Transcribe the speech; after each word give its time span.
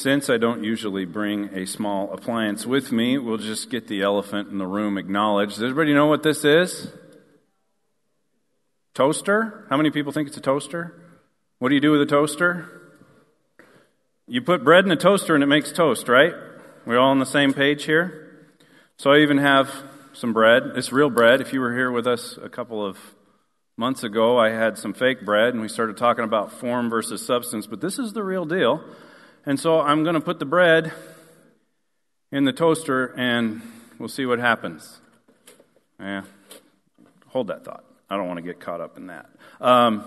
Since 0.00 0.30
I 0.30 0.38
don't 0.38 0.64
usually 0.64 1.04
bring 1.04 1.54
a 1.54 1.66
small 1.66 2.10
appliance 2.14 2.64
with 2.64 2.90
me, 2.90 3.18
we'll 3.18 3.36
just 3.36 3.68
get 3.68 3.86
the 3.86 4.00
elephant 4.00 4.48
in 4.48 4.56
the 4.56 4.66
room 4.66 4.96
acknowledged. 4.96 5.56
Does 5.56 5.62
everybody 5.64 5.92
know 5.92 6.06
what 6.06 6.22
this 6.22 6.42
is? 6.42 6.90
Toaster? 8.94 9.66
How 9.68 9.76
many 9.76 9.90
people 9.90 10.10
think 10.10 10.28
it's 10.28 10.38
a 10.38 10.40
toaster? 10.40 10.94
What 11.58 11.68
do 11.68 11.74
you 11.74 11.82
do 11.82 11.92
with 11.92 12.00
a 12.00 12.06
toaster? 12.06 12.96
You 14.26 14.40
put 14.40 14.64
bread 14.64 14.86
in 14.86 14.90
a 14.90 14.96
toaster 14.96 15.34
and 15.34 15.44
it 15.44 15.48
makes 15.48 15.70
toast, 15.70 16.08
right? 16.08 16.32
We're 16.86 16.98
all 16.98 17.10
on 17.10 17.18
the 17.18 17.26
same 17.26 17.52
page 17.52 17.84
here? 17.84 18.48
So 18.96 19.12
I 19.12 19.18
even 19.18 19.36
have 19.36 19.68
some 20.14 20.32
bread. 20.32 20.62
It's 20.76 20.92
real 20.92 21.10
bread. 21.10 21.42
If 21.42 21.52
you 21.52 21.60
were 21.60 21.74
here 21.74 21.90
with 21.90 22.06
us 22.06 22.38
a 22.42 22.48
couple 22.48 22.82
of 22.82 22.96
months 23.76 24.02
ago, 24.02 24.38
I 24.38 24.48
had 24.48 24.78
some 24.78 24.94
fake 24.94 25.26
bread 25.26 25.52
and 25.52 25.60
we 25.60 25.68
started 25.68 25.98
talking 25.98 26.24
about 26.24 26.54
form 26.54 26.88
versus 26.88 27.20
substance, 27.20 27.66
but 27.66 27.82
this 27.82 27.98
is 27.98 28.14
the 28.14 28.24
real 28.24 28.46
deal. 28.46 28.82
And 29.46 29.58
so 29.58 29.80
I'm 29.80 30.02
going 30.02 30.14
to 30.14 30.20
put 30.20 30.38
the 30.38 30.44
bread 30.44 30.92
in 32.30 32.44
the 32.44 32.52
toaster 32.52 33.14
and 33.16 33.62
we'll 33.98 34.08
see 34.08 34.26
what 34.26 34.38
happens. 34.38 35.00
Yeah, 35.98 36.24
hold 37.28 37.46
that 37.48 37.64
thought. 37.64 37.84
I 38.10 38.16
don't 38.16 38.26
want 38.26 38.38
to 38.38 38.42
get 38.42 38.60
caught 38.60 38.80
up 38.80 38.96
in 38.96 39.06
that. 39.06 39.30
Um, 39.60 40.04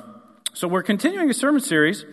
so 0.54 0.68
we're 0.68 0.84
continuing 0.84 1.30
a 1.30 1.34
sermon 1.34 1.62
series, 1.62 2.06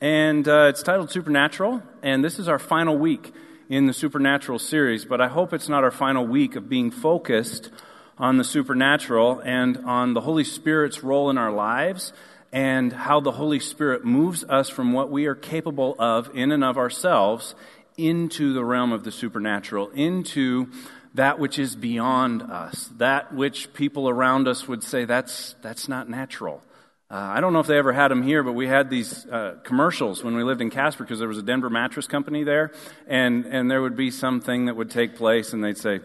and 0.00 0.46
uh, 0.48 0.66
it's 0.70 0.82
titled 0.82 1.10
Supernatural, 1.10 1.82
and 2.02 2.24
this 2.24 2.38
is 2.38 2.48
our 2.48 2.58
final 2.58 2.96
week 2.96 3.32
in 3.68 3.86
the 3.86 3.92
Supernatural 3.92 4.58
series. 4.58 5.04
But 5.04 5.20
I 5.20 5.28
hope 5.28 5.52
it's 5.52 5.68
not 5.68 5.84
our 5.84 5.90
final 5.90 6.26
week 6.26 6.56
of 6.56 6.68
being 6.68 6.90
focused 6.90 7.70
on 8.18 8.38
the 8.38 8.44
supernatural 8.44 9.40
and 9.40 9.76
on 9.78 10.14
the 10.14 10.22
Holy 10.22 10.44
Spirit's 10.44 11.02
role 11.02 11.28
in 11.30 11.38
our 11.38 11.52
lives 11.52 12.12
and 12.56 12.90
how 12.90 13.20
the 13.20 13.32
Holy 13.32 13.60
Spirit 13.60 14.02
moves 14.02 14.42
us 14.44 14.70
from 14.70 14.94
what 14.94 15.10
we 15.10 15.26
are 15.26 15.34
capable 15.34 15.94
of 15.98 16.34
in 16.34 16.50
and 16.52 16.64
of 16.64 16.78
ourselves 16.78 17.54
into 17.98 18.54
the 18.54 18.64
realm 18.64 18.92
of 18.92 19.04
the 19.04 19.12
supernatural, 19.12 19.90
into 19.90 20.66
that 21.12 21.38
which 21.38 21.58
is 21.58 21.76
beyond 21.76 22.40
us, 22.40 22.90
that 22.96 23.34
which 23.34 23.70
people 23.74 24.08
around 24.08 24.48
us 24.48 24.66
would 24.66 24.82
say 24.82 25.04
that's, 25.04 25.54
that's 25.60 25.86
not 25.86 26.08
natural. 26.08 26.62
Uh, 27.10 27.16
I 27.16 27.42
don't 27.42 27.52
know 27.52 27.60
if 27.60 27.66
they 27.66 27.76
ever 27.76 27.92
had 27.92 28.10
them 28.10 28.22
here, 28.22 28.42
but 28.42 28.52
we 28.52 28.66
had 28.66 28.88
these 28.88 29.26
uh, 29.26 29.56
commercials 29.62 30.24
when 30.24 30.34
we 30.34 30.42
lived 30.42 30.62
in 30.62 30.70
Casper 30.70 31.04
because 31.04 31.18
there 31.18 31.28
was 31.28 31.36
a 31.36 31.42
Denver 31.42 31.68
mattress 31.68 32.06
company 32.06 32.42
there, 32.42 32.72
and, 33.06 33.44
and 33.44 33.70
there 33.70 33.82
would 33.82 33.96
be 33.96 34.10
something 34.10 34.64
that 34.64 34.76
would 34.76 34.90
take 34.90 35.14
place, 35.14 35.52
and 35.52 35.62
they'd 35.62 35.76
say, 35.76 36.00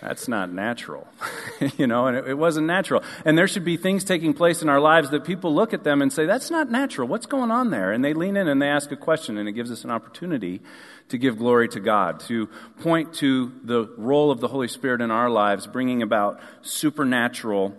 that's 0.00 0.28
not 0.28 0.52
natural. 0.52 1.06
you 1.78 1.86
know, 1.86 2.06
and 2.06 2.16
it, 2.16 2.28
it, 2.28 2.34
wasn't 2.34 2.66
natural. 2.66 3.02
And 3.24 3.38
there 3.38 3.48
should 3.48 3.64
be 3.64 3.76
things 3.76 4.04
taking 4.04 4.34
place 4.34 4.62
in 4.62 4.68
our 4.68 4.80
lives 4.80 5.10
that 5.10 5.24
people 5.24 5.54
look 5.54 5.72
at 5.72 5.84
them 5.84 6.02
and 6.02 6.12
say, 6.12 6.26
that's 6.26 6.50
not 6.50 6.70
natural. 6.70 7.08
What's 7.08 7.26
going 7.26 7.50
on 7.50 7.70
there? 7.70 7.92
And 7.92 8.04
they 8.04 8.14
lean 8.14 8.36
in 8.36 8.48
and 8.48 8.60
they 8.60 8.68
ask 8.68 8.92
a 8.92 8.96
question, 8.96 9.38
and 9.38 9.48
it 9.48 9.52
gives 9.52 9.70
us 9.70 9.84
an 9.84 9.90
opportunity 9.90 10.60
to 11.08 11.18
give 11.18 11.38
glory 11.38 11.68
to 11.68 11.80
God, 11.80 12.20
to 12.20 12.48
point 12.80 13.14
to 13.14 13.52
the 13.62 13.86
role 13.96 14.30
of 14.30 14.40
the 14.40 14.48
Holy 14.48 14.68
Spirit 14.68 15.00
in 15.00 15.10
our 15.10 15.30
lives, 15.30 15.66
bringing 15.66 16.02
about 16.02 16.40
supernatural 16.62 17.78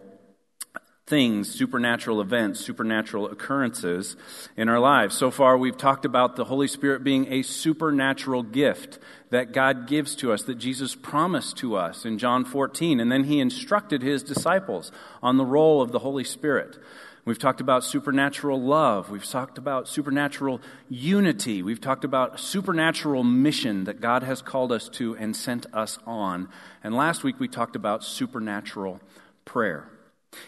things, 1.07 1.53
supernatural 1.53 2.19
events, 2.19 2.59
supernatural 2.59 3.27
occurrences 3.27 4.15
in 4.57 4.67
our 4.67 4.79
lives. 4.79 5.15
So 5.15 5.29
far, 5.29 5.55
we've 5.55 5.77
talked 5.77 6.03
about 6.03 6.35
the 6.35 6.45
Holy 6.45 6.67
Spirit 6.67 7.03
being 7.03 7.31
a 7.31 7.43
supernatural 7.43 8.41
gift 8.41 8.97
that 9.29 9.53
God 9.53 9.87
gives 9.87 10.15
to 10.15 10.31
us, 10.31 10.43
that 10.43 10.55
Jesus 10.55 10.95
promised 10.95 11.57
to 11.57 11.75
us 11.75 12.05
in 12.05 12.17
John 12.17 12.43
14. 12.43 12.99
And 12.99 13.11
then 13.11 13.25
he 13.25 13.39
instructed 13.39 14.01
his 14.01 14.23
disciples 14.23 14.91
on 15.21 15.37
the 15.37 15.45
role 15.45 15.79
of 15.79 15.91
the 15.91 15.99
Holy 15.99 16.23
Spirit. 16.23 16.79
We've 17.23 17.39
talked 17.39 17.61
about 17.61 17.83
supernatural 17.83 18.59
love. 18.59 19.11
We've 19.11 19.25
talked 19.25 19.59
about 19.59 19.87
supernatural 19.87 20.59
unity. 20.89 21.61
We've 21.61 21.81
talked 21.81 22.03
about 22.03 22.39
supernatural 22.39 23.23
mission 23.23 23.83
that 23.83 24.01
God 24.01 24.23
has 24.23 24.41
called 24.41 24.71
us 24.71 24.89
to 24.89 25.15
and 25.17 25.35
sent 25.35 25.67
us 25.71 25.99
on. 26.07 26.49
And 26.83 26.95
last 26.95 27.23
week 27.23 27.39
we 27.39 27.47
talked 27.47 27.75
about 27.75 28.03
supernatural 28.03 29.01
prayer. 29.43 29.87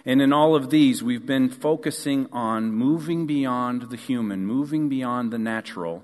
And 0.06 0.22
in 0.22 0.34
all 0.34 0.56
of 0.56 0.70
these, 0.70 1.04
we've 1.04 1.26
been 1.26 1.50
focusing 1.50 2.28
on 2.32 2.72
moving 2.72 3.26
beyond 3.26 3.90
the 3.90 3.98
human, 3.98 4.46
moving 4.46 4.90
beyond 4.90 5.32
the 5.32 5.38
natural 5.38 6.04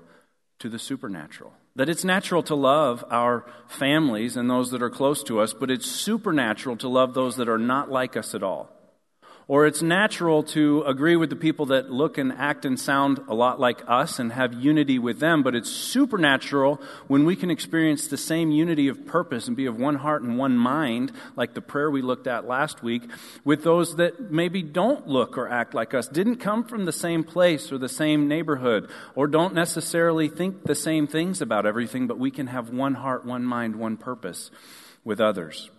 to 0.58 0.68
the 0.68 0.78
supernatural. 0.78 1.52
That 1.76 1.88
it's 1.88 2.04
natural 2.04 2.42
to 2.44 2.54
love 2.54 3.04
our 3.10 3.44
families 3.66 4.36
and 4.36 4.48
those 4.48 4.70
that 4.70 4.82
are 4.82 4.90
close 4.90 5.22
to 5.24 5.40
us, 5.40 5.52
but 5.52 5.70
it's 5.70 5.90
supernatural 5.90 6.76
to 6.78 6.88
love 6.88 7.14
those 7.14 7.36
that 7.36 7.48
are 7.48 7.58
not 7.58 7.90
like 7.90 8.16
us 8.16 8.34
at 8.34 8.42
all. 8.42 8.70
Or 9.46 9.66
it's 9.66 9.82
natural 9.82 10.42
to 10.54 10.82
agree 10.86 11.16
with 11.16 11.28
the 11.28 11.36
people 11.36 11.66
that 11.66 11.90
look 11.90 12.16
and 12.16 12.32
act 12.32 12.64
and 12.64 12.80
sound 12.80 13.20
a 13.28 13.34
lot 13.34 13.60
like 13.60 13.82
us 13.86 14.18
and 14.18 14.32
have 14.32 14.54
unity 14.54 14.98
with 14.98 15.20
them, 15.20 15.42
but 15.42 15.54
it's 15.54 15.70
supernatural 15.70 16.80
when 17.08 17.26
we 17.26 17.36
can 17.36 17.50
experience 17.50 18.06
the 18.06 18.16
same 18.16 18.50
unity 18.50 18.88
of 18.88 19.04
purpose 19.04 19.46
and 19.46 19.54
be 19.54 19.66
of 19.66 19.76
one 19.76 19.96
heart 19.96 20.22
and 20.22 20.38
one 20.38 20.56
mind, 20.56 21.12
like 21.36 21.52
the 21.52 21.60
prayer 21.60 21.90
we 21.90 22.00
looked 22.00 22.26
at 22.26 22.48
last 22.48 22.82
week, 22.82 23.02
with 23.44 23.64
those 23.64 23.96
that 23.96 24.30
maybe 24.30 24.62
don't 24.62 25.06
look 25.06 25.36
or 25.36 25.46
act 25.50 25.74
like 25.74 25.92
us, 25.92 26.08
didn't 26.08 26.36
come 26.36 26.64
from 26.64 26.86
the 26.86 26.92
same 26.92 27.22
place 27.22 27.70
or 27.70 27.76
the 27.76 27.86
same 27.86 28.26
neighborhood, 28.26 28.88
or 29.14 29.26
don't 29.26 29.52
necessarily 29.52 30.28
think 30.28 30.64
the 30.64 30.74
same 30.74 31.06
things 31.06 31.42
about 31.42 31.66
everything, 31.66 32.06
but 32.06 32.18
we 32.18 32.30
can 32.30 32.46
have 32.46 32.70
one 32.70 32.94
heart, 32.94 33.26
one 33.26 33.44
mind, 33.44 33.76
one 33.76 33.98
purpose 33.98 34.50
with 35.04 35.20
others. 35.20 35.70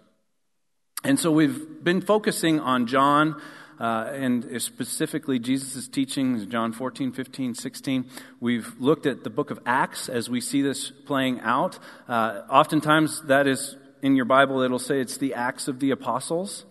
And 1.06 1.20
so 1.20 1.32
we've 1.32 1.84
been 1.84 2.02
focusing 2.02 2.60
on 2.60 2.88
John 2.88 3.40
uh, 3.80 4.10
and 4.12 4.60
specifically 4.60 5.38
Jesus' 5.38 5.88
teachings, 5.88 6.48
John 6.48 6.74
14, 6.74 7.12
15, 7.12 7.54
16. 7.54 8.10
We've 8.40 8.74
looked 8.80 9.06
at 9.06 9.24
the 9.24 9.30
book 9.30 9.52
of 9.52 9.60
Acts 9.68 10.10
as 10.10 10.32
we 10.32 10.42
see 10.42 10.64
this 10.64 10.90
playing 10.90 11.42
out. 11.42 11.78
Uh, 12.08 12.42
oftentimes, 12.50 13.22
that 13.28 13.46
is 13.46 13.76
in 14.02 14.16
your 14.16 14.26
Bible, 14.26 14.62
it'll 14.62 14.80
say 14.80 15.00
it's 15.00 15.18
the 15.18 15.36
Acts 15.36 15.68
of 15.68 15.80
the 15.80 15.92
Apostles. 15.92 16.66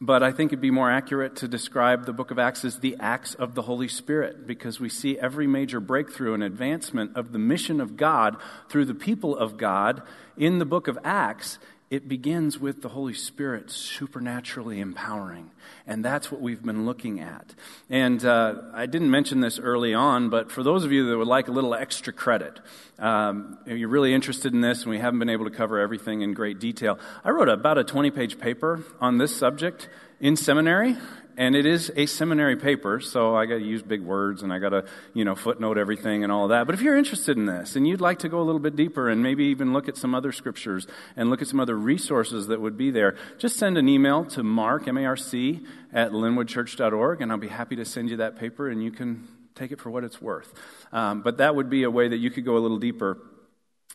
But 0.00 0.22
I 0.22 0.30
think 0.30 0.50
it'd 0.50 0.60
be 0.60 0.72
more 0.72 0.90
accurate 0.90 1.36
to 1.36 1.48
describe 1.48 2.06
the 2.06 2.12
book 2.12 2.30
of 2.30 2.38
Acts 2.38 2.64
as 2.64 2.80
the 2.80 2.96
acts 2.98 3.34
of 3.34 3.54
the 3.54 3.62
Holy 3.62 3.86
Spirit 3.86 4.48
because 4.48 4.80
we 4.80 4.88
see 4.88 5.16
every 5.16 5.46
major 5.46 5.78
breakthrough 5.78 6.34
and 6.34 6.42
advancement 6.42 7.16
of 7.16 7.30
the 7.30 7.38
mission 7.38 7.80
of 7.80 7.96
God 7.96 8.36
through 8.68 8.86
the 8.86 8.96
people 8.96 9.36
of 9.36 9.56
God 9.56 10.02
in 10.36 10.58
the 10.58 10.64
book 10.64 10.88
of 10.88 10.98
Acts 11.04 11.60
it 11.92 12.08
begins 12.08 12.58
with 12.58 12.80
the 12.80 12.88
Holy 12.88 13.12
Spirit 13.12 13.70
supernaturally 13.70 14.80
empowering. 14.80 15.50
And 15.86 16.02
that's 16.02 16.32
what 16.32 16.40
we've 16.40 16.62
been 16.62 16.86
looking 16.86 17.20
at. 17.20 17.54
And 17.90 18.24
uh, 18.24 18.62
I 18.72 18.86
didn't 18.86 19.10
mention 19.10 19.40
this 19.40 19.58
early 19.58 19.92
on, 19.92 20.30
but 20.30 20.50
for 20.50 20.62
those 20.62 20.84
of 20.86 20.92
you 20.92 21.10
that 21.10 21.18
would 21.18 21.28
like 21.28 21.48
a 21.48 21.52
little 21.52 21.74
extra 21.74 22.10
credit, 22.10 22.60
um, 22.98 23.58
if 23.66 23.76
you're 23.76 23.90
really 23.90 24.14
interested 24.14 24.54
in 24.54 24.62
this 24.62 24.84
and 24.84 24.90
we 24.90 25.00
haven't 25.00 25.18
been 25.18 25.28
able 25.28 25.44
to 25.44 25.50
cover 25.50 25.80
everything 25.80 26.22
in 26.22 26.32
great 26.32 26.58
detail, 26.58 26.98
I 27.24 27.28
wrote 27.28 27.50
about 27.50 27.76
a 27.76 27.84
20 27.84 28.10
page 28.10 28.38
paper 28.38 28.82
on 28.98 29.18
this 29.18 29.36
subject 29.36 29.90
in 30.18 30.34
seminary 30.34 30.96
and 31.36 31.56
it 31.56 31.66
is 31.66 31.90
a 31.96 32.06
seminary 32.06 32.56
paper, 32.56 33.00
so 33.00 33.34
I 33.34 33.46
got 33.46 33.56
to 33.56 33.64
use 33.64 33.82
big 33.82 34.02
words 34.02 34.42
and 34.42 34.52
I 34.52 34.58
got 34.58 34.70
to, 34.70 34.84
you 35.14 35.24
know, 35.24 35.34
footnote 35.34 35.78
everything 35.78 36.22
and 36.24 36.32
all 36.32 36.48
that. 36.48 36.66
But 36.66 36.74
if 36.74 36.82
you're 36.82 36.96
interested 36.96 37.36
in 37.36 37.46
this 37.46 37.76
and 37.76 37.86
you'd 37.86 38.00
like 38.00 38.20
to 38.20 38.28
go 38.28 38.40
a 38.40 38.44
little 38.44 38.60
bit 38.60 38.76
deeper 38.76 39.08
and 39.08 39.22
maybe 39.22 39.44
even 39.44 39.72
look 39.72 39.88
at 39.88 39.96
some 39.96 40.14
other 40.14 40.32
scriptures 40.32 40.86
and 41.16 41.30
look 41.30 41.42
at 41.42 41.48
some 41.48 41.60
other 41.60 41.76
resources 41.76 42.46
that 42.48 42.60
would 42.60 42.76
be 42.76 42.90
there, 42.90 43.16
just 43.38 43.56
send 43.56 43.78
an 43.78 43.88
email 43.88 44.24
to 44.26 44.42
marc, 44.42 44.88
M-A-R-C, 44.88 45.60
at 45.92 46.12
linwoodchurch.org 46.12 47.20
and 47.20 47.32
I'll 47.32 47.38
be 47.38 47.48
happy 47.48 47.76
to 47.76 47.84
send 47.84 48.10
you 48.10 48.16
that 48.18 48.36
paper 48.36 48.68
and 48.68 48.82
you 48.82 48.90
can 48.90 49.26
take 49.54 49.72
it 49.72 49.80
for 49.80 49.90
what 49.90 50.04
it's 50.04 50.20
worth. 50.20 50.52
Um, 50.92 51.22
but 51.22 51.38
that 51.38 51.54
would 51.54 51.70
be 51.70 51.82
a 51.82 51.90
way 51.90 52.08
that 52.08 52.18
you 52.18 52.30
could 52.30 52.44
go 52.44 52.56
a 52.56 52.60
little 52.60 52.78
deeper 52.78 53.18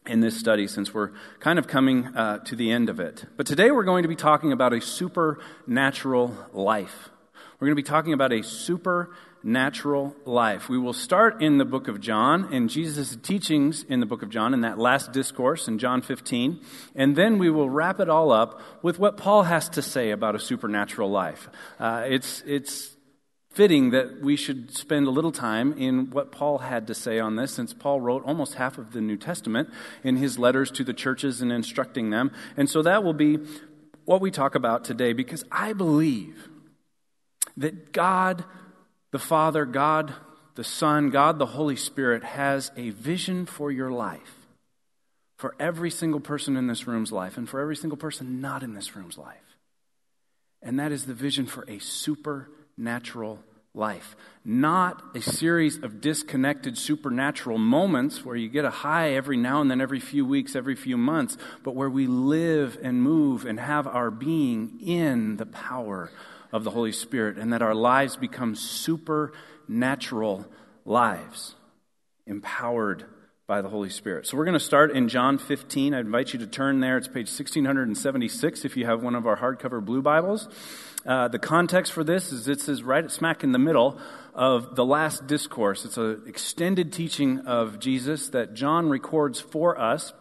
in 0.08 0.22
this 0.22 0.38
study 0.38 0.68
since 0.68 0.94
we're 0.94 1.12
kind 1.40 1.60
of 1.60 1.68
coming 1.68 2.08
uh, 2.08 2.40
to 2.40 2.56
the 2.56 2.72
end 2.72 2.90
of 2.90 3.00
it. 3.00 3.26
But 3.36 3.46
today 3.46 3.72
we're 3.72 3.84
going 3.84 4.04
to 4.04 4.10
be 4.10 4.16
talking 4.16 4.52
about 4.52 4.74
a 4.74 4.82
supernatural 4.82 6.36
life. 6.54 7.10
We're 7.60 7.70
going 7.70 7.76
to 7.76 7.82
be 7.82 7.90
talking 7.90 8.14
about 8.14 8.32
a 8.32 8.44
supernatural 8.44 10.16
life. 10.26 10.70
We 10.70 10.78
will 10.78 10.94
start 10.94 11.42
in 11.42 11.58
the 11.58 11.66
book 11.66 11.88
of 11.88 12.00
John 12.00 12.54
and 12.54 12.70
Jesus' 12.70 13.16
teachings 13.16 13.82
in 13.82 14.00
the 14.00 14.06
book 14.06 14.22
of 14.22 14.30
John 14.30 14.54
in 14.54 14.62
that 14.62 14.78
last 14.78 15.12
discourse 15.12 15.68
in 15.68 15.80
John 15.80 16.04
15. 16.04 16.62
And 16.94 17.16
then 17.16 17.40
we 17.40 17.50
will 17.50 17.68
wrap 17.68 18.00
it 18.00 18.10
all 18.10 18.32
up 18.32 18.62
with 18.84 19.00
what 19.00 19.18
Paul 19.18 19.42
has 19.44 19.70
to 19.70 19.82
say 19.82 20.12
about 20.12 20.36
a 20.36 20.40
supernatural 20.40 21.10
life. 21.10 21.50
Uh, 21.80 22.06
it's, 22.08 22.44
it's 22.46 22.96
fitting 23.50 23.90
that 23.90 24.22
we 24.22 24.36
should 24.36 24.78
spend 24.78 25.08
a 25.08 25.12
little 25.12 25.32
time 25.32 25.74
in 25.80 26.12
what 26.12 26.32
Paul 26.32 26.60
had 26.60 26.86
to 26.86 26.94
say 26.94 27.18
on 27.18 27.38
this, 27.38 27.56
since 27.56 27.74
Paul 27.74 28.02
wrote 28.02 28.24
almost 28.24 28.54
half 28.54 28.78
of 28.78 28.94
the 28.94 29.02
New 29.02 29.18
Testament 29.18 29.68
in 30.04 30.18
his 30.18 30.38
letters 30.38 30.70
to 30.74 30.84
the 30.84 30.94
churches 30.94 31.42
and 31.42 31.52
instructing 31.52 32.12
them. 32.12 32.32
And 32.56 32.70
so 32.70 32.84
that 32.84 33.04
will 33.04 33.14
be 33.14 33.40
what 34.06 34.22
we 34.22 34.30
talk 34.30 34.54
about 34.54 34.84
today, 34.86 35.12
because 35.12 35.44
I 35.52 35.74
believe 35.74 36.50
that 37.58 37.92
God 37.92 38.46
the 39.12 39.20
Father, 39.20 39.66
God 39.66 40.14
the 40.56 40.64
Son, 40.64 41.10
God 41.10 41.40
the 41.40 41.46
Holy 41.46 41.76
Spirit 41.76 42.24
has 42.24 42.72
a 42.76 42.90
vision 42.92 43.46
for 43.46 43.72
your 43.72 43.92
life, 43.92 44.48
for 45.38 45.56
every 45.60 45.92
single 45.92 46.20
person 46.20 46.58
in 46.58 46.68
this 46.68 46.88
room's 46.88 47.12
life, 47.12 47.38
and 47.38 47.48
for 47.48 47.60
every 47.60 47.76
single 47.76 47.98
person 47.98 48.42
not 48.42 48.64
in 48.64 48.74
this 48.74 48.96
room's 48.96 49.18
life. 49.18 49.58
And 50.62 50.80
that 50.80 50.92
is 50.92 51.06
the 51.06 51.14
vision 51.14 51.46
for 51.46 51.64
a 51.68 51.80
supernatural 51.80 53.40
life. 53.74 54.16
Not 54.44 55.04
a 55.16 55.22
series 55.22 55.78
of 55.84 56.02
disconnected 56.02 56.78
supernatural 56.78 57.60
moments 57.60 58.26
where 58.26 58.36
you 58.36 58.50
get 58.50 58.66
a 58.66 58.72
high 58.72 59.12
every 59.14 59.38
now 59.38 59.62
and 59.62 59.70
then, 59.70 59.80
every 59.80 60.00
few 60.00 60.26
weeks, 60.26 60.56
every 60.56 60.76
few 60.76 60.98
months, 60.98 61.38
but 61.64 61.76
where 61.76 61.90
we 61.90 62.08
live 62.08 62.80
and 62.82 63.02
move 63.02 63.46
and 63.46 63.60
have 63.60 63.86
our 63.86 64.10
being 64.10 64.80
in 64.82 65.38
the 65.38 65.46
power 65.46 66.12
of 66.52 66.64
the 66.64 66.72
Holy 66.72 66.92
Spirit 66.92 67.38
and 67.38 67.54
that 67.54 67.62
our 67.62 67.76
lives 67.76 68.16
become 68.16 68.56
supernatural 68.56 70.46
lives, 70.86 71.56
empowered 72.26 73.06
by 73.48 73.62
the 73.62 73.70
Holy 73.70 73.90
Spirit. 73.90 74.28
So 74.28 74.36
we're 74.36 74.44
going 74.44 74.54
to 74.54 74.60
start 74.60 74.92
in 74.92 75.08
John 75.08 75.38
15. 75.38 75.94
I 75.94 76.02
invite 76.02 76.34
you 76.34 76.40
to 76.40 76.48
turn 76.48 76.82
there. 76.82 76.98
It's 76.98 77.08
page 77.08 77.30
1676 77.30 78.66
if 78.66 78.76
you 78.76 78.86
have 78.86 79.02
one 79.02 79.16
of 79.16 79.26
our 79.26 79.38
hardcover 79.38 79.84
blue 79.84 80.02
Bibles. 80.02 80.50
Uh, 81.06 81.30
the 81.30 81.40
context 81.40 81.94
for 81.94 82.04
this 82.04 82.34
is 82.34 82.50
it 82.50 82.60
says 82.60 82.84
right 82.84 83.10
smack 83.10 83.46
in 83.46 83.54
the 83.54 83.60
middle 83.60 83.98
of 84.34 84.76
the 84.76 84.84
last 84.84 85.28
discourse. 85.28 85.86
It's 85.86 85.98
an 85.98 86.24
extended 86.28 86.92
teaching 86.92 87.40
of 87.40 87.80
Jesus 87.80 88.28
that 88.30 88.54
John 88.54 88.90
records 88.90 89.40
for 89.40 89.80
us 89.80 90.12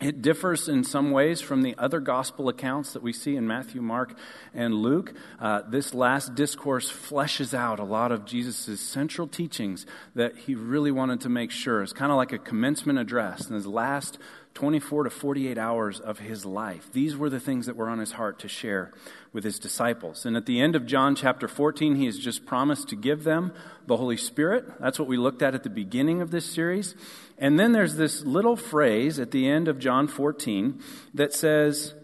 it 0.00 0.20
differs 0.20 0.68
in 0.68 0.84
some 0.84 1.10
ways 1.10 1.40
from 1.40 1.62
the 1.62 1.74
other 1.78 2.00
gospel 2.00 2.50
accounts 2.50 2.92
that 2.92 3.02
we 3.02 3.14
see 3.14 3.34
in 3.34 3.46
Matthew, 3.46 3.80
Mark, 3.80 4.14
and 4.52 4.74
Luke. 4.74 5.14
Uh, 5.40 5.62
this 5.66 5.94
last 5.94 6.34
discourse 6.34 6.92
fleshes 6.92 7.54
out 7.54 7.80
a 7.80 7.84
lot 7.84 8.12
of 8.12 8.26
Jesus' 8.26 8.78
central 8.78 9.26
teachings 9.26 9.86
that 10.14 10.36
he 10.36 10.54
really 10.54 10.90
wanted 10.90 11.22
to 11.22 11.30
make 11.30 11.50
sure. 11.50 11.82
It's 11.82 11.94
kind 11.94 12.12
of 12.12 12.16
like 12.16 12.32
a 12.32 12.38
commencement 12.38 12.98
address 12.98 13.48
in 13.48 13.54
his 13.54 13.66
last 13.66 14.18
24 14.52 15.04
to 15.04 15.10
48 15.10 15.56
hours 15.56 16.00
of 16.00 16.18
his 16.18 16.44
life. 16.44 16.90
These 16.92 17.16
were 17.16 17.30
the 17.30 17.40
things 17.40 17.64
that 17.66 17.76
were 17.76 17.88
on 17.88 17.98
his 17.98 18.12
heart 18.12 18.38
to 18.40 18.48
share 18.48 18.92
with 19.32 19.44
his 19.44 19.58
disciples. 19.58 20.24
And 20.24 20.36
at 20.36 20.46
the 20.46 20.60
end 20.60 20.74
of 20.74 20.86
John 20.86 21.14
chapter 21.14 21.46
14, 21.46 21.94
he 21.96 22.06
has 22.06 22.18
just 22.18 22.46
promised 22.46 22.88
to 22.88 22.96
give 22.96 23.24
them 23.24 23.52
the 23.86 23.98
Holy 23.98 24.16
Spirit. 24.16 24.64
That's 24.80 24.98
what 24.98 25.08
we 25.08 25.18
looked 25.18 25.42
at 25.42 25.54
at 25.54 25.62
the 25.62 25.70
beginning 25.70 26.22
of 26.22 26.30
this 26.30 26.46
series. 26.46 26.94
And 27.38 27.58
then 27.58 27.72
there's 27.72 27.96
this 27.96 28.24
little 28.24 28.56
phrase 28.56 29.18
at 29.18 29.30
the 29.30 29.48
end 29.48 29.68
of 29.68 29.78
John 29.78 30.08
14 30.08 30.80
that 31.14 31.32
says, 31.32 31.94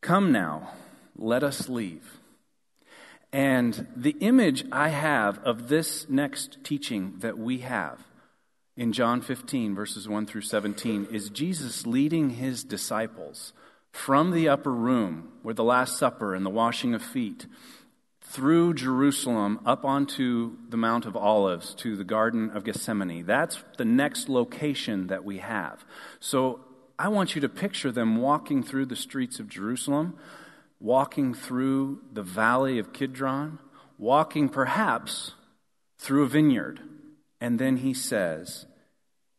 Come 0.00 0.32
now, 0.32 0.72
let 1.16 1.42
us 1.44 1.68
leave. 1.68 2.18
And 3.32 3.86
the 3.94 4.16
image 4.20 4.64
I 4.72 4.88
have 4.88 5.38
of 5.44 5.68
this 5.68 6.08
next 6.08 6.64
teaching 6.64 7.14
that 7.18 7.38
we 7.38 7.58
have 7.58 8.00
in 8.76 8.92
John 8.92 9.20
15, 9.20 9.74
verses 9.74 10.08
1 10.08 10.26
through 10.26 10.40
17, 10.40 11.08
is 11.12 11.28
Jesus 11.28 11.86
leading 11.86 12.30
his 12.30 12.64
disciples 12.64 13.52
from 13.92 14.32
the 14.32 14.48
upper 14.48 14.72
room 14.72 15.28
where 15.42 15.54
the 15.54 15.64
Last 15.64 15.96
Supper 15.96 16.34
and 16.34 16.44
the 16.44 16.50
washing 16.50 16.94
of 16.94 17.02
feet 17.02 17.46
through 18.30 18.74
Jerusalem 18.74 19.58
up 19.66 19.84
onto 19.84 20.52
the 20.68 20.76
Mount 20.76 21.04
of 21.04 21.16
Olives 21.16 21.74
to 21.74 21.96
the 21.96 22.04
Garden 22.04 22.50
of 22.50 22.62
Gethsemane. 22.62 23.26
That's 23.26 23.60
the 23.76 23.84
next 23.84 24.28
location 24.28 25.08
that 25.08 25.24
we 25.24 25.38
have. 25.38 25.84
So 26.20 26.60
I 26.96 27.08
want 27.08 27.34
you 27.34 27.40
to 27.40 27.48
picture 27.48 27.90
them 27.90 28.18
walking 28.18 28.62
through 28.62 28.86
the 28.86 28.94
streets 28.94 29.40
of 29.40 29.48
Jerusalem, 29.48 30.16
walking 30.78 31.34
through 31.34 32.02
the 32.12 32.22
valley 32.22 32.78
of 32.78 32.92
Kidron, 32.92 33.58
walking 33.98 34.48
perhaps 34.48 35.32
through 35.98 36.22
a 36.22 36.28
vineyard. 36.28 36.80
And 37.40 37.58
then 37.58 37.78
he 37.78 37.92
says, 37.92 38.66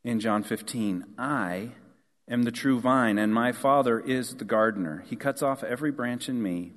in 0.04 0.20
John 0.20 0.44
15, 0.44 1.06
I 1.18 1.70
am 2.28 2.44
the 2.44 2.52
true 2.52 2.82
vine, 2.82 3.18
and 3.18 3.34
my 3.34 3.54
Father 3.54 4.02
is 4.02 4.36
the 4.36 4.44
gardener. 4.44 5.06
He 5.08 5.16
cuts 5.16 5.42
off 5.42 5.64
every 5.64 5.92
branch 5.92 6.28
in 6.28 6.44
me 6.44 6.74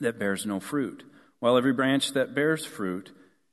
that 0.00 0.20
bears 0.20 0.46
no 0.46 0.60
fruit, 0.60 1.02
while 1.40 1.56
every 1.56 1.72
branch 1.72 2.12
that 2.12 2.34
bears 2.34 2.64
fruit, 2.64 3.12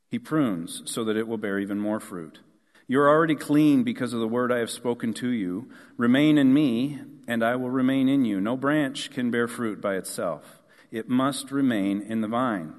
he 0.10 0.20
prunes 0.20 0.84
so 0.86 1.04
that 1.04 1.18
it 1.18 1.28
will 1.28 1.38
bear 1.38 1.60
even 1.60 1.80
more 1.80 2.00
fruit. 2.00 2.40
You 2.88 3.00
are 3.00 3.10
already 3.10 3.36
clean 3.36 3.84
because 3.84 4.14
of 4.14 4.20
the 4.20 4.28
word 4.28 4.52
I 4.52 4.60
have 4.60 4.70
spoken 4.70 5.14
to 5.16 5.30
you. 5.30 5.70
Remain 5.98 6.38
in 6.38 6.54
me, 6.54 7.00
and 7.28 7.44
I 7.44 7.56
will 7.56 7.70
remain 7.70 8.10
in 8.10 8.26
you. 8.26 8.42
No 8.42 8.58
branch 8.58 9.10
can 9.10 9.32
bear 9.32 9.48
fruit 9.48 9.82
by 9.82 9.96
itself, 9.96 10.62
it 10.92 11.10
must 11.10 11.52
remain 11.52 12.02
in 12.02 12.22
the 12.22 12.28
vine. 12.28 12.76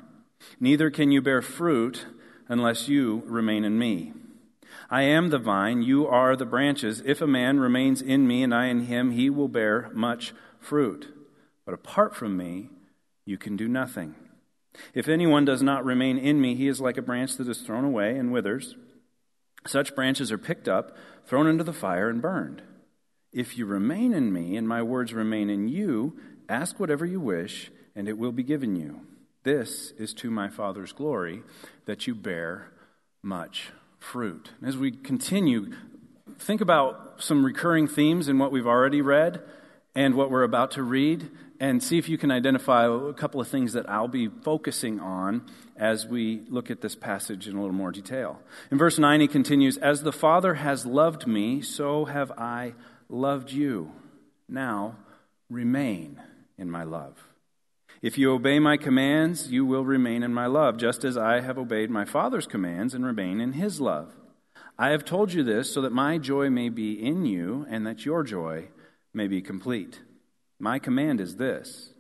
Neither 0.61 0.91
can 0.91 1.11
you 1.11 1.23
bear 1.23 1.43
fruit 1.43 2.07
unless 2.49 2.89
you 2.89 3.23
remain 3.27 3.65
in 3.65 3.79
me. 3.79 4.13
I 4.91 5.03
am 5.03 5.31
the 5.31 5.39
vine, 5.39 5.83
you 5.83 6.07
are 6.07 6.37
the 6.37 6.45
branches. 6.45 7.03
If 7.05 7.21
a 7.21 7.27
man 7.27 7.59
remains 7.59 8.03
in 8.03 8.27
me 8.27 8.43
and 8.43 8.55
I 8.55 8.67
in 8.67 8.87
him, 8.87 9.13
he 9.13 9.31
will 9.31 9.49
bear 9.49 9.91
much 9.95 10.35
fruit. 10.61 11.09
But 11.65 11.75
apart 11.75 12.15
from 12.15 12.37
me, 12.37 12.69
you 13.25 13.39
can 13.39 13.57
do 13.57 13.69
nothing. 13.69 14.15
If 14.95 15.09
anyone 15.09 15.45
does 15.45 15.63
not 15.63 15.85
remain 15.85 16.19
in 16.19 16.41
me, 16.41 16.55
he 16.55 16.69
is 16.69 16.81
like 16.81 16.97
a 16.97 17.03
branch 17.03 17.37
that 17.37 17.49
is 17.49 17.61
thrown 17.61 17.85
away 17.85 18.17
and 18.17 18.33
withers. 18.33 18.77
Such 19.67 19.95
branches 19.95 20.31
are 20.31 20.39
picked 20.39 20.69
up, 20.69 20.97
thrown 21.27 21.47
into 21.47 21.65
the 21.65 21.73
fire, 21.73 22.09
and 22.09 22.21
burned. 22.21 22.63
If 23.33 23.57
you 23.57 23.67
remain 23.67 24.13
in 24.13 24.33
me, 24.33 24.57
and 24.57 24.69
my 24.69 24.83
words 24.83 25.15
remain 25.15 25.51
in 25.51 25.69
you, 25.69 26.19
ask 26.49 26.79
whatever 26.79 27.07
you 27.07 27.21
wish, 27.21 27.71
and 27.97 28.09
it 28.09 28.19
will 28.19 28.33
be 28.33 28.43
given 28.43 28.77
you. 28.77 29.01
This 29.43 29.93
is 29.99 30.13
to 30.15 30.31
my 30.31 30.49
Father's 30.49 30.93
glory, 30.93 31.43
that 31.87 32.07
you 32.07 32.15
bear 32.15 32.71
much 33.23 33.71
fruit. 33.99 34.51
As 34.63 34.77
we 34.77 34.91
continue, 34.91 35.73
think 36.39 36.61
about 36.61 37.23
some 37.23 37.45
recurring 37.45 37.89
themes 37.89 38.29
in 38.29 38.39
what 38.39 38.53
we've 38.53 38.67
already 38.67 39.01
read 39.01 39.43
and 39.95 40.15
what 40.15 40.31
we're 40.31 40.43
about 40.43 40.73
to 40.73 40.83
read, 40.83 41.31
and 41.61 41.83
see 41.83 41.99
if 41.99 42.09
you 42.09 42.19
can 42.19 42.31
identify 42.31 42.87
a 42.87 43.13
couple 43.13 43.41
of 43.41 43.49
things 43.49 43.73
that 43.75 43.89
I'll 43.89 44.09
be 44.09 44.29
focusing 44.29 45.01
on 45.01 45.47
as 45.77 46.07
we 46.07 46.43
look 46.49 46.71
at 46.71 46.81
this 46.81 46.95
passage 46.95 47.47
in 47.47 47.57
a 47.57 47.61
little 47.61 47.75
more 47.75 47.93
detail. 47.93 48.41
In 48.71 48.79
verse 48.79 48.99
9, 48.99 49.21
he 49.21 49.29
continues 49.29 49.77
As 49.77 50.03
the 50.03 50.13
Father 50.13 50.55
has 50.55 50.85
loved 50.85 51.27
me, 51.27 51.61
so 51.63 52.07
have 52.07 52.33
I 52.33 52.75
loved 53.09 53.53
you. 53.53 53.93
Now 54.49 54.97
remain 55.49 56.21
in 56.59 56.71
my 56.71 56.85
love. 56.85 57.29
If 58.03 58.19
you 58.19 58.33
obey 58.33 58.59
my 58.59 58.77
commands, 58.77 59.51
you 59.51 59.65
will 59.65 59.85
remain 59.85 60.23
in 60.23 60.35
my 60.35 60.47
love, 60.47 60.77
just 60.77 61.05
as 61.05 61.17
I 61.17 61.41
have 61.41 61.59
obeyed 61.59 61.91
my 61.91 62.05
Father's 62.05 62.47
commands 62.47 62.93
and 62.93 63.05
remain 63.05 63.41
in 63.41 63.55
his 63.55 63.81
love. 63.81 64.13
I 64.79 64.91
have 64.91 65.05
told 65.05 65.33
you 65.33 65.43
this 65.43 65.73
so 65.73 65.81
that 65.83 65.93
my 65.93 66.19
joy 66.19 66.51
may 66.51 66.69
be 66.69 66.93
in 66.93 67.25
you 67.25 67.65
and 67.71 67.87
that 67.87 68.05
your 68.05 68.23
joy 68.23 68.69
may 69.15 69.29
be 69.29 69.41
complete. 69.41 70.01
My 70.59 70.79
command 70.79 71.21
is 71.21 71.37
this 71.37 71.91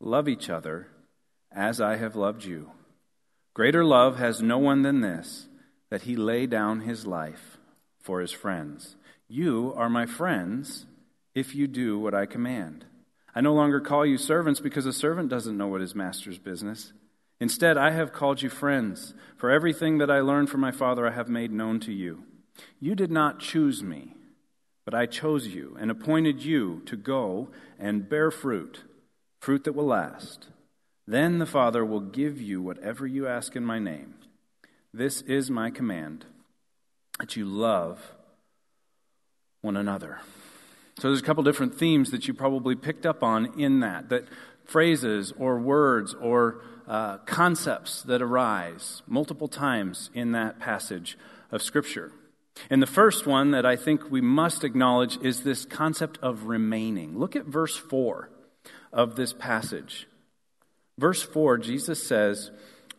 love 0.00 0.28
each 0.28 0.48
other 0.48 0.88
as 1.52 1.80
I 1.80 1.96
have 1.96 2.16
loved 2.16 2.44
you. 2.44 2.70
Greater 3.54 3.84
love 3.84 4.16
has 4.18 4.40
no 4.40 4.58
one 4.58 4.82
than 4.82 5.00
this, 5.00 5.48
that 5.90 6.02
he 6.02 6.16
lay 6.16 6.46
down 6.46 6.80
his 6.80 7.06
life 7.06 7.58
for 8.00 8.20
his 8.20 8.32
friends. 8.32 8.96
You 9.28 9.74
are 9.76 9.90
my 9.90 10.06
friends 10.06 10.86
if 11.34 11.54
you 11.54 11.66
do 11.66 11.98
what 11.98 12.14
I 12.14 12.26
command. 12.26 12.84
I 13.34 13.40
no 13.40 13.54
longer 13.54 13.80
call 13.80 14.06
you 14.06 14.16
servants 14.16 14.60
because 14.60 14.86
a 14.86 14.92
servant 14.92 15.28
doesn't 15.28 15.56
know 15.56 15.68
what 15.68 15.80
his 15.80 15.94
master's 15.94 16.38
business. 16.38 16.92
Instead, 17.40 17.76
I 17.76 17.90
have 17.90 18.12
called 18.12 18.42
you 18.42 18.50
friends, 18.50 19.14
for 19.36 19.50
everything 19.50 19.98
that 19.98 20.10
I 20.10 20.20
learned 20.20 20.50
from 20.50 20.60
my 20.60 20.72
Father 20.72 21.06
I 21.06 21.12
have 21.12 21.28
made 21.28 21.52
known 21.52 21.80
to 21.80 21.92
you. 21.92 22.24
You 22.80 22.94
did 22.94 23.10
not 23.10 23.40
choose 23.40 23.82
me, 23.82 24.14
but 24.84 24.94
I 24.94 25.06
chose 25.06 25.48
you 25.48 25.76
and 25.80 25.90
appointed 25.90 26.42
you 26.42 26.82
to 26.86 26.96
go 26.96 27.48
and 27.78 28.08
bear 28.08 28.30
fruit, 28.30 28.84
fruit 29.40 29.64
that 29.64 29.74
will 29.74 29.86
last. 29.86 30.48
Then 31.06 31.38
the 31.38 31.46
Father 31.46 31.84
will 31.84 32.00
give 32.00 32.40
you 32.40 32.62
whatever 32.62 33.06
you 33.06 33.26
ask 33.26 33.56
in 33.56 33.64
my 33.64 33.78
name. 33.78 34.14
This 34.92 35.22
is 35.22 35.50
my 35.50 35.70
command 35.70 36.24
that 37.18 37.36
you 37.36 37.44
love 37.44 38.12
one 39.60 39.76
another. 39.76 40.20
So 40.98 41.08
there's 41.08 41.20
a 41.20 41.24
couple 41.24 41.42
different 41.42 41.74
themes 41.74 42.10
that 42.10 42.28
you 42.28 42.34
probably 42.34 42.74
picked 42.74 43.06
up 43.06 43.22
on 43.22 43.58
in 43.58 43.80
that, 43.80 44.08
that 44.10 44.26
phrases 44.64 45.32
or 45.38 45.58
words 45.58 46.14
or 46.14 46.62
uh, 46.86 47.18
concepts 47.18 48.02
that 48.02 48.20
arise 48.20 49.02
multiple 49.06 49.48
times 49.48 50.10
in 50.14 50.32
that 50.32 50.58
passage 50.58 51.16
of 51.50 51.62
Scripture. 51.62 52.12
And 52.68 52.82
the 52.82 52.86
first 52.86 53.26
one 53.26 53.52
that 53.52 53.64
I 53.64 53.76
think 53.76 54.10
we 54.10 54.20
must 54.20 54.64
acknowledge 54.64 55.18
is 55.22 55.42
this 55.42 55.64
concept 55.64 56.18
of 56.22 56.44
remaining. 56.44 57.18
Look 57.18 57.36
at 57.36 57.46
verse 57.46 57.76
4 57.76 58.30
of 58.92 59.16
this 59.16 59.32
passage. 59.32 60.06
Verse 60.98 61.22
4, 61.22 61.58
Jesus 61.58 62.02
says, 62.02 62.50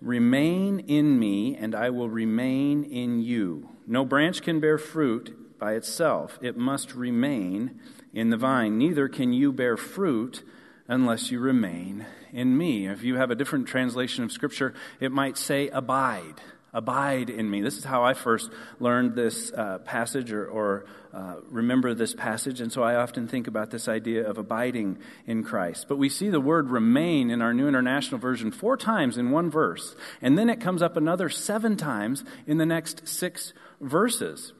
Remain 0.01 0.79
in 0.79 1.19
me, 1.19 1.55
and 1.55 1.75
I 1.75 1.91
will 1.91 2.09
remain 2.09 2.83
in 2.83 3.21
you. 3.21 3.69
No 3.85 4.03
branch 4.03 4.41
can 4.41 4.59
bear 4.59 4.79
fruit 4.79 5.59
by 5.59 5.73
itself, 5.73 6.39
it 6.41 6.57
must 6.57 6.95
remain 6.95 7.79
in 8.13 8.31
the 8.31 8.37
vine. 8.37 8.79
Neither 8.79 9.07
can 9.07 9.31
you 9.31 9.53
bear 9.53 9.77
fruit 9.77 10.43
unless 10.87 11.29
you 11.29 11.39
remain 11.39 12.07
in 12.33 12.57
me. 12.57 12.87
If 12.87 13.03
you 13.03 13.17
have 13.17 13.29
a 13.29 13.35
different 13.35 13.67
translation 13.67 14.23
of 14.23 14.31
Scripture, 14.31 14.73
it 14.99 15.11
might 15.11 15.37
say 15.37 15.69
abide. 15.69 16.41
Abide 16.73 17.29
in 17.29 17.49
me. 17.49 17.61
This 17.61 17.77
is 17.77 17.83
how 17.83 18.03
I 18.03 18.13
first 18.13 18.49
learned 18.79 19.13
this 19.15 19.51
uh, 19.51 19.79
passage 19.79 20.31
or, 20.31 20.45
or 20.47 20.85
uh, 21.13 21.35
remember 21.49 21.93
this 21.93 22.13
passage, 22.13 22.61
and 22.61 22.71
so 22.71 22.81
I 22.81 22.95
often 22.95 23.27
think 23.27 23.47
about 23.47 23.71
this 23.71 23.89
idea 23.89 24.25
of 24.25 24.37
abiding 24.37 24.97
in 25.27 25.43
Christ. 25.43 25.87
But 25.89 25.97
we 25.97 26.07
see 26.07 26.29
the 26.29 26.39
word 26.39 26.69
remain 26.69 27.29
in 27.29 27.41
our 27.41 27.53
New 27.53 27.67
International 27.67 28.19
Version 28.19 28.51
four 28.51 28.77
times 28.77 29.17
in 29.17 29.31
one 29.31 29.49
verse, 29.49 29.95
and 30.21 30.37
then 30.37 30.49
it 30.49 30.61
comes 30.61 30.81
up 30.81 30.95
another 30.95 31.27
seven 31.27 31.75
times 31.75 32.23
in 32.47 32.57
the 32.57 32.65
next 32.65 33.07
six 33.07 33.51
verses. 33.81 34.53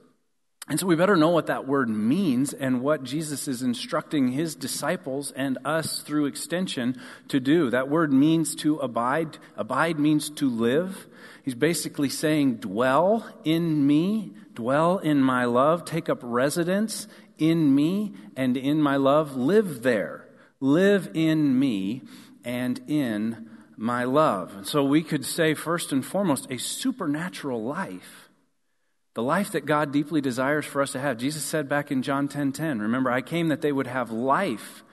And 0.72 0.80
so 0.80 0.88
we 0.88 0.96
better 0.96 1.18
know 1.18 1.32
what 1.32 1.48
that 1.48 1.68
word 1.68 1.90
means 1.90 2.54
and 2.54 2.80
what 2.82 3.04
Jesus 3.04 3.50
is 3.50 3.62
instructing 3.62 4.30
his 4.30 4.56
disciples 4.56 5.34
and 5.34 5.58
us 5.66 6.00
through 6.00 6.28
extension 6.28 6.98
to 7.28 7.42
do. 7.42 7.70
That 7.70 7.90
word 7.90 8.14
means 8.14 8.56
to 8.56 8.78
abide. 8.78 9.38
Abide 9.58 10.00
means 10.00 10.30
to 10.30 10.50
live. 10.50 11.08
He's 11.44 11.56
basically 11.56 12.08
saying, 12.08 12.60
dwell 12.60 13.28
in 13.44 13.86
me, 13.86 14.32
dwell 14.54 15.00
in 15.00 15.22
my 15.22 15.44
love, 15.44 15.84
take 15.84 16.08
up 16.08 16.20
residence 16.22 17.06
in 17.38 17.76
me 17.76 18.14
and 18.38 18.56
in 18.56 18.82
my 18.82 18.96
love, 18.96 19.36
live 19.36 19.84
there. 19.84 20.30
Live 20.62 21.10
in 21.14 21.60
me 21.60 22.04
and 22.46 22.80
in 22.88 23.50
my 23.76 24.06
love. 24.06 24.56
And 24.56 24.66
so 24.66 24.86
we 24.86 25.04
could 25.04 25.26
say, 25.26 25.54
first 25.54 25.92
and 25.92 26.06
foremost, 26.06 26.50
a 26.50 26.58
supernatural 26.58 27.62
life. 27.62 28.21
The 29.14 29.24
life 29.24 29.52
that 29.52 29.66
God 29.66 29.92
deeply 29.92 30.22
desires 30.22 30.66
for 30.66 30.82
us 30.82 30.94
to 30.94 31.00
have. 31.00 31.18
Jesus 31.18 31.44
said 31.44 31.68
back 31.68 31.92
in 31.92 32.02
John 32.02 32.28
10:10, 32.28 32.32
10, 32.32 32.52
10, 32.54 32.80
remember 32.80 33.12
I 33.12 33.22
came 33.22 33.50
that 33.50 33.62
they 33.62 33.72
would 33.72 33.88
have 33.88 34.12
life 34.12 34.84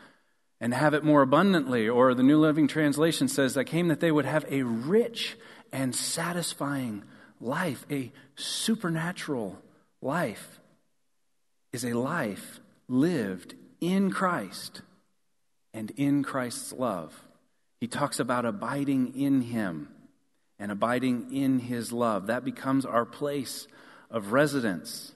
and 0.60 0.74
have 0.74 0.94
it 0.94 1.04
more 1.04 1.22
abundantly 1.22 1.88
or 1.88 2.14
the 2.14 2.22
New 2.22 2.38
Living 2.38 2.66
Translation 2.66 3.28
says 3.28 3.56
I 3.56 3.64
came 3.64 3.88
that 3.88 4.00
they 4.00 4.10
would 4.10 4.24
have 4.24 4.44
a 4.50 4.62
rich 4.62 5.36
and 5.72 5.94
satisfying 5.94 7.04
life, 7.40 7.86
a 7.90 8.12
supernatural 8.34 9.58
life, 10.00 10.60
is 11.72 11.84
a 11.84 11.92
life 11.92 12.60
lived 12.88 13.54
in 13.80 14.10
Christ 14.10 14.82
and 15.72 15.90
in 15.92 16.22
Christ's 16.22 16.72
love. 16.72 17.22
He 17.80 17.86
talks 17.86 18.18
about 18.18 18.44
abiding 18.44 19.14
in 19.14 19.42
Him 19.42 19.88
and 20.58 20.72
abiding 20.72 21.32
in 21.32 21.60
His 21.60 21.92
love. 21.92 22.26
That 22.26 22.44
becomes 22.44 22.84
our 22.84 23.04
place 23.04 23.68
of 24.10 24.32
residence, 24.32 25.12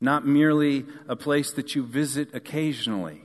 not 0.00 0.26
merely 0.26 0.86
a 1.08 1.16
place 1.16 1.52
that 1.52 1.74
you 1.74 1.84
visit 1.84 2.34
occasionally, 2.34 3.22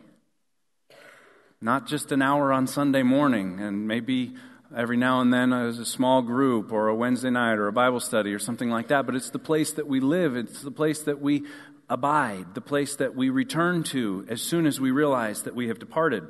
not 1.61 1.87
just 1.87 2.11
an 2.11 2.21
hour 2.21 2.51
on 2.51 2.67
Sunday 2.67 3.03
morning 3.03 3.59
and 3.59 3.87
maybe 3.87 4.35
every 4.75 4.97
now 4.97 5.21
and 5.21 5.33
then 5.33 5.53
as 5.53 5.79
a 5.79 5.85
small 5.85 6.21
group 6.21 6.71
or 6.71 6.87
a 6.87 6.95
Wednesday 6.95 7.29
night 7.29 7.53
or 7.53 7.67
a 7.67 7.73
Bible 7.73 7.99
study 7.99 8.33
or 8.33 8.39
something 8.39 8.69
like 8.69 8.89
that, 8.89 9.05
but 9.05 9.15
it's 9.15 9.29
the 9.29 9.39
place 9.39 9.71
that 9.73 9.87
we 9.87 9.99
live. 9.99 10.35
It's 10.35 10.61
the 10.61 10.71
place 10.71 11.03
that 11.03 11.21
we 11.21 11.43
abide, 11.89 12.55
the 12.55 12.61
place 12.61 12.95
that 12.95 13.15
we 13.15 13.29
return 13.29 13.83
to 13.83 14.25
as 14.27 14.41
soon 14.41 14.65
as 14.65 14.79
we 14.79 14.91
realize 14.91 15.43
that 15.43 15.55
we 15.55 15.67
have 15.67 15.79
departed. 15.79 16.23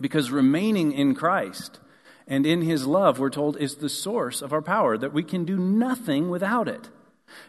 Because 0.00 0.30
remaining 0.30 0.92
in 0.92 1.14
Christ 1.14 1.80
and 2.26 2.46
in 2.46 2.62
His 2.62 2.86
love, 2.86 3.18
we're 3.18 3.30
told, 3.30 3.56
is 3.56 3.76
the 3.76 3.88
source 3.88 4.42
of 4.42 4.52
our 4.52 4.62
power, 4.62 4.98
that 4.98 5.12
we 5.12 5.22
can 5.22 5.44
do 5.44 5.56
nothing 5.56 6.28
without 6.28 6.68
it. 6.68 6.88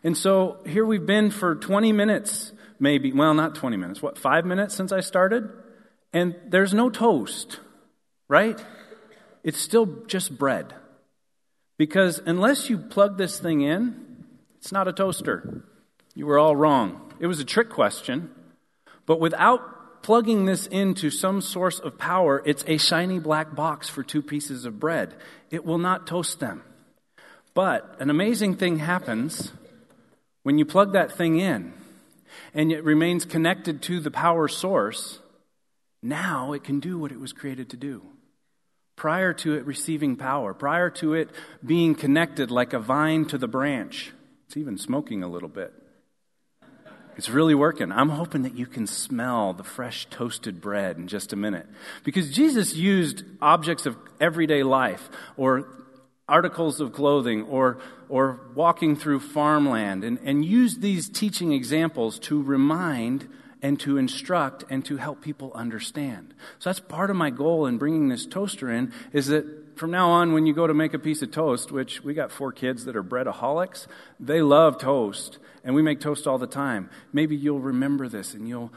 And 0.04 0.18
so 0.18 0.58
here 0.66 0.86
we've 0.86 1.06
been 1.06 1.32
for 1.32 1.56
20 1.56 1.92
minutes, 1.94 2.52
maybe, 2.80 3.12
well, 3.12 3.34
not 3.34 3.56
20 3.56 3.78
minutes, 3.78 4.02
what, 4.02 4.18
five 4.18 4.46
minutes 4.46 4.76
since 4.76 4.92
I 4.92 5.00
started? 5.00 5.50
And 6.14 6.36
there's 6.48 6.74
no 6.74 6.90
toast, 6.90 7.60
right? 8.28 8.60
it's 9.44 9.60
still 9.60 9.86
just 10.08 10.38
bread. 10.38 10.74
Because 11.78 12.22
unless 12.26 12.70
you 12.70 12.78
plug 12.78 13.18
this 13.18 13.40
thing 13.40 13.62
in, 13.62 14.26
it's 14.58 14.72
not 14.72 14.88
a 14.88 14.94
toaster. 14.94 15.64
You 16.14 16.26
were 16.26 16.38
all 16.38 16.56
wrong. 16.56 17.14
It 17.20 17.28
was 17.28 17.40
a 17.40 17.46
trick 17.46 17.70
question. 17.70 18.32
But 19.06 19.20
without 19.20 20.04
plugging 20.04 20.46
this 20.46 20.68
into 20.68 21.10
some 21.10 21.42
source 21.42 21.80
of 21.80 21.98
power, 21.98 22.42
it's 22.46 22.64
a 22.68 22.78
shiny 22.78 23.20
black 23.20 23.56
box 23.56 23.90
for 23.90 24.04
two 24.04 24.22
pieces 24.22 24.66
of 24.66 24.80
bread. 24.80 25.16
It 25.50 25.66
will 25.66 25.78
not 25.78 26.08
toast 26.08 26.40
them. 26.40 26.64
But 27.54 27.98
an 28.00 28.10
amazing 28.10 28.58
thing 28.58 28.80
happens 28.80 29.52
when 30.44 30.58
you 30.58 30.66
plug 30.66 30.94
that 30.94 31.12
thing 31.12 31.40
in 31.40 31.74
and 32.54 32.72
it 32.72 32.84
remains 32.84 33.26
connected 33.26 33.82
to 33.84 34.00
the 34.00 34.12
power 34.12 34.48
source. 34.48 35.20
Now 36.02 36.54
it 36.54 36.64
can 36.64 36.80
do 36.80 36.98
what 36.98 37.12
it 37.12 37.20
was 37.20 37.34
created 37.34 37.70
to 37.72 37.78
do 37.78 38.04
prior 39.00 39.34
to 39.34 39.56
it 39.56 39.66
receiving 39.66 40.18
power, 40.18 40.54
prior 40.54 40.90
to 40.90 41.14
it 41.14 41.30
being 41.66 41.96
connected 41.96 42.52
like 42.52 42.74
a 42.74 42.80
vine 42.80 43.26
to 43.26 43.38
the 43.38 43.48
branch. 43.48 44.12
It's 44.46 44.58
even 44.58 44.78
smoking 44.78 45.24
a 45.24 45.28
little 45.28 45.48
bit. 45.48 45.74
It's 47.16 47.30
really 47.30 47.56
working. 47.56 47.92
I'm 47.92 48.10
hoping 48.10 48.44
that 48.44 48.56
you 48.56 48.66
can 48.66 48.88
smell 48.88 49.54
the 49.54 49.64
fresh 49.64 50.06
toasted 50.10 50.62
bread 50.62 50.98
in 50.98 51.08
just 51.08 51.34
a 51.34 51.36
minute. 51.36 51.66
Because 52.04 52.32
Jesus 52.32 52.76
used 52.76 53.24
objects 53.42 53.86
of 53.86 53.98
everyday 54.20 54.64
life 54.64 55.10
or 55.38 55.68
articles 56.30 56.80
of 56.80 56.94
clothing 56.94 57.44
or, 57.44 57.80
or 58.08 58.40
walking 58.56 58.96
through 58.96 59.20
farmland 59.20 60.04
and, 60.04 60.20
and 60.24 60.46
used 60.46 60.82
these 60.82 61.10
teaching 61.10 61.52
examples 61.52 62.20
to 62.20 62.42
remind 62.42 63.28
and 63.62 63.80
to 63.82 63.98
instruct 63.98 64.64
and 64.70 64.86
to 64.86 64.98
help 64.98 65.22
people 65.22 65.52
understand. 65.54 66.34
So 66.60 66.70
that's 66.70 66.80
part 66.80 67.10
of 67.10 67.16
my 67.16 67.30
goal 67.30 67.66
in 67.66 67.78
bringing 67.78 68.08
this 68.08 68.26
toaster 68.26 68.72
in 68.72 68.94
is 69.12 69.28
that 69.28 69.78
from 69.80 69.92
now 69.92 70.10
on, 70.10 70.34
when 70.34 70.46
you 70.46 70.54
go 70.54 70.68
to 70.68 70.74
make 70.74 70.94
a 70.94 71.00
piece 71.00 71.22
of 71.22 71.32
toast, 71.32 71.72
which 71.72 72.04
we 72.04 72.14
got 72.14 72.32
four 72.32 72.52
kids 72.52 72.86
that 72.86 72.98
are 72.98 73.04
breadaholics, 73.04 73.88
they 74.20 74.42
love 74.42 74.78
toast, 74.78 75.40
and 75.64 75.74
we 75.74 75.82
make 75.82 76.02
toast 76.02 76.28
all 76.28 76.38
the 76.38 76.48
time. 76.48 76.90
Maybe 77.14 77.38
you'll 77.38 77.62
remember 77.62 78.10
this, 78.10 78.34
and 78.34 78.48
you'll 78.48 78.74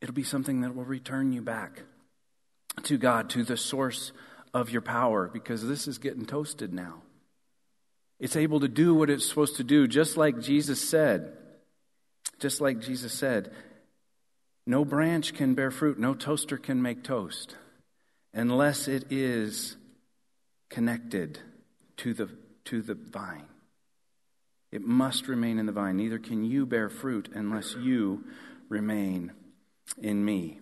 it'll 0.00 0.14
be 0.14 0.24
something 0.24 0.62
that 0.62 0.74
will 0.74 0.84
return 0.84 1.32
you 1.32 1.42
back 1.42 1.84
to 2.82 2.98
God, 2.98 3.30
to 3.30 3.44
the 3.44 3.56
source 3.56 4.10
of 4.54 4.70
your 4.70 4.82
power, 4.82 5.28
because 5.32 5.66
this 5.66 5.88
is 5.88 5.98
getting 5.98 6.26
toasted 6.26 6.72
now. 6.72 7.02
It's 8.20 8.36
able 8.36 8.60
to 8.60 8.68
do 8.68 8.94
what 8.94 9.10
it's 9.10 9.28
supposed 9.28 9.56
to 9.56 9.64
do, 9.64 9.88
just 9.88 10.16
like 10.16 10.40
Jesus 10.40 10.86
said. 10.86 11.32
Just 12.38 12.60
like 12.60 12.80
Jesus 12.80 13.12
said. 13.12 13.52
No 14.66 14.84
branch 14.84 15.34
can 15.34 15.54
bear 15.54 15.70
fruit, 15.70 15.98
no 15.98 16.14
toaster 16.14 16.56
can 16.56 16.82
make 16.82 17.02
toast 17.02 17.56
unless 18.34 18.88
it 18.88 19.10
is 19.10 19.76
connected 20.70 21.38
to 21.98 22.14
the, 22.14 22.28
to 22.64 22.80
the 22.80 22.94
vine. 22.94 23.46
It 24.70 24.82
must 24.82 25.28
remain 25.28 25.58
in 25.58 25.66
the 25.66 25.72
vine. 25.72 25.96
Neither 25.96 26.18
can 26.18 26.44
you 26.44 26.64
bear 26.64 26.88
fruit 26.88 27.28
unless 27.34 27.74
you 27.74 28.24
remain 28.68 29.32
in 30.00 30.24
me. 30.24 30.60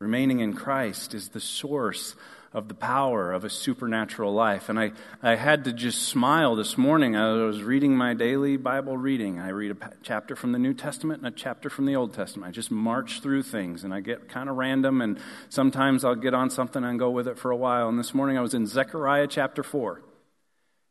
Remaining 0.00 0.40
in 0.40 0.54
Christ 0.54 1.14
is 1.14 1.28
the 1.28 1.40
source 1.40 2.16
of 2.54 2.68
the 2.68 2.74
power 2.74 3.32
of 3.32 3.44
a 3.44 3.50
supernatural 3.50 4.32
life. 4.32 4.68
And 4.68 4.78
I, 4.78 4.92
I 5.20 5.34
had 5.34 5.64
to 5.64 5.72
just 5.72 6.04
smile 6.04 6.54
this 6.54 6.78
morning. 6.78 7.16
I 7.16 7.32
was 7.32 7.64
reading 7.64 7.96
my 7.96 8.14
daily 8.14 8.56
Bible 8.56 8.96
reading. 8.96 9.40
I 9.40 9.48
read 9.48 9.72
a 9.72 9.90
chapter 10.02 10.36
from 10.36 10.52
the 10.52 10.58
New 10.60 10.72
Testament 10.72 11.24
and 11.24 11.34
a 11.34 11.36
chapter 11.36 11.68
from 11.68 11.84
the 11.84 11.96
Old 11.96 12.14
Testament. 12.14 12.48
I 12.48 12.52
just 12.52 12.70
march 12.70 13.20
through 13.20 13.42
things 13.42 13.82
and 13.82 13.92
I 13.92 13.98
get 14.00 14.28
kind 14.28 14.48
of 14.48 14.56
random 14.56 15.00
and 15.00 15.18
sometimes 15.48 16.04
I'll 16.04 16.14
get 16.14 16.32
on 16.32 16.48
something 16.48 16.84
and 16.84 16.96
go 16.96 17.10
with 17.10 17.26
it 17.26 17.38
for 17.38 17.50
a 17.50 17.56
while. 17.56 17.88
And 17.88 17.98
this 17.98 18.14
morning 18.14 18.38
I 18.38 18.40
was 18.40 18.54
in 18.54 18.68
Zechariah 18.68 19.26
chapter 19.26 19.64
4. 19.64 20.00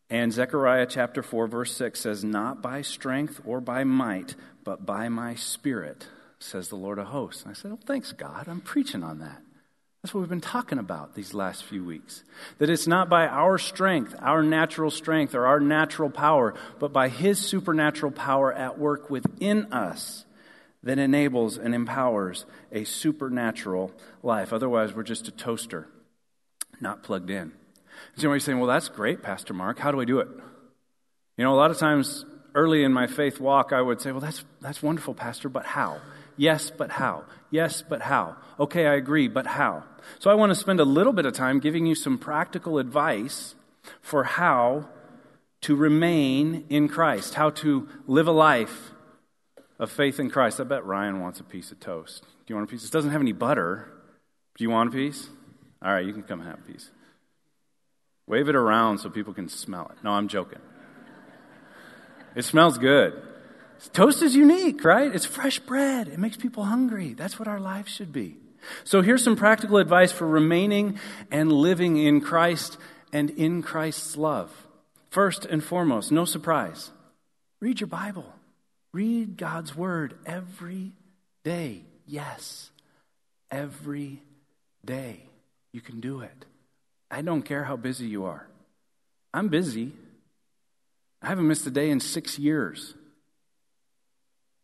And 0.09 0.33
Zechariah 0.33 0.85
chapter 0.85 1.23
4, 1.23 1.47
verse 1.47 1.75
6 1.75 1.99
says, 1.99 2.23
Not 2.25 2.61
by 2.61 2.81
strength 2.81 3.39
or 3.45 3.61
by 3.61 3.85
might, 3.85 4.35
but 4.65 4.85
by 4.85 5.07
my 5.07 5.35
spirit, 5.35 6.07
says 6.39 6.67
the 6.67 6.75
Lord 6.75 6.99
of 6.99 7.07
hosts. 7.07 7.43
And 7.43 7.51
I 7.51 7.53
said, 7.53 7.71
Oh, 7.71 7.79
thanks, 7.85 8.11
God. 8.11 8.47
I'm 8.49 8.61
preaching 8.61 9.01
on 9.01 9.19
that. 9.19 9.42
That's 10.03 10.13
what 10.13 10.19
we've 10.19 10.29
been 10.29 10.41
talking 10.41 10.79
about 10.79 11.15
these 11.15 11.33
last 11.33 11.63
few 11.63 11.85
weeks. 11.85 12.25
That 12.57 12.69
it's 12.69 12.87
not 12.87 13.07
by 13.07 13.25
our 13.25 13.57
strength, 13.57 14.13
our 14.19 14.43
natural 14.43 14.91
strength, 14.91 15.33
or 15.33 15.45
our 15.45 15.61
natural 15.61 16.09
power, 16.09 16.53
but 16.77 16.91
by 16.91 17.07
His 17.07 17.39
supernatural 17.39 18.11
power 18.11 18.51
at 18.51 18.77
work 18.77 19.09
within 19.09 19.71
us 19.71 20.25
that 20.83 20.99
enables 20.99 21.57
and 21.57 21.73
empowers 21.73 22.45
a 22.73 22.83
supernatural 22.83 23.93
life. 24.21 24.51
Otherwise, 24.51 24.93
we're 24.93 25.03
just 25.03 25.29
a 25.29 25.31
toaster, 25.31 25.87
not 26.81 27.01
plugged 27.01 27.29
in. 27.29 27.53
So 28.17 28.27
you're 28.27 28.41
saying, 28.41 28.59
well, 28.59 28.67
that's 28.67 28.89
great, 28.89 29.23
Pastor 29.23 29.53
Marc. 29.53 29.79
How 29.79 29.93
do 29.93 30.01
I 30.01 30.05
do 30.05 30.19
it? 30.19 30.27
You 31.37 31.45
know, 31.45 31.53
a 31.53 31.55
lot 31.55 31.71
of 31.71 31.77
times 31.77 32.25
early 32.53 32.83
in 32.83 32.91
my 32.91 33.07
faith 33.07 33.39
walk, 33.39 33.71
I 33.71 33.81
would 33.81 34.01
say, 34.01 34.11
well, 34.11 34.19
that's, 34.19 34.43
that's 34.59 34.83
wonderful, 34.83 35.13
Pastor, 35.13 35.47
but 35.47 35.65
how? 35.65 36.01
Yes, 36.37 36.71
but 36.71 36.91
how? 36.91 37.25
Yes, 37.51 37.83
but 37.87 38.01
how? 38.01 38.37
Okay, 38.59 38.87
I 38.87 38.95
agree, 38.95 39.27
but 39.27 39.45
how? 39.45 39.83
So 40.19 40.31
I 40.31 40.33
want 40.33 40.49
to 40.51 40.55
spend 40.55 40.79
a 40.79 40.85
little 40.85 41.13
bit 41.13 41.25
of 41.25 41.33
time 41.33 41.59
giving 41.59 41.85
you 41.85 41.95
some 41.95 42.17
practical 42.17 42.77
advice 42.79 43.55
for 44.01 44.23
how 44.23 44.89
to 45.61 45.75
remain 45.75 46.65
in 46.69 46.87
Christ, 46.87 47.35
how 47.35 47.51
to 47.51 47.87
live 48.07 48.27
a 48.27 48.31
life 48.31 48.91
of 49.79 49.91
faith 49.91 50.19
in 50.19 50.29
Christ. 50.29 50.59
I 50.59 50.63
bet 50.63 50.85
Ryan 50.85 51.19
wants 51.19 51.39
a 51.39 51.43
piece 51.43 51.71
of 51.71 51.79
toast. 51.79 52.21
Do 52.23 52.27
you 52.47 52.55
want 52.55 52.69
a 52.69 52.71
piece? 52.71 52.85
It 52.85 52.91
doesn't 52.91 53.11
have 53.11 53.21
any 53.21 53.31
butter. 53.31 53.87
Do 54.57 54.63
you 54.63 54.69
want 54.69 54.89
a 54.89 54.91
piece? 54.91 55.29
All 55.81 55.93
right, 55.93 56.05
you 56.05 56.13
can 56.13 56.23
come 56.23 56.41
have 56.41 56.59
a 56.59 56.71
piece. 56.71 56.89
Wave 58.27 58.49
it 58.49 58.55
around 58.55 58.99
so 58.99 59.09
people 59.09 59.33
can 59.33 59.49
smell 59.49 59.91
it. 59.91 60.03
No, 60.03 60.11
I'm 60.11 60.27
joking. 60.27 60.59
It 62.35 62.45
smells 62.45 62.77
good. 62.77 63.21
Toast 63.91 64.21
is 64.21 64.35
unique, 64.35 64.83
right? 64.83 65.13
It's 65.13 65.25
fresh 65.25 65.59
bread. 65.59 66.07
It 66.07 66.19
makes 66.19 66.37
people 66.37 66.63
hungry. 66.63 67.13
That's 67.13 67.37
what 67.37 67.47
our 67.47 67.59
lives 67.59 67.91
should 67.91 68.13
be. 68.13 68.37
So 68.83 69.01
here's 69.01 69.23
some 69.23 69.35
practical 69.35 69.77
advice 69.77 70.11
for 70.11 70.27
remaining 70.27 70.99
and 71.31 71.51
living 71.51 71.97
in 71.97 72.21
Christ 72.21 72.77
and 73.11 73.29
in 73.31 73.61
Christ's 73.61 74.15
love. 74.15 74.51
First 75.09 75.45
and 75.45 75.63
foremost, 75.63 76.11
no 76.11 76.25
surprise. 76.25 76.91
Read 77.59 77.81
your 77.81 77.87
Bible. 77.87 78.33
Read 78.93 79.37
God's 79.37 79.75
Word 79.75 80.15
every 80.25 80.91
day. 81.43 81.81
Yes, 82.07 82.71
every 83.51 84.21
day. 84.85 85.21
You 85.71 85.81
can 85.81 85.99
do 85.99 86.21
it. 86.21 86.45
I 87.11 87.21
don't 87.21 87.43
care 87.43 87.63
how 87.63 87.75
busy 87.75 88.05
you 88.05 88.25
are. 88.25 88.47
I'm 89.33 89.49
busy. 89.49 89.91
I 91.21 91.27
haven't 91.27 91.47
missed 91.47 91.67
a 91.67 91.71
day 91.71 91.89
in 91.89 91.99
six 91.99 92.39
years 92.39 92.93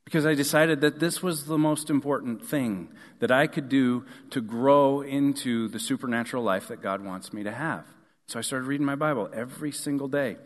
because 0.10 0.26
I 0.26 0.34
decided 0.34 0.82
that 0.82 1.00
this 1.00 1.22
was 1.22 1.46
the 1.46 1.60
most 1.60 1.92
important 1.92 2.44
thing 2.44 2.90
that 3.20 3.30
I 3.30 3.46
could 3.46 3.70
do 3.70 4.06
to 4.32 4.42
grow 4.42 5.02
into 5.02 5.68
the 5.68 5.80
supernatural 5.80 6.42
life 6.42 6.70
that 6.70 6.82
God 6.82 7.06
wants 7.06 7.32
me 7.32 7.44
to 7.44 7.52
have. 7.52 7.86
So 8.26 8.40
I 8.40 8.42
started 8.42 8.66
reading 8.66 8.88
my 8.88 8.96
Bible 8.96 9.30
every 9.32 9.72
single 9.72 10.08
day. 10.08 10.38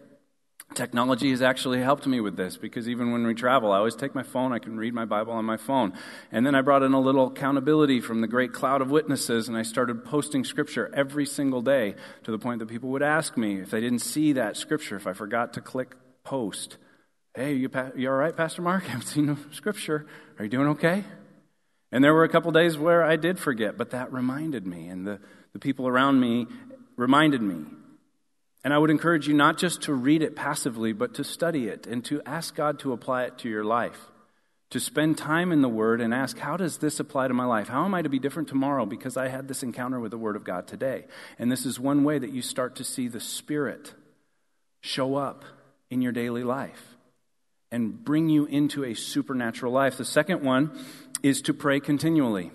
Technology 0.73 1.29
has 1.29 1.41
actually 1.41 1.79
helped 1.79 2.05
me 2.05 2.19
with 2.19 2.35
this 2.35 2.57
because 2.57 2.89
even 2.89 3.13
when 3.13 3.25
we 3.25 3.33
travel, 3.33 3.71
I 3.71 3.77
always 3.77 3.95
take 3.95 4.13
my 4.13 4.21
phone, 4.21 4.51
I 4.51 4.59
can 4.59 4.75
read 4.75 4.93
my 4.93 5.05
Bible 5.05 5.31
on 5.31 5.45
my 5.45 5.55
phone. 5.55 5.93
And 6.29 6.45
then 6.45 6.55
I 6.55 6.61
brought 6.61 6.83
in 6.83 6.91
a 6.91 6.99
little 6.99 7.27
accountability 7.27 8.01
from 8.01 8.19
the 8.19 8.27
great 8.27 8.51
cloud 8.51 8.81
of 8.81 8.91
witnesses, 8.91 9.47
and 9.47 9.55
I 9.55 9.63
started 9.63 10.03
posting 10.03 10.43
scripture 10.43 10.91
every 10.93 11.25
single 11.25 11.61
day 11.61 11.95
to 12.23 12.31
the 12.31 12.39
point 12.39 12.59
that 12.59 12.67
people 12.67 12.89
would 12.89 13.01
ask 13.01 13.37
me 13.37 13.61
if 13.61 13.69
they 13.69 13.79
didn't 13.79 13.99
see 13.99 14.33
that 14.33 14.57
scripture, 14.57 14.97
if 14.97 15.07
I 15.07 15.13
forgot 15.13 15.53
to 15.53 15.61
click 15.61 15.95
post. 16.25 16.75
Hey, 17.35 17.53
you, 17.53 17.67
you 17.95 18.09
all 18.09 18.15
right, 18.15 18.37
Pastor 18.37 18.61
Marc? 18.61 18.83
I 18.87 18.89
haven't 18.89 19.07
seen 19.07 19.25
the 19.25 19.37
scripture. 19.51 20.05
Are 20.37 20.45
you 20.45 20.51
doing 20.51 20.67
okay? 20.69 21.03
And 21.91 22.03
there 22.03 22.13
were 22.13 22.23
a 22.23 22.29
couple 22.29 22.51
days 22.51 22.77
where 22.77 23.03
I 23.03 23.15
did 23.15 23.39
forget, 23.39 23.75
but 23.75 23.89
that 23.89 24.13
reminded 24.13 24.67
me, 24.67 24.87
and 24.87 25.05
the, 25.05 25.19
the 25.51 25.57
people 25.57 25.87
around 25.87 26.19
me 26.19 26.45
reminded 26.95 27.41
me. 27.41 27.65
And 28.63 28.71
I 28.71 28.77
would 28.77 28.91
encourage 28.91 29.27
you 29.27 29.33
not 29.33 29.57
just 29.57 29.81
to 29.83 29.93
read 29.93 30.21
it 30.21 30.35
passively, 30.35 30.93
but 30.93 31.15
to 31.15 31.23
study 31.23 31.67
it 31.67 31.87
and 31.87 32.05
to 32.05 32.21
ask 32.23 32.55
God 32.55 32.77
to 32.79 32.93
apply 32.93 33.23
it 33.23 33.39
to 33.39 33.49
your 33.49 33.63
life. 33.63 33.99
To 34.69 34.79
spend 34.79 35.17
time 35.17 35.51
in 35.51 35.63
the 35.63 35.69
Word 35.69 36.01
and 36.01 36.13
ask, 36.13 36.37
how 36.37 36.55
does 36.55 36.77
this 36.77 36.99
apply 36.99 37.27
to 37.27 37.33
my 37.33 37.45
life? 37.45 37.67
How 37.67 37.83
am 37.83 37.95
I 37.95 38.03
to 38.03 38.09
be 38.09 38.19
different 38.19 38.47
tomorrow 38.47 38.85
because 38.85 39.17
I 39.17 39.27
had 39.27 39.47
this 39.47 39.63
encounter 39.63 39.99
with 39.99 40.11
the 40.11 40.17
Word 40.19 40.35
of 40.35 40.43
God 40.43 40.67
today? 40.67 41.05
And 41.39 41.51
this 41.51 41.65
is 41.65 41.79
one 41.79 42.03
way 42.03 42.19
that 42.19 42.31
you 42.31 42.43
start 42.43 42.75
to 42.75 42.83
see 42.83 43.07
the 43.07 43.19
Spirit 43.19 43.93
show 44.81 45.15
up 45.15 45.45
in 45.89 46.01
your 46.03 46.11
daily 46.11 46.43
life 46.43 46.92
and 47.73 48.05
bring 48.05 48.29
you 48.29 48.45
into 48.45 48.83
a 48.83 48.93
supernatural 48.93 49.73
life. 49.73 49.97
The 49.97 50.05
second 50.05 50.43
one 50.43 50.71
is 51.23 51.41
to 51.41 51.55
pray 51.55 51.79
continually. 51.79 52.51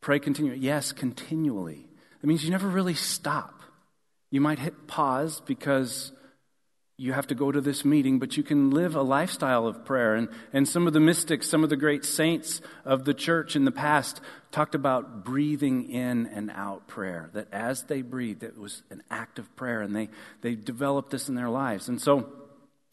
Pray 0.00 0.18
continually. 0.18 0.58
Yes, 0.58 0.90
continually. 0.90 1.86
That 2.20 2.26
means 2.26 2.42
you 2.44 2.50
never 2.50 2.66
really 2.66 2.94
stop. 2.94 3.60
You 4.32 4.40
might 4.40 4.58
hit 4.58 4.88
pause 4.88 5.40
because 5.46 6.10
you 6.96 7.12
have 7.12 7.28
to 7.28 7.36
go 7.36 7.52
to 7.52 7.60
this 7.60 7.84
meeting, 7.84 8.18
but 8.18 8.36
you 8.36 8.42
can 8.42 8.70
live 8.70 8.96
a 8.96 9.02
lifestyle 9.02 9.68
of 9.68 9.84
prayer. 9.84 10.16
And, 10.16 10.28
and 10.52 10.68
some 10.68 10.88
of 10.88 10.92
the 10.92 10.98
mystics, 10.98 11.48
some 11.48 11.62
of 11.62 11.70
the 11.70 11.76
great 11.76 12.04
saints 12.04 12.60
of 12.84 13.04
the 13.04 13.14
church 13.14 13.54
in 13.54 13.64
the 13.64 13.70
past 13.70 14.20
talked 14.50 14.74
about 14.74 15.24
breathing 15.24 15.88
in 15.88 16.26
and 16.26 16.50
out 16.50 16.88
prayer. 16.88 17.30
That 17.34 17.46
as 17.52 17.84
they 17.84 18.02
breathed, 18.02 18.42
it 18.42 18.58
was 18.58 18.82
an 18.90 19.04
act 19.08 19.38
of 19.38 19.54
prayer, 19.54 19.82
and 19.82 19.94
they, 19.94 20.08
they 20.40 20.56
developed 20.56 21.10
this 21.10 21.28
in 21.28 21.36
their 21.36 21.48
lives. 21.48 21.88
And 21.88 22.00
so, 22.00 22.28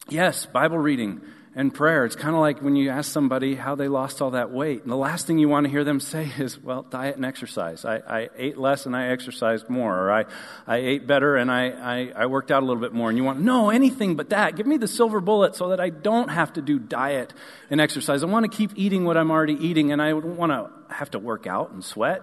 yes, 0.08 0.46
Bible 0.46 0.78
reading, 0.78 1.22
and 1.54 1.74
prayer. 1.74 2.04
It's 2.04 2.14
kind 2.14 2.34
of 2.34 2.40
like 2.40 2.62
when 2.62 2.76
you 2.76 2.90
ask 2.90 3.10
somebody 3.10 3.56
how 3.56 3.74
they 3.74 3.88
lost 3.88 4.22
all 4.22 4.30
that 4.32 4.52
weight. 4.52 4.82
And 4.82 4.90
the 4.90 4.96
last 4.96 5.26
thing 5.26 5.38
you 5.38 5.48
want 5.48 5.64
to 5.64 5.70
hear 5.70 5.82
them 5.82 5.98
say 5.98 6.30
is, 6.38 6.58
well, 6.62 6.82
diet 6.82 7.16
and 7.16 7.24
exercise. 7.24 7.84
I, 7.84 7.96
I 7.96 8.28
ate 8.36 8.56
less 8.56 8.86
and 8.86 8.94
I 8.94 9.08
exercised 9.08 9.68
more. 9.68 9.96
Or 9.96 10.12
I, 10.12 10.26
I 10.66 10.76
ate 10.76 11.06
better 11.06 11.36
and 11.36 11.50
I, 11.50 11.70
I, 11.70 12.12
I 12.14 12.26
worked 12.26 12.50
out 12.50 12.62
a 12.62 12.66
little 12.66 12.80
bit 12.80 12.92
more. 12.92 13.08
And 13.08 13.18
you 13.18 13.24
want, 13.24 13.40
no, 13.40 13.70
anything 13.70 14.14
but 14.14 14.30
that. 14.30 14.56
Give 14.56 14.66
me 14.66 14.76
the 14.76 14.88
silver 14.88 15.20
bullet 15.20 15.56
so 15.56 15.70
that 15.70 15.80
I 15.80 15.90
don't 15.90 16.28
have 16.28 16.52
to 16.52 16.62
do 16.62 16.78
diet 16.78 17.32
and 17.68 17.80
exercise. 17.80 18.22
I 18.22 18.26
want 18.26 18.50
to 18.50 18.56
keep 18.56 18.70
eating 18.76 19.04
what 19.04 19.16
I'm 19.16 19.30
already 19.30 19.54
eating 19.54 19.90
and 19.90 20.00
I 20.00 20.10
don't 20.10 20.36
want 20.36 20.52
to 20.52 20.94
have 20.94 21.10
to 21.12 21.18
work 21.18 21.46
out 21.46 21.72
and 21.72 21.84
sweat. 21.84 22.22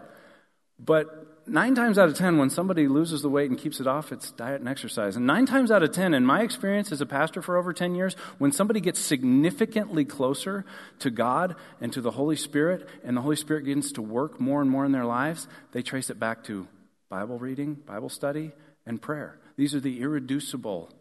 But 0.79 1.26
nine 1.47 1.75
times 1.75 1.97
out 1.97 2.09
of 2.09 2.15
ten, 2.15 2.37
when 2.37 2.49
somebody 2.49 2.87
loses 2.87 3.21
the 3.21 3.29
weight 3.29 3.49
and 3.49 3.59
keeps 3.59 3.79
it 3.79 3.87
off, 3.87 4.11
it's 4.11 4.31
diet 4.31 4.59
and 4.59 4.69
exercise. 4.69 5.15
And 5.15 5.25
nine 5.25 5.45
times 5.45 5.71
out 5.71 5.83
of 5.83 5.91
ten, 5.91 6.13
in 6.13 6.25
my 6.25 6.41
experience 6.41 6.91
as 6.91 7.01
a 7.01 7.05
pastor 7.05 7.41
for 7.41 7.57
over 7.57 7.73
10 7.73 7.95
years, 7.95 8.15
when 8.37 8.51
somebody 8.51 8.79
gets 8.79 8.99
significantly 8.99 10.05
closer 10.05 10.65
to 10.99 11.09
God 11.09 11.55
and 11.81 11.91
to 11.93 12.01
the 12.01 12.11
Holy 12.11 12.35
Spirit, 12.35 12.87
and 13.03 13.15
the 13.15 13.21
Holy 13.21 13.35
Spirit 13.35 13.65
begins 13.65 13.91
to 13.93 14.01
work 14.01 14.39
more 14.39 14.61
and 14.61 14.69
more 14.69 14.85
in 14.85 14.91
their 14.91 15.05
lives, 15.05 15.47
they 15.71 15.81
trace 15.81 16.09
it 16.09 16.19
back 16.19 16.43
to 16.45 16.67
Bible 17.09 17.39
reading, 17.39 17.75
Bible 17.75 18.09
study, 18.09 18.51
and 18.85 19.01
prayer. 19.01 19.39
These 19.55 19.73
are 19.73 19.79
the 19.79 20.01
irreducible 20.01 20.91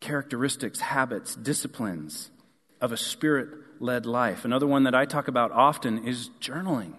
characteristics, 0.00 0.80
habits, 0.80 1.34
disciplines 1.34 2.30
of 2.80 2.92
a 2.92 2.96
spirit 2.96 3.48
led 3.80 4.06
life. 4.06 4.44
Another 4.44 4.66
one 4.66 4.84
that 4.84 4.94
I 4.94 5.04
talk 5.04 5.28
about 5.28 5.52
often 5.52 6.06
is 6.06 6.30
journaling. 6.40 6.94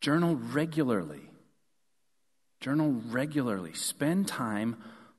Journal 0.00 0.36
regularly. 0.36 1.30
Journal 2.60 3.00
regularly. 3.06 3.72
Spend 3.74 4.28
time 4.28 4.76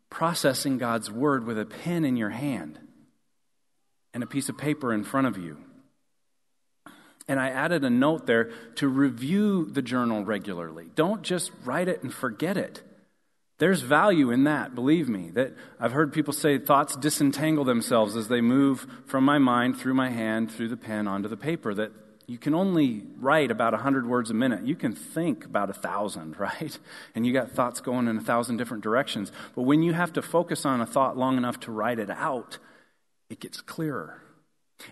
processing 0.10 0.78
God's 0.78 1.12
word 1.12 1.46
with 1.46 1.60
a 1.60 1.66
pen 1.66 2.06
in 2.06 2.18
your 2.18 2.30
hand 2.30 2.80
and 4.14 4.24
a 4.24 4.28
piece 4.28 4.50
of 4.50 4.58
paper 4.58 4.94
in 4.94 5.04
front 5.04 5.28
of 5.28 5.38
you. 5.38 5.58
And 7.28 7.40
I 7.40 7.50
added 7.50 7.84
a 7.84 7.92
note 7.92 8.26
there 8.26 8.52
to 8.76 8.88
review 8.88 9.66
the 9.66 9.84
journal 9.84 10.26
regularly. 10.26 10.90
Don't 10.96 11.22
just 11.22 11.52
write 11.64 11.88
it 11.88 12.02
and 12.02 12.12
forget 12.12 12.58
it. 12.58 12.82
There's 13.60 13.82
value 13.82 14.32
in 14.32 14.46
that, 14.46 14.74
believe 14.74 15.08
me. 15.08 15.30
That 15.32 15.54
I've 15.80 15.92
heard 15.92 16.12
people 16.12 16.34
say 16.34 16.58
thoughts 16.58 16.96
disentangle 16.96 17.66
themselves 17.66 18.16
as 18.16 18.30
they 18.30 18.42
move 18.42 18.88
from 19.06 19.26
my 19.26 19.38
mind 19.38 19.78
through 19.78 19.94
my 19.94 20.10
hand, 20.10 20.52
through 20.52 20.70
the 20.70 20.78
pen 20.78 21.08
onto 21.08 21.28
the 21.28 21.38
paper. 21.38 21.74
That 21.74 21.92
you 22.30 22.38
can 22.38 22.54
only 22.54 23.02
write 23.18 23.50
about 23.50 23.74
100 23.74 24.08
words 24.08 24.30
a 24.30 24.36
minute. 24.36 24.64
You 24.64 24.76
can 24.76 24.94
think 24.94 25.46
about 25.46 25.72
a 25.72 25.74
thousand, 25.74 26.40
right? 26.40 26.78
And 27.16 27.26
you 27.26 27.34
got 27.34 27.52
thoughts 27.52 27.82
going 27.82 28.08
in 28.08 28.18
a 28.18 28.22
thousand 28.22 28.58
different 28.58 28.84
directions. 28.84 29.32
But 29.56 29.64
when 29.64 29.82
you 29.82 29.94
have 29.94 30.14
to 30.14 30.22
focus 30.22 30.64
on 30.64 30.80
a 30.80 30.86
thought 30.86 31.18
long 31.18 31.38
enough 31.38 31.60
to 31.62 31.72
write 31.72 31.98
it 31.98 32.12
out, 32.12 32.60
it 33.30 33.40
gets 33.40 33.62
clearer. 33.62 34.22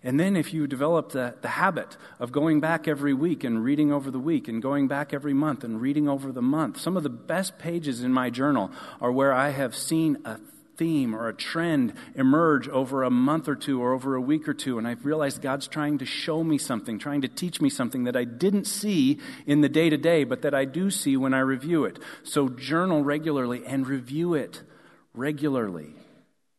And 0.04 0.20
then 0.20 0.36
if 0.36 0.54
you 0.54 0.68
develop 0.68 1.12
the, 1.12 1.36
the 1.42 1.48
habit 1.48 1.96
of 2.20 2.32
going 2.32 2.60
back 2.60 2.88
every 2.88 3.14
week 3.14 3.44
and 3.44 3.64
reading 3.64 3.92
over 3.92 4.12
the 4.12 4.20
week 4.20 4.48
and 4.48 4.62
going 4.62 4.88
back 4.88 5.14
every 5.14 5.34
month 5.34 5.64
and 5.64 5.80
reading 5.80 6.10
over 6.10 6.32
the 6.32 6.42
month, 6.42 6.80
some 6.80 6.98
of 6.98 7.04
the 7.04 7.10
best 7.10 7.58
pages 7.58 8.04
in 8.04 8.12
my 8.12 8.30
journal 8.30 8.72
are 9.00 9.12
where 9.12 9.32
I 9.32 9.52
have 9.52 9.76
seen 9.76 10.18
a 10.26 10.40
theme 10.78 11.16
or 11.16 11.28
a 11.28 11.34
trend 11.34 11.94
emerge 12.16 12.70
over 12.70 13.04
a 13.04 13.10
month 13.10 13.48
or 13.48 13.56
two 13.56 13.82
or 13.82 13.94
over 13.94 14.16
a 14.16 14.22
week 14.22 14.48
or 14.48 14.54
two, 14.54 14.78
and 14.78 14.88
I've 14.88 15.06
realized 15.06 15.42
God's 15.42 15.68
trying 15.68 15.98
to 15.98 16.06
show 16.06 16.44
me 16.44 16.58
something, 16.58 17.00
trying 17.00 17.22
to 17.22 17.28
teach 17.28 17.60
me 17.60 17.70
something 17.70 18.06
that 18.06 18.16
I 18.16 18.24
didn't 18.24 18.66
see 18.66 19.20
in 19.46 19.62
the 19.62 19.70
day 19.70 19.90
to 19.90 19.98
day, 19.98 20.24
but 20.24 20.44
that 20.44 20.54
I 20.54 20.66
do 20.66 20.90
see 20.90 21.18
when 21.18 21.34
I 21.34 21.40
review 21.40 21.86
it. 21.86 22.00
So 22.24 22.48
journal 22.50 23.04
regularly 23.04 23.66
and 23.66 23.88
review 23.88 24.34
it 24.34 24.62
regularly. 25.14 25.96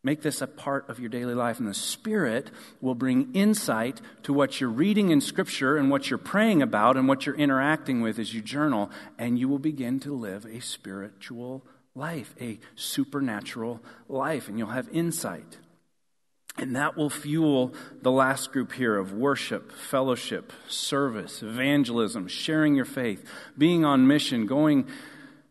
Make 0.05 0.23
this 0.23 0.41
a 0.41 0.47
part 0.47 0.89
of 0.89 1.01
your 1.01 1.09
daily 1.09 1.35
life, 1.35 1.59
and 1.59 1.69
the 1.69 1.75
Spirit 1.75 2.51
will 2.81 2.95
bring 2.95 3.35
insight 3.35 4.01
to 4.23 4.33
what 4.33 4.61
you're 4.61 4.71
reading 4.71 5.11
in 5.11 5.21
Scripture 5.21 5.77
and 5.77 5.91
what 5.91 6.09
you're 6.09 6.19
praying 6.19 6.63
about 6.63 6.97
and 6.97 7.09
what 7.09 7.27
you're 7.27 7.35
interacting 7.35 8.01
with 8.01 8.19
as 8.19 8.33
you 8.33 8.41
journal, 8.41 8.91
and 9.19 9.39
you 9.39 9.49
will 9.49 9.59
begin 9.59 9.99
to 10.01 10.15
live 10.15 10.45
a 10.47 10.61
spiritual 10.61 11.63
life, 11.65 11.78
a 12.41 12.59
supernatural 12.75 13.81
life, 14.09 14.49
and 14.49 14.59
you'll 14.59 14.69
have 14.69 14.89
insight. 14.93 15.59
And 16.57 16.75
that 16.75 16.97
will 16.97 17.11
fuel 17.11 17.73
the 18.03 18.11
last 18.11 18.51
group 18.53 18.73
here 18.73 18.97
of 18.97 19.13
worship, 19.13 19.71
fellowship, 19.71 20.53
service, 20.69 21.43
evangelism, 21.43 22.27
sharing 22.27 22.75
your 22.75 22.85
faith, 22.85 23.25
being 23.57 23.85
on 23.85 24.09
mission, 24.09 24.47
going 24.47 24.89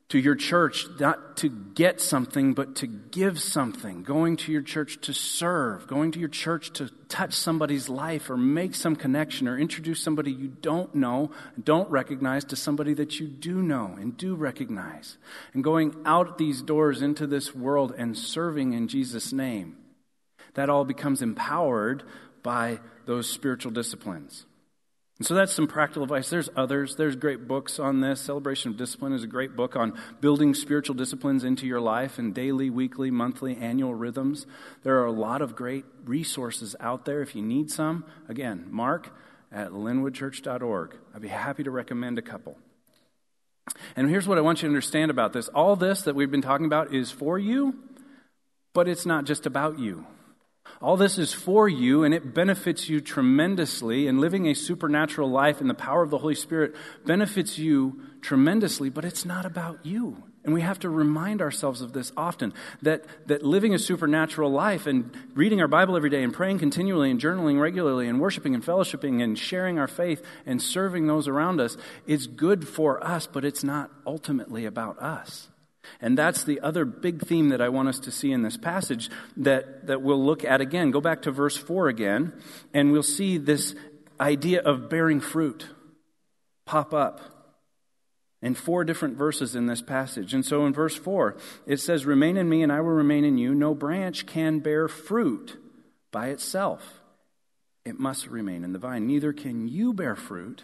to 0.10 0.18
your 0.18 0.36
church 0.36 0.88
not 1.02 1.36
to 1.38 1.50
get 1.50 2.00
something, 2.00 2.54
but 2.54 2.76
to 2.78 2.88
give 2.88 3.42
something. 3.42 4.04
Going 4.04 4.38
to 4.38 4.54
your 4.54 4.62
church 4.62 5.02
to 5.02 5.14
serve. 5.14 5.86
Going 5.86 6.12
to 6.14 6.20
your 6.20 6.30
church 6.30 6.72
to 6.74 6.90
touch 7.10 7.34
somebody's 7.34 7.90
life 7.90 8.30
or 8.30 8.38
make 8.38 8.74
some 8.74 8.96
connection 8.96 9.50
or 9.50 9.60
introduce 9.60 10.02
somebody 10.02 10.32
you 10.32 10.48
don't 10.48 10.96
know, 10.96 11.32
don't 11.62 11.90
recognize 11.90 12.46
to 12.46 12.56
somebody 12.56 12.94
that 12.94 13.20
you 13.20 13.28
do 13.28 13.62
know 13.62 13.96
and 14.00 14.16
do 14.16 14.34
recognize. 14.34 15.18
And 15.54 15.64
going 15.64 15.94
out 16.06 16.38
these 16.38 16.62
doors 16.62 17.02
into 17.02 17.28
this 17.28 17.54
world 17.54 17.94
and 17.98 18.18
serving 18.18 18.74
in 18.74 18.88
Jesus' 18.88 19.34
name. 19.34 19.76
That 20.54 20.70
all 20.70 20.86
becomes 20.86 21.22
empowered 21.22 22.04
by 22.44 22.80
those 23.06 23.30
spiritual 23.30 23.72
disciplines. 23.72 24.47
And 25.18 25.26
so 25.26 25.34
that's 25.34 25.52
some 25.52 25.68
practical 25.68 26.04
advice. 26.04 26.30
There's 26.30 26.50
others. 26.56 26.96
There's 26.96 27.16
great 27.16 27.48
books 27.48 27.80
on 27.80 28.02
this. 28.02 28.22
Celebration 28.22 28.72
of 28.72 28.78
Discipline 28.78 29.14
is 29.14 29.24
a 29.24 29.28
great 29.28 29.56
book 29.56 29.76
on 29.76 30.00
building 30.22 30.54
spiritual 30.54 30.96
disciplines 30.96 31.44
into 31.44 31.66
your 31.66 31.82
life 31.82 32.20
and 32.20 32.36
daily, 32.36 32.70
weekly, 32.70 33.10
monthly, 33.10 33.58
annual 33.58 33.96
rhythms. 33.96 34.46
There 34.84 35.00
are 35.00 35.06
a 35.06 35.12
lot 35.12 35.42
of 35.42 35.56
great 35.56 35.86
resources 36.06 36.76
out 36.80 37.06
there 37.06 37.22
if 37.24 37.36
you 37.36 37.42
need 37.42 37.72
some. 37.72 38.06
Again, 38.30 38.68
Marc 38.70 39.12
at 39.52 39.72
linwoodchurch.org. 39.72 40.96
I'd 41.16 41.22
be 41.22 41.30
happy 41.30 41.64
to 41.64 41.72
recommend 41.72 42.20
a 42.20 42.22
couple. 42.22 42.58
And 43.96 44.10
here's 44.10 44.28
what 44.28 44.38
I 44.38 44.42
want 44.42 44.60
you 44.60 44.68
to 44.68 44.72
understand 44.72 45.10
about 45.10 45.34
this 45.34 45.48
all 45.50 45.76
this 45.76 46.04
that 46.04 46.16
we've 46.16 46.32
been 46.32 46.44
talking 46.44 46.68
about 46.68 46.94
is 46.94 47.10
for 47.10 47.40
you, 47.40 47.76
but 48.74 48.88
it's 48.88 49.06
not 49.06 49.26
just 49.26 49.48
about 49.48 49.80
you. 49.80 50.06
All 50.82 50.98
this 50.98 51.18
is 51.18 51.34
for 51.34 51.68
you 51.68 52.04
and 52.04 52.14
it 52.14 52.34
benefits 52.34 52.88
you 52.90 53.02
tremendously. 53.02 54.08
And 54.08 54.20
living 54.22 54.48
a 54.48 54.54
supernatural 54.54 55.30
life 55.30 55.62
in 55.62 55.68
the 55.68 55.74
power 55.74 56.04
of 56.04 56.10
the 56.10 56.18
Holy 56.18 56.36
Spirit 56.36 56.76
benefits 57.06 57.58
you 57.58 58.02
tremendously, 58.22 58.90
but 58.90 59.06
it's 59.06 59.26
not 59.26 59.46
about 59.46 59.86
you. 59.86 60.24
And 60.44 60.54
we 60.54 60.62
have 60.62 60.80
to 60.80 60.90
remind 60.90 61.42
ourselves 61.42 61.82
of 61.82 61.92
this 61.92 62.14
often 62.16 62.54
that, 62.82 63.04
that 63.28 63.44
living 63.44 63.74
a 63.74 63.80
supernatural 63.80 64.50
life 64.50 64.88
and 64.88 65.12
reading 65.34 65.60
our 65.60 65.68
Bible 65.68 65.98
every 65.98 66.10
day 66.10 66.24
and 66.24 66.34
praying 66.34 66.60
continually 66.60 67.12
and 67.12 67.20
journaling 67.20 67.60
regularly 67.60 68.08
and 68.08 68.22
worshiping 68.22 68.56
and 68.56 68.64
fellowshipping 68.64 69.22
and 69.22 69.38
sharing 69.38 69.78
our 69.78 69.90
faith 69.90 70.24
and 70.46 70.62
serving 70.62 71.06
those 71.06 71.28
around 71.28 71.60
us 71.60 71.76
is 72.06 72.28
good 72.28 72.66
for 72.66 73.04
us, 73.06 73.28
but 73.28 73.44
it's 73.44 73.62
not 73.62 73.92
ultimately 74.06 74.64
about 74.66 74.98
us. 75.00 75.50
And 76.02 76.18
that's 76.18 76.44
the 76.44 76.60
other 76.62 76.86
big 76.86 77.22
theme 77.22 77.50
that 77.50 77.62
I 77.62 77.70
want 77.70 77.90
us 77.90 78.00
to 78.02 78.12
see 78.12 78.32
in 78.32 78.42
this 78.42 78.58
passage 78.58 79.10
that, 79.38 79.88
that 79.88 80.02
we'll 80.02 80.24
look 80.24 80.44
at 80.44 80.62
again. 80.62 80.92
Go 80.92 81.02
back 81.02 81.24
to 81.24 81.32
verse 81.32 81.58
4 81.58 81.88
again, 81.88 82.34
and 82.74 82.92
we'll 82.92 83.04
see 83.04 83.38
this 83.38 83.76
idea 84.20 84.62
of 84.62 84.90
bearing 84.90 85.20
fruit 85.20 85.68
pop 86.66 86.94
up 86.94 87.22
in 88.42 88.54
four 88.54 88.84
different 88.84 89.18
verses 89.18 89.56
in 89.56 89.66
this 89.66 89.82
passage. 89.82 90.34
And 90.34 90.46
so 90.46 90.66
in 90.66 90.74
verse 90.74 90.96
4, 90.96 91.38
it 91.66 91.78
says, 91.78 92.06
Remain 92.06 92.38
in 92.38 92.48
me, 92.48 92.62
and 92.62 92.72
I 92.72 92.82
will 92.82 92.92
remain 92.92 93.26
in 93.26 93.38
you. 93.38 93.56
No 93.56 93.74
branch 93.74 94.26
can 94.26 94.60
bear 94.60 94.88
fruit 94.88 95.58
by 96.12 96.28
itself, 96.28 97.02
it 97.86 98.00
must 98.00 98.28
remain 98.28 98.64
in 98.64 98.74
the 98.74 98.80
vine. 98.80 99.08
Neither 99.08 99.34
can 99.34 99.68
you 99.68 99.94
bear 99.94 100.16
fruit 100.16 100.64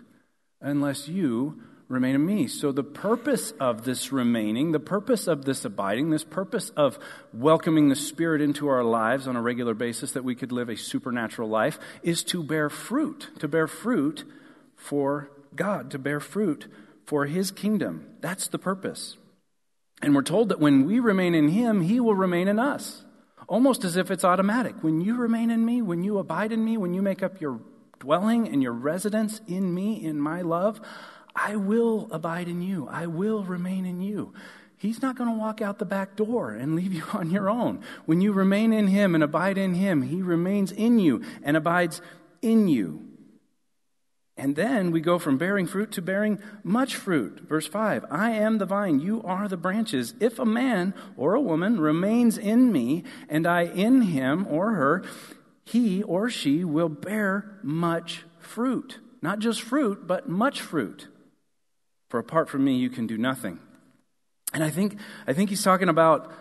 unless 0.61 1.07
you 1.07 1.61
remain 1.93 2.15
in 2.15 2.25
me. 2.25 2.47
So, 2.47 2.71
the 2.71 2.83
purpose 2.83 3.51
of 3.59 3.85
this 3.85 4.11
remaining, 4.11 4.71
the 4.71 4.79
purpose 4.79 5.27
of 5.27 5.45
this 5.45 5.65
abiding, 5.65 6.09
this 6.09 6.23
purpose 6.23 6.69
of 6.71 6.99
welcoming 7.33 7.89
the 7.89 7.95
Spirit 7.95 8.41
into 8.41 8.67
our 8.67 8.83
lives 8.83 9.27
on 9.27 9.35
a 9.35 9.41
regular 9.41 9.73
basis 9.73 10.11
that 10.11 10.23
we 10.23 10.35
could 10.35 10.51
live 10.51 10.69
a 10.69 10.75
supernatural 10.75 11.49
life 11.49 11.79
is 12.01 12.23
to 12.25 12.43
bear 12.43 12.69
fruit, 12.69 13.29
to 13.39 13.47
bear 13.47 13.67
fruit 13.67 14.25
for 14.75 15.31
God, 15.55 15.91
to 15.91 15.99
bear 15.99 16.19
fruit 16.19 16.67
for 17.05 17.25
His 17.25 17.51
kingdom. 17.51 18.07
That's 18.21 18.47
the 18.47 18.59
purpose. 18.59 19.17
And 20.01 20.13
we're 20.13 20.21
told 20.23 20.49
that 20.49 20.59
when 20.59 20.85
we 20.85 20.99
remain 20.99 21.35
in 21.35 21.49
Him, 21.49 21.81
He 21.81 21.99
will 21.99 22.15
remain 22.15 22.47
in 22.47 22.59
us. 22.59 23.03
Almost 23.47 23.83
as 23.83 23.97
if 23.97 24.09
it's 24.09 24.23
automatic. 24.23 24.75
When 24.81 25.01
you 25.01 25.15
remain 25.15 25.51
in 25.51 25.65
me, 25.65 25.81
when 25.81 26.03
you 26.03 26.17
abide 26.17 26.51
in 26.51 26.63
me, 26.63 26.77
when 26.77 26.93
you 26.93 27.01
make 27.01 27.21
up 27.21 27.39
your 27.39 27.59
dwelling 27.99 28.49
and 28.49 28.61
your 28.61 28.73
residence 28.73 29.39
in 29.47 29.73
me, 29.73 30.03
in 30.03 30.19
my 30.19 30.41
love, 30.41 30.81
I 31.35 31.55
will 31.55 32.07
abide 32.11 32.47
in 32.47 32.61
you. 32.61 32.87
I 32.89 33.07
will 33.07 33.43
remain 33.43 33.85
in 33.85 34.01
you. 34.01 34.33
He's 34.77 35.01
not 35.01 35.15
going 35.15 35.29
to 35.29 35.37
walk 35.37 35.61
out 35.61 35.79
the 35.79 35.85
back 35.85 36.15
door 36.15 36.51
and 36.51 36.75
leave 36.75 36.93
you 36.93 37.03
on 37.13 37.31
your 37.31 37.49
own. 37.49 37.81
When 38.05 38.21
you 38.21 38.33
remain 38.33 38.73
in 38.73 38.87
Him 38.87 39.15
and 39.15 39.23
abide 39.23 39.57
in 39.57 39.73
Him, 39.75 40.01
He 40.01 40.21
remains 40.21 40.71
in 40.71 40.99
you 40.99 41.23
and 41.41 41.55
abides 41.55 42.01
in 42.41 42.67
you. 42.67 43.07
And 44.35 44.55
then 44.55 44.91
we 44.91 44.99
go 44.99 45.19
from 45.19 45.37
bearing 45.37 45.67
fruit 45.67 45.91
to 45.91 46.01
bearing 46.01 46.39
much 46.63 46.95
fruit. 46.95 47.41
Verse 47.47 47.67
5 47.67 48.05
I 48.09 48.31
am 48.31 48.57
the 48.57 48.65
vine, 48.65 48.99
you 48.99 49.21
are 49.23 49.47
the 49.47 49.57
branches. 49.57 50.15
If 50.19 50.39
a 50.39 50.45
man 50.45 50.93
or 51.15 51.35
a 51.35 51.41
woman 51.41 51.79
remains 51.79 52.37
in 52.37 52.71
me, 52.71 53.03
and 53.29 53.45
I 53.45 53.61
in 53.61 54.01
him 54.01 54.47
or 54.49 54.73
her, 54.73 55.03
he 55.65 56.03
or 56.03 56.29
she 56.29 56.63
will 56.63 56.89
bear 56.89 57.59
much 57.61 58.23
fruit. 58.39 58.99
Not 59.21 59.39
just 59.39 59.61
fruit, 59.61 60.07
but 60.07 60.27
much 60.27 60.59
fruit. 60.59 61.07
For 62.13 62.19
apart 62.19 62.47
from 62.47 62.63
me, 62.63 62.75
you 62.75 62.91
can 62.91 63.07
do 63.07 63.17
nothing. 63.17 63.57
And 64.53 64.63
I 64.63 64.69
think, 64.69 64.97
I 65.25 65.33
think 65.33 65.49
he's 65.49 65.63
talking 65.63 65.89
about 65.89 66.31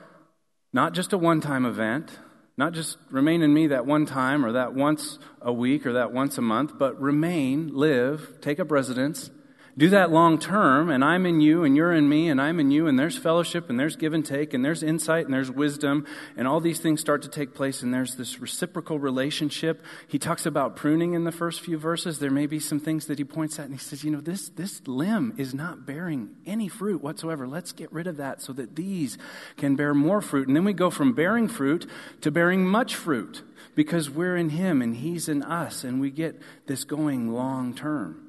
not 0.75 0.93
just 0.93 1.15
a 1.15 1.17
one 1.17 1.41
time 1.41 1.65
event, 1.65 2.11
not 2.59 2.75
just 2.75 2.99
remain 3.11 3.41
in 3.41 3.55
me 3.55 3.69
that 3.69 3.87
one 3.87 4.05
time 4.05 4.45
or 4.45 4.53
that 4.53 4.75
once 4.75 5.19
a 5.41 5.51
week 5.51 5.87
or 5.87 5.95
that 5.95 6.13
once 6.13 6.37
a 6.37 6.43
month, 6.43 6.79
but 6.79 7.01
remain, 7.01 7.71
live, 7.73 8.37
take 8.43 8.61
up 8.61 8.71
residence 8.71 9.31
do 9.77 9.89
that 9.89 10.11
long 10.11 10.39
term, 10.39 10.91
and 10.91 11.03
I'm 11.03 11.25
in 11.25 11.41
you, 11.41 11.65
and 11.65 11.75
you're 11.75 11.93
in 11.93 12.07
me, 12.07 12.29
and 12.29 12.41
I'm 12.41 12.61
in 12.61 12.71
you, 12.71 12.87
and 12.87 12.99
there's 12.99 13.17
fellowship, 13.17 13.71
and 13.71 13.81
there's 13.81 13.97
give 13.97 14.13
and 14.13 14.25
take, 14.25 14.53
and 14.53 14.63
there's 14.63 14.83
insight, 14.83 15.25
and 15.25 15.33
there's 15.33 15.51
wisdom, 15.51 16.07
and 16.37 16.47
all 16.47 16.61
these 16.61 16.79
things 16.79 17.01
start 17.01 17.23
to 17.23 17.29
take 17.29 17.55
place, 17.55 17.83
and 17.83 17.93
there's 17.93 18.17
this 18.17 18.39
reciprocal 18.39 18.99
relationship. 18.99 19.83
He 20.07 20.19
talks 20.19 20.45
about 20.45 20.77
pruning 20.77 21.15
in 21.15 21.25
the 21.25 21.33
first 21.33 21.63
few 21.63 21.79
verses. 21.79 22.19
There 22.19 22.31
may 22.31 22.47
be 22.47 22.61
some 22.61 22.81
things 22.81 23.07
that 23.07 23.17
he 23.17 23.25
points 23.25 23.59
at, 23.59 23.65
and 23.65 23.75
he 23.75 23.79
says, 23.79 24.05
You 24.05 24.11
know, 24.11 24.21
this, 24.21 24.51
this 24.51 24.87
limb 24.87 25.35
is 25.39 25.55
not 25.55 25.87
bearing 25.87 26.37
any 26.45 26.69
fruit 26.69 27.03
whatsoever. 27.03 27.49
Let's 27.49 27.73
get 27.73 27.91
rid 27.93 28.07
of 28.07 28.19
that 28.19 28.43
so 28.43 28.53
that 28.53 28.77
these 28.77 29.17
can 29.57 29.75
bear 29.75 29.95
more 29.95 30.21
fruit. 30.21 30.49
And 30.49 30.57
then 30.57 30.65
we 30.65 30.75
go 30.75 30.91
from 30.91 31.15
bearing 31.15 31.49
fruit 31.49 31.89
to 32.21 32.31
bearing 32.31 32.67
much 32.67 32.95
fruit 32.95 33.43
because 33.75 34.11
we're 34.11 34.37
in 34.37 34.51
him, 34.51 34.83
and 34.83 34.97
he's 34.97 35.31
in 35.31 35.43
us, 35.43 35.83
and 35.83 35.99
we 35.99 36.11
get 36.11 36.39
this 36.67 36.85
going 36.85 37.33
long 37.33 37.75
term. 37.75 38.22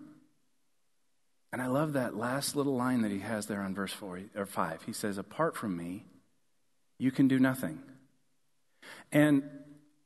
And 1.54 1.62
I 1.62 1.68
love 1.68 1.94
that 1.94 2.18
last 2.18 2.56
little 2.56 2.76
line 2.76 3.04
that 3.04 3.12
he 3.12 3.20
has 3.20 3.46
there 3.46 3.62
on 3.62 3.76
verse 3.76 3.94
four 3.94 4.20
or 4.36 4.48
5. 4.48 4.82
He 4.88 4.92
says, 4.92 5.20
Apart 5.20 5.56
from 5.56 5.78
me, 5.78 6.04
you 6.98 7.12
can 7.12 7.28
do 7.28 7.38
nothing. 7.38 7.80
And 9.12 9.44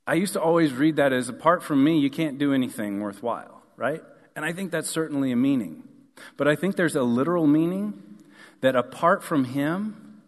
I 0.06 0.14
used 0.14 0.34
to 0.34 0.42
always 0.42 0.74
read 0.74 0.96
that 0.96 1.10
as 1.10 1.30
apart 1.30 1.62
from 1.62 1.82
me, 1.82 1.98
you 2.00 2.10
can't 2.10 2.36
do 2.38 2.52
anything 2.52 3.00
worthwhile, 3.00 3.62
right? 3.76 4.02
And 4.36 4.44
I 4.44 4.52
think 4.52 4.70
that's 4.70 4.90
certainly 4.90 5.32
a 5.32 5.36
meaning. 5.36 5.84
But 6.36 6.48
I 6.48 6.54
think 6.54 6.76
there's 6.76 6.96
a 6.96 7.02
literal 7.02 7.46
meaning 7.46 8.02
that 8.60 8.76
apart 8.76 9.24
from 9.24 9.44
him, 9.44 10.20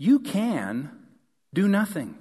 you 0.00 0.18
can 0.18 0.90
do 1.52 1.68
nothing. 1.68 2.18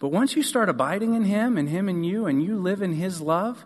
But 0.00 0.08
once 0.08 0.34
you 0.34 0.42
start 0.42 0.68
abiding 0.68 1.14
in 1.14 1.24
him 1.24 1.56
and 1.56 1.68
him 1.68 1.88
in 1.88 2.02
you 2.02 2.26
and 2.26 2.42
you 2.42 2.56
live 2.56 2.82
in 2.82 2.94
his 2.94 3.20
love, 3.20 3.64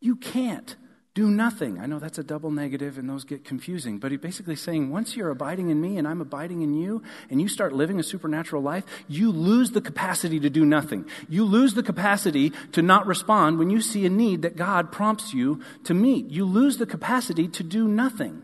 you 0.00 0.16
can't 0.16 0.74
do 1.20 1.30
nothing. 1.30 1.78
I 1.78 1.84
know 1.84 1.98
that's 1.98 2.16
a 2.16 2.22
double 2.22 2.50
negative 2.50 2.96
and 2.96 3.06
those 3.06 3.24
get 3.24 3.44
confusing, 3.44 3.98
but 3.98 4.10
he's 4.10 4.20
basically 4.20 4.56
saying 4.56 4.88
once 4.88 5.14
you're 5.14 5.28
abiding 5.28 5.68
in 5.68 5.78
me 5.78 5.98
and 5.98 6.08
I'm 6.08 6.22
abiding 6.22 6.62
in 6.62 6.72
you 6.72 7.02
and 7.28 7.42
you 7.42 7.46
start 7.46 7.74
living 7.74 8.00
a 8.00 8.02
supernatural 8.02 8.62
life, 8.62 8.84
you 9.06 9.30
lose 9.30 9.72
the 9.72 9.82
capacity 9.82 10.40
to 10.40 10.48
do 10.48 10.64
nothing. 10.64 11.04
You 11.28 11.44
lose 11.44 11.74
the 11.74 11.82
capacity 11.82 12.54
to 12.72 12.80
not 12.80 13.06
respond 13.06 13.58
when 13.58 13.68
you 13.68 13.82
see 13.82 14.06
a 14.06 14.08
need 14.08 14.40
that 14.42 14.56
God 14.56 14.92
prompts 14.92 15.34
you 15.34 15.60
to 15.84 15.92
meet. 15.92 16.30
You 16.30 16.46
lose 16.46 16.78
the 16.78 16.86
capacity 16.86 17.48
to 17.48 17.62
do 17.62 17.86
nothing. 17.86 18.42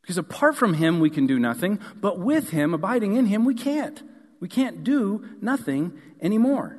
Because 0.00 0.16
apart 0.16 0.54
from 0.54 0.74
him, 0.74 1.00
we 1.00 1.10
can 1.10 1.26
do 1.26 1.40
nothing, 1.40 1.80
but 1.96 2.20
with 2.20 2.50
him, 2.50 2.72
abiding 2.72 3.16
in 3.16 3.26
him, 3.26 3.44
we 3.44 3.54
can't. 3.54 4.00
We 4.38 4.46
can't 4.46 4.84
do 4.84 5.24
nothing 5.40 5.92
anymore. 6.22 6.78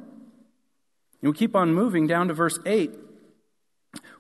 And 1.22 1.32
we 1.32 1.38
keep 1.38 1.54
on 1.54 1.74
moving 1.74 2.08
down 2.08 2.30
to 2.30 2.34
verse 2.34 2.58
8. 2.66 3.07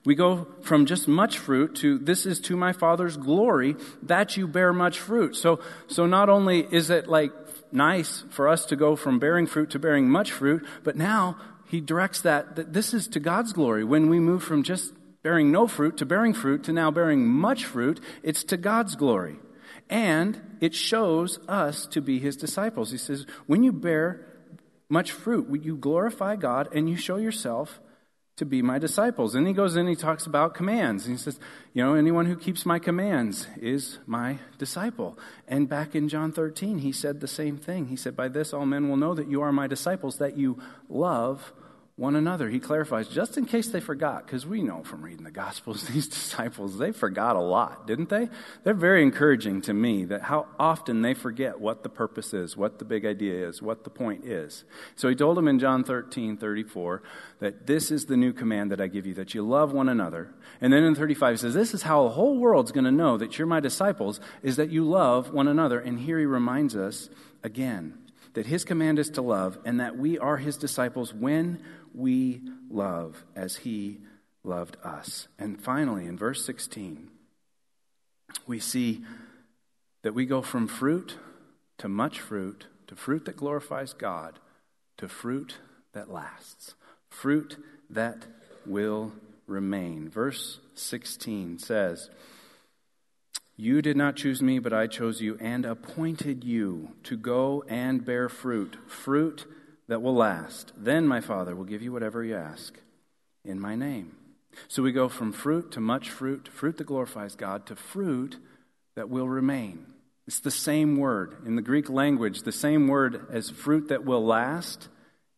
We 0.05 0.15
go 0.15 0.47
from 0.61 0.85
just 0.85 1.07
much 1.07 1.37
fruit 1.37 1.75
to 1.75 1.97
this 1.97 2.25
is 2.25 2.39
to 2.41 2.55
my 2.55 2.71
Father's 2.71 3.17
glory 3.17 3.75
that 4.03 4.37
you 4.37 4.47
bear 4.47 4.71
much 4.71 4.99
fruit. 4.99 5.35
So, 5.35 5.59
so 5.87 6.05
not 6.05 6.29
only 6.29 6.67
is 6.71 6.89
it 6.89 7.07
like 7.07 7.31
nice 7.71 8.23
for 8.29 8.47
us 8.47 8.65
to 8.67 8.75
go 8.75 8.95
from 8.95 9.19
bearing 9.19 9.47
fruit 9.47 9.71
to 9.71 9.79
bearing 9.79 10.09
much 10.09 10.31
fruit, 10.31 10.65
but 10.83 10.95
now 10.95 11.37
he 11.67 11.81
directs 11.81 12.21
that, 12.21 12.55
that 12.55 12.73
this 12.73 12.93
is 12.93 13.07
to 13.09 13.19
God's 13.19 13.53
glory. 13.53 13.83
When 13.83 14.09
we 14.09 14.19
move 14.19 14.43
from 14.43 14.63
just 14.63 14.93
bearing 15.23 15.51
no 15.51 15.67
fruit 15.67 15.97
to 15.97 16.05
bearing 16.05 16.33
fruit 16.33 16.63
to 16.63 16.73
now 16.73 16.89
bearing 16.91 17.27
much 17.27 17.65
fruit, 17.65 17.99
it's 18.23 18.43
to 18.45 18.57
God's 18.57 18.95
glory. 18.95 19.37
And 19.89 20.57
it 20.61 20.73
shows 20.73 21.39
us 21.47 21.85
to 21.87 22.01
be 22.01 22.19
his 22.19 22.37
disciples. 22.37 22.91
He 22.91 22.97
says, 22.97 23.25
when 23.45 23.63
you 23.63 23.73
bear 23.73 24.25
much 24.89 25.11
fruit, 25.11 25.63
you 25.63 25.75
glorify 25.75 26.35
God 26.37 26.69
and 26.73 26.89
you 26.89 26.95
show 26.95 27.17
yourself 27.17 27.81
to 28.37 28.45
be 28.45 28.61
my 28.61 28.79
disciples. 28.79 29.35
And 29.35 29.47
he 29.47 29.53
goes 29.53 29.75
in, 29.75 29.87
he 29.87 29.95
talks 29.95 30.25
about 30.25 30.53
commands. 30.53 31.05
And 31.05 31.17
he 31.17 31.21
says, 31.21 31.39
you 31.73 31.83
know, 31.83 31.95
anyone 31.95 32.27
who 32.27 32.35
keeps 32.35 32.65
my 32.65 32.79
commands 32.79 33.47
is 33.59 33.97
my 34.05 34.37
disciple. 34.57 35.17
And 35.47 35.67
back 35.67 35.95
in 35.95 36.07
John 36.07 36.31
13, 36.31 36.79
he 36.79 36.91
said 36.91 37.19
the 37.19 37.27
same 37.27 37.57
thing. 37.57 37.87
He 37.87 37.95
said, 37.95 38.15
by 38.15 38.27
this 38.27 38.53
all 38.53 38.65
men 38.65 38.89
will 38.89 38.97
know 38.97 39.15
that 39.15 39.27
you 39.27 39.41
are 39.41 39.51
my 39.51 39.67
disciples, 39.67 40.17
that 40.17 40.37
you 40.37 40.59
love 40.87 41.51
one 41.97 42.15
another. 42.15 42.47
He 42.47 42.59
clarifies, 42.59 43.07
just 43.07 43.37
in 43.37 43.45
case 43.45 43.69
they 43.69 43.79
forgot, 43.79 44.23
because 44.23 44.45
we 44.45 44.61
know 44.61 44.83
from 44.83 45.01
reading 45.01 45.23
the 45.23 45.31
Gospels, 45.31 45.81
these 45.87 46.07
disciples, 46.07 46.77
they 46.77 46.91
forgot 46.91 47.35
a 47.35 47.41
lot, 47.41 47.87
didn't 47.87 48.09
they? 48.09 48.29
They're 48.63 48.75
very 48.75 49.01
encouraging 49.01 49.61
to 49.63 49.73
me 49.73 50.05
that 50.05 50.21
how 50.21 50.45
often 50.59 51.01
they 51.01 51.15
forget 51.15 51.59
what 51.59 51.81
the 51.81 51.89
purpose 51.89 52.35
is, 52.35 52.55
what 52.55 52.77
the 52.77 52.85
big 52.85 53.03
idea 53.03 53.47
is, 53.47 53.63
what 53.63 53.83
the 53.83 53.89
point 53.89 54.25
is. 54.25 54.63
So 54.95 55.09
he 55.09 55.15
told 55.15 55.37
them 55.37 55.47
in 55.47 55.57
John 55.57 55.83
13, 55.83 56.37
34, 56.37 57.01
that 57.39 57.65
this 57.65 57.89
is 57.89 58.05
the 58.05 58.17
new 58.17 58.31
command 58.31 58.71
that 58.71 58.79
I 58.79 58.85
give 58.85 59.07
you, 59.07 59.15
that 59.15 59.33
you 59.33 59.41
love 59.41 59.73
one 59.73 59.89
another. 59.89 60.35
And 60.61 60.71
then 60.71 60.83
in 60.83 60.93
35, 60.93 61.33
he 61.33 61.37
says, 61.37 61.55
this 61.55 61.73
is 61.73 61.81
how 61.81 62.03
the 62.03 62.11
whole 62.11 62.37
world's 62.37 62.71
going 62.71 62.85
to 62.85 62.91
know 62.91 63.17
that 63.17 63.39
you're 63.39 63.47
my 63.47 63.59
disciples, 63.59 64.19
is 64.43 64.57
that 64.57 64.69
you 64.69 64.83
love 64.87 65.33
one 65.33 65.47
another. 65.47 65.79
And 65.79 65.99
here 65.99 66.19
he 66.19 66.25
reminds 66.25 66.75
us 66.75 67.09
again 67.43 67.97
that 68.37 68.45
his 68.45 68.63
command 68.63 68.99
is 68.99 69.09
to 69.09 69.21
love 69.23 69.57
and 69.65 69.79
that 69.79 69.97
we 69.97 70.19
are 70.19 70.37
his 70.37 70.57
disciples 70.57 71.11
when 71.11 71.59
we 71.93 72.41
love 72.69 73.23
as 73.35 73.57
he 73.57 73.99
loved 74.43 74.77
us. 74.83 75.27
And 75.37 75.61
finally, 75.61 76.05
in 76.05 76.17
verse 76.17 76.45
16, 76.45 77.09
we 78.45 78.59
see 78.59 79.03
that 80.03 80.13
we 80.13 80.25
go 80.25 80.41
from 80.41 80.67
fruit 80.67 81.17
to 81.77 81.87
much 81.87 82.19
fruit, 82.19 82.67
to 82.87 82.95
fruit 82.95 83.25
that 83.25 83.37
glorifies 83.37 83.93
God, 83.93 84.39
to 84.97 85.07
fruit 85.07 85.57
that 85.93 86.11
lasts, 86.11 86.75
fruit 87.09 87.57
that 87.89 88.25
will 88.65 89.11
remain. 89.45 90.09
Verse 90.09 90.59
16 90.75 91.59
says, 91.59 92.09
You 93.55 93.81
did 93.81 93.97
not 93.97 94.15
choose 94.15 94.41
me, 94.41 94.59
but 94.59 94.73
I 94.73 94.87
chose 94.87 95.21
you 95.21 95.37
and 95.39 95.65
appointed 95.65 96.43
you 96.43 96.93
to 97.03 97.17
go 97.17 97.63
and 97.67 98.05
bear 98.05 98.29
fruit, 98.29 98.77
fruit 98.87 99.45
that 99.87 100.01
will 100.01 100.15
last. 100.15 100.73
Then 100.77 101.07
my 101.07 101.21
Father 101.21 101.55
will 101.55 101.65
give 101.65 101.81
you 101.81 101.91
whatever 101.91 102.23
you 102.23 102.35
ask 102.35 102.79
in 103.43 103.59
my 103.59 103.75
name. 103.75 104.15
So 104.67 104.83
we 104.83 104.91
go 104.91 105.07
from 105.07 105.31
fruit 105.31 105.71
to 105.71 105.79
much 105.79 106.09
fruit, 106.09 106.47
fruit 106.47 106.77
that 106.77 106.85
glorifies 106.85 107.35
God, 107.35 107.65
to 107.67 107.75
fruit 107.75 108.37
that 108.95 109.09
will 109.09 109.27
remain. 109.27 109.85
It's 110.25 110.39
the 110.39 110.51
same 110.51 110.97
word. 110.97 111.37
In 111.45 111.55
the 111.55 111.61
Greek 111.61 111.89
language, 111.89 112.41
the 112.41 112.51
same 112.51 112.87
word 112.87 113.27
as 113.31 113.49
fruit 113.49 113.87
that 113.89 114.03
will 114.03 114.25
last 114.25 114.89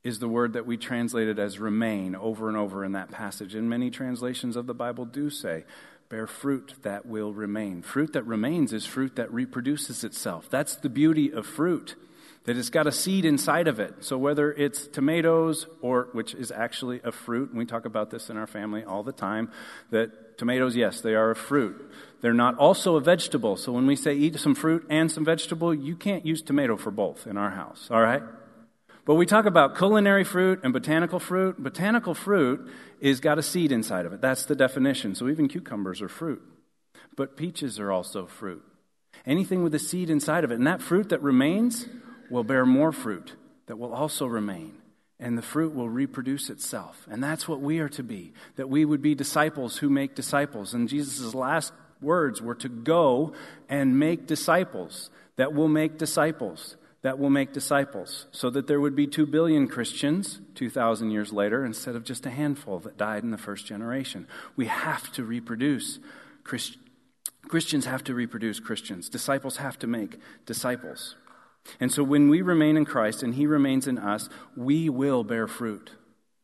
is 0.03 0.19
the 0.19 0.29
word 0.29 0.53
that 0.53 0.65
we 0.65 0.77
translated 0.77 1.37
as 1.37 1.59
remain 1.59 2.15
over 2.15 2.47
and 2.47 2.57
over 2.57 2.85
in 2.85 2.93
that 2.93 3.11
passage. 3.11 3.53
And 3.53 3.69
many 3.69 3.91
translations 3.91 4.55
of 4.55 4.65
the 4.65 4.73
Bible 4.73 5.05
do 5.05 5.29
say, 5.29 5.65
bear 6.07 6.25
fruit 6.25 6.73
that 6.81 7.05
will 7.05 7.33
remain. 7.33 7.81
Fruit 7.83 8.13
that 8.13 8.25
remains 8.25 8.73
is 8.73 8.85
fruit 8.85 9.15
that 9.17 9.31
reproduces 9.31 10.03
itself. 10.03 10.49
That's 10.49 10.75
the 10.75 10.89
beauty 10.89 11.31
of 11.31 11.45
fruit 11.45 11.95
that 12.49 12.57
it's 12.57 12.71
got 12.71 12.87
a 12.87 12.91
seed 12.91 13.25
inside 13.25 13.67
of 13.67 13.79
it. 13.79 13.93
So 13.99 14.17
whether 14.17 14.51
it's 14.51 14.87
tomatoes 14.87 15.67
or 15.83 16.07
which 16.13 16.33
is 16.33 16.51
actually 16.51 16.99
a 17.03 17.11
fruit, 17.11 17.49
and 17.49 17.59
we 17.59 17.65
talk 17.67 17.85
about 17.85 18.09
this 18.09 18.31
in 18.31 18.37
our 18.37 18.47
family 18.47 18.83
all 18.83 19.03
the 19.03 19.11
time, 19.11 19.51
that 19.91 20.39
tomatoes, 20.39 20.75
yes, 20.75 20.99
they 20.99 21.13
are 21.13 21.29
a 21.29 21.35
fruit. 21.35 21.79
They're 22.21 22.33
not 22.33 22.57
also 22.57 22.95
a 22.95 23.01
vegetable. 23.01 23.55
So 23.55 23.71
when 23.71 23.85
we 23.85 23.95
say 23.95 24.15
eat 24.15 24.39
some 24.39 24.55
fruit 24.55 24.83
and 24.89 25.11
some 25.11 25.23
vegetable, 25.23 25.75
you 25.75 25.95
can't 25.95 26.25
use 26.25 26.41
tomato 26.41 26.75
for 26.75 26.89
both 26.89 27.27
in 27.27 27.37
our 27.37 27.51
house, 27.51 27.87
all 27.91 28.01
right? 28.01 28.23
But 29.05 29.13
we 29.13 29.27
talk 29.27 29.45
about 29.45 29.77
culinary 29.77 30.23
fruit 30.23 30.61
and 30.63 30.73
botanical 30.73 31.19
fruit. 31.19 31.61
Botanical 31.61 32.15
fruit 32.15 32.67
is 32.99 33.19
got 33.19 33.37
a 33.37 33.43
seed 33.43 33.71
inside 33.71 34.07
of 34.07 34.13
it. 34.13 34.21
That's 34.21 34.45
the 34.45 34.55
definition. 34.55 35.13
So 35.13 35.29
even 35.29 35.49
cucumbers 35.49 36.01
are 36.01 36.09
fruit. 36.09 36.41
But 37.15 37.37
peaches 37.37 37.79
are 37.79 37.91
also 37.91 38.25
fruit. 38.25 38.63
Anything 39.23 39.61
with 39.61 39.75
a 39.75 39.79
seed 39.79 40.09
inside 40.09 40.43
of 40.43 40.49
it. 40.49 40.55
And 40.55 40.65
that 40.65 40.81
fruit 40.81 41.09
that 41.09 41.21
remains 41.21 41.87
will 42.31 42.43
bear 42.43 42.65
more 42.65 42.91
fruit 42.91 43.35
that 43.67 43.77
will 43.77 43.93
also 43.93 44.25
remain, 44.25 44.73
and 45.19 45.37
the 45.37 45.41
fruit 45.41 45.73
will 45.73 45.89
reproduce 45.89 46.49
itself. 46.49 47.07
And 47.09 47.23
that's 47.23 47.47
what 47.47 47.61
we 47.61 47.79
are 47.79 47.89
to 47.89 48.03
be, 48.03 48.33
that 48.55 48.69
we 48.69 48.85
would 48.85 49.01
be 49.01 49.15
disciples 49.15 49.77
who 49.77 49.89
make 49.89 50.15
disciples. 50.15 50.73
And 50.73 50.89
Jesus' 50.89 51.33
last 51.35 51.73
words 52.01 52.41
were 52.41 52.55
to 52.55 52.69
go 52.69 53.33
and 53.67 53.99
make 53.99 54.25
disciples 54.25 55.09
that 55.35 55.53
will 55.53 55.67
make 55.67 55.97
disciples 55.97 56.75
that 57.01 57.17
will 57.17 57.29
make 57.29 57.53
disciples, 57.53 58.25
so 58.31 58.49
that 58.49 58.67
there 58.67 58.81
would 58.81 58.95
be 58.95 59.07
two 59.07 59.25
billion 59.25 59.67
Christians 59.67 60.41
2,000 60.55 61.11
years 61.11 61.31
later 61.31 61.65
instead 61.65 61.95
of 61.95 62.03
just 62.03 62.25
a 62.25 62.29
handful 62.29 62.79
that 62.79 62.97
died 62.97 63.23
in 63.23 63.31
the 63.31 63.37
first 63.37 63.65
generation. 63.65 64.27
We 64.57 64.65
have 64.65 65.11
to 65.13 65.23
reproduce. 65.23 65.99
Christ- 66.43 66.77
Christians 67.47 67.85
have 67.85 68.03
to 68.03 68.13
reproduce 68.13 68.59
Christians. 68.59 69.07
Disciples 69.07 69.57
have 69.57 69.79
to 69.79 69.87
make 69.87 70.19
disciples. 70.45 71.15
And 71.79 71.91
so 71.91 72.03
when 72.03 72.29
we 72.29 72.41
remain 72.41 72.77
in 72.77 72.85
Christ 72.85 73.23
and 73.23 73.35
He 73.35 73.45
remains 73.45 73.87
in 73.87 73.97
us, 73.97 74.29
we 74.55 74.89
will 74.89 75.23
bear 75.23 75.47
fruit, 75.47 75.91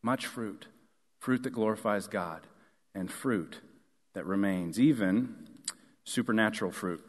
much 0.01 0.25
fruit, 0.25 0.67
fruit 1.19 1.43
that 1.43 1.51
glorifies 1.51 2.07
God, 2.07 2.41
and 2.93 3.11
fruit 3.11 3.59
that 4.13 4.25
remains, 4.25 4.79
even 4.79 5.35
supernatural 6.03 6.71
fruit. 6.71 7.03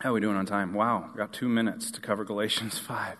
How 0.00 0.10
are 0.10 0.12
we 0.14 0.20
doing 0.20 0.36
on 0.36 0.46
time? 0.46 0.74
Wow, 0.74 1.10
got 1.16 1.32
two 1.32 1.48
minutes 1.48 1.90
to 1.92 2.00
cover 2.00 2.24
Galatians 2.24 2.78
5. 2.78 3.16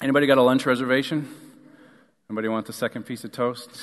Anybody 0.00 0.26
got 0.26 0.38
a 0.38 0.42
lunch 0.42 0.66
reservation? 0.66 1.28
Anybody 2.30 2.48
want 2.48 2.66
the 2.66 2.72
second 2.72 3.04
piece 3.04 3.24
of 3.24 3.32
toast? 3.32 3.70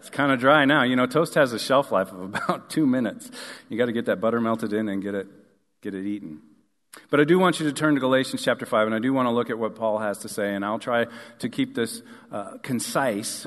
It's 0.00 0.08
kind 0.08 0.32
of 0.32 0.40
dry 0.40 0.64
now. 0.64 0.82
You 0.82 0.96
know, 0.96 1.04
toast 1.04 1.34
has 1.34 1.52
a 1.52 1.58
shelf 1.58 1.92
life 1.92 2.10
of 2.10 2.20
about 2.34 2.70
two 2.70 2.86
minutes. 2.86 3.30
You 3.68 3.76
got 3.76 3.84
to 3.86 3.92
get 3.92 4.06
that 4.06 4.18
butter 4.18 4.40
melted 4.40 4.72
in 4.72 4.88
and 4.88 5.02
get 5.02 5.14
it, 5.14 5.26
get 5.82 5.94
it 5.94 6.06
eaten. 6.06 6.40
But 7.10 7.20
I 7.20 7.24
do 7.24 7.38
want 7.38 7.60
you 7.60 7.66
to 7.66 7.72
turn 7.72 7.94
to 7.94 8.00
Galatians 8.00 8.42
chapter 8.42 8.66
5, 8.66 8.86
and 8.86 8.94
I 8.94 8.98
do 8.98 9.12
want 9.12 9.26
to 9.26 9.30
look 9.30 9.50
at 9.50 9.58
what 9.58 9.76
Paul 9.76 9.98
has 9.98 10.18
to 10.18 10.28
say, 10.28 10.54
and 10.54 10.64
I'll 10.64 10.78
try 10.78 11.06
to 11.38 11.48
keep 11.48 11.74
this 11.74 12.02
uh, 12.32 12.58
concise 12.62 13.46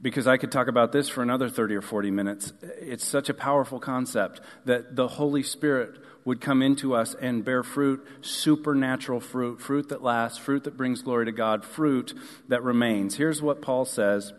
because 0.00 0.26
I 0.26 0.36
could 0.36 0.50
talk 0.50 0.66
about 0.66 0.90
this 0.90 1.08
for 1.08 1.22
another 1.22 1.48
30 1.48 1.76
or 1.76 1.82
40 1.82 2.10
minutes. 2.10 2.52
It's 2.62 3.04
such 3.04 3.28
a 3.28 3.34
powerful 3.34 3.78
concept 3.78 4.40
that 4.64 4.96
the 4.96 5.06
Holy 5.06 5.44
Spirit 5.44 5.98
would 6.24 6.40
come 6.40 6.60
into 6.62 6.94
us 6.94 7.14
and 7.14 7.44
bear 7.44 7.62
fruit, 7.62 8.04
supernatural 8.20 9.20
fruit, 9.20 9.60
fruit 9.60 9.88
that 9.90 10.02
lasts, 10.02 10.38
fruit 10.38 10.64
that 10.64 10.76
brings 10.76 11.02
glory 11.02 11.26
to 11.26 11.32
God, 11.32 11.64
fruit 11.64 12.14
that 12.48 12.62
remains. 12.62 13.16
Here's 13.16 13.40
what 13.40 13.62
Paul 13.62 13.84
says 13.84 14.32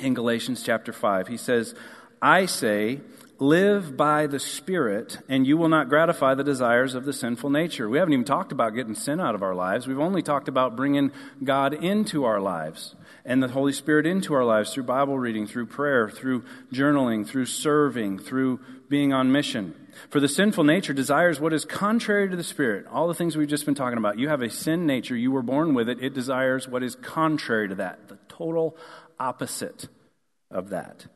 in 0.00 0.14
Galatians 0.14 0.62
chapter 0.62 0.92
5. 0.92 1.28
He 1.28 1.36
says, 1.36 1.74
I 2.20 2.46
say, 2.46 3.00
live 3.44 3.96
by 3.96 4.26
the 4.26 4.40
Spirit, 4.40 5.18
and 5.28 5.46
you 5.46 5.56
will 5.56 5.68
not 5.68 5.88
gratify 5.88 6.34
the 6.34 6.44
desires 6.44 6.94
of 6.94 7.04
the 7.04 7.12
sinful 7.12 7.50
nature. 7.50 7.88
We 7.88 7.98
haven't 7.98 8.14
even 8.14 8.24
talked 8.24 8.52
about 8.52 8.74
getting 8.74 8.94
sin 8.94 9.20
out 9.20 9.34
of 9.34 9.42
our 9.42 9.54
lives. 9.54 9.86
We've 9.86 9.98
only 9.98 10.22
talked 10.22 10.48
about 10.48 10.76
bringing 10.76 11.12
God 11.42 11.74
into 11.74 12.24
our 12.24 12.40
lives 12.40 12.94
and 13.24 13.42
the 13.42 13.48
Holy 13.48 13.72
Spirit 13.72 14.06
into 14.06 14.34
our 14.34 14.44
lives 14.44 14.72
through 14.72 14.82
Bible 14.84 15.18
reading, 15.18 15.46
through 15.46 15.66
prayer, 15.66 16.10
through 16.10 16.44
journaling, 16.72 17.26
through 17.26 17.46
serving, 17.46 18.18
through 18.18 18.60
being 18.88 19.12
on 19.12 19.32
mission. 19.32 19.74
For 20.10 20.20
the 20.20 20.28
sinful 20.28 20.64
nature 20.64 20.92
desires 20.92 21.40
what 21.40 21.52
is 21.52 21.64
contrary 21.64 22.28
to 22.28 22.36
the 22.36 22.44
Spirit. 22.44 22.86
All 22.90 23.08
the 23.08 23.14
things 23.14 23.36
we've 23.36 23.48
just 23.48 23.64
been 23.64 23.74
talking 23.74 23.98
about. 23.98 24.18
You 24.18 24.28
have 24.28 24.42
a 24.42 24.50
sin 24.50 24.86
nature. 24.86 25.16
You 25.16 25.32
were 25.32 25.42
born 25.42 25.74
with 25.74 25.88
it. 25.88 26.02
It 26.02 26.14
desires 26.14 26.68
what 26.68 26.82
is 26.82 26.96
contrary 26.96 27.68
to 27.68 27.76
that, 27.76 28.08
the 28.08 28.18
total 28.28 28.76
opposite 29.18 29.88
of 30.50 30.70
that. 30.70 31.06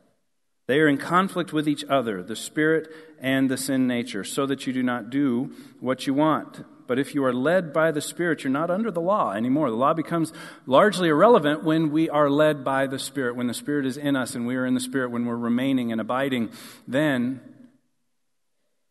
They 0.69 0.81
are 0.81 0.87
in 0.87 0.99
conflict 0.99 1.51
with 1.51 1.67
each 1.67 1.83
other, 1.85 2.21
the 2.21 2.35
spirit 2.35 2.89
and 3.19 3.49
the 3.49 3.57
sin 3.57 3.87
nature, 3.87 4.23
so 4.23 4.45
that 4.45 4.67
you 4.67 4.71
do 4.71 4.83
not 4.83 5.09
do 5.09 5.51
what 5.79 6.05
you 6.05 6.13
want. 6.13 6.63
But 6.85 6.99
if 6.99 7.15
you 7.15 7.25
are 7.25 7.33
led 7.33 7.73
by 7.73 7.89
the 7.89 8.01
Spirit, 8.01 8.43
you're 8.43 8.53
not 8.53 8.69
under 8.69 8.91
the 8.91 9.01
law 9.01 9.33
anymore. 9.33 9.71
The 9.71 9.75
law 9.75 9.95
becomes 9.95 10.31
largely 10.67 11.09
irrelevant 11.09 11.63
when 11.63 11.89
we 11.91 12.07
are 12.07 12.29
led 12.29 12.63
by 12.63 12.85
the 12.85 12.99
Spirit. 12.99 13.35
When 13.35 13.47
the 13.47 13.53
Spirit 13.55 13.87
is 13.87 13.97
in 13.97 14.15
us 14.15 14.35
and 14.35 14.45
we 14.45 14.55
are 14.57 14.65
in 14.65 14.75
the 14.75 14.79
Spirit, 14.79 15.09
when 15.09 15.25
we're 15.25 15.35
remaining 15.35 15.91
and 15.91 15.99
abiding, 15.99 16.51
then 16.87 17.41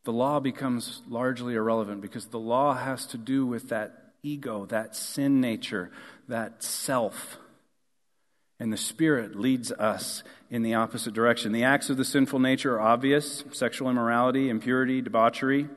the 0.03 0.13
law 0.13 0.41
becomes 0.41 1.03
largely 1.09 1.55
irrelevant 1.55 2.01
because 2.01 2.27
the 2.27 2.41
law 2.41 2.75
has 2.75 3.07
to 3.07 3.19
do 3.19 3.47
with 3.47 3.69
that 3.69 4.15
ego, 4.25 4.67
that 4.67 4.97
sin 4.97 5.41
nature, 5.41 5.93
that 6.27 6.65
self. 6.65 7.39
And 8.61 8.73
the 8.73 8.77
Spirit 8.77 9.37
leads 9.37 9.71
us 9.73 10.25
in 10.51 10.63
the 10.63 10.75
opposite 10.75 11.15
direction. 11.15 11.53
The 11.53 11.65
acts 11.65 11.91
of 11.91 11.97
the 11.97 12.05
sinful 12.05 12.41
nature 12.41 12.75
are 12.75 12.81
obvious 12.81 13.45
sexual 13.53 13.89
immorality, 13.89 14.49
impurity, 14.49 15.01
debauchery, 15.01 15.69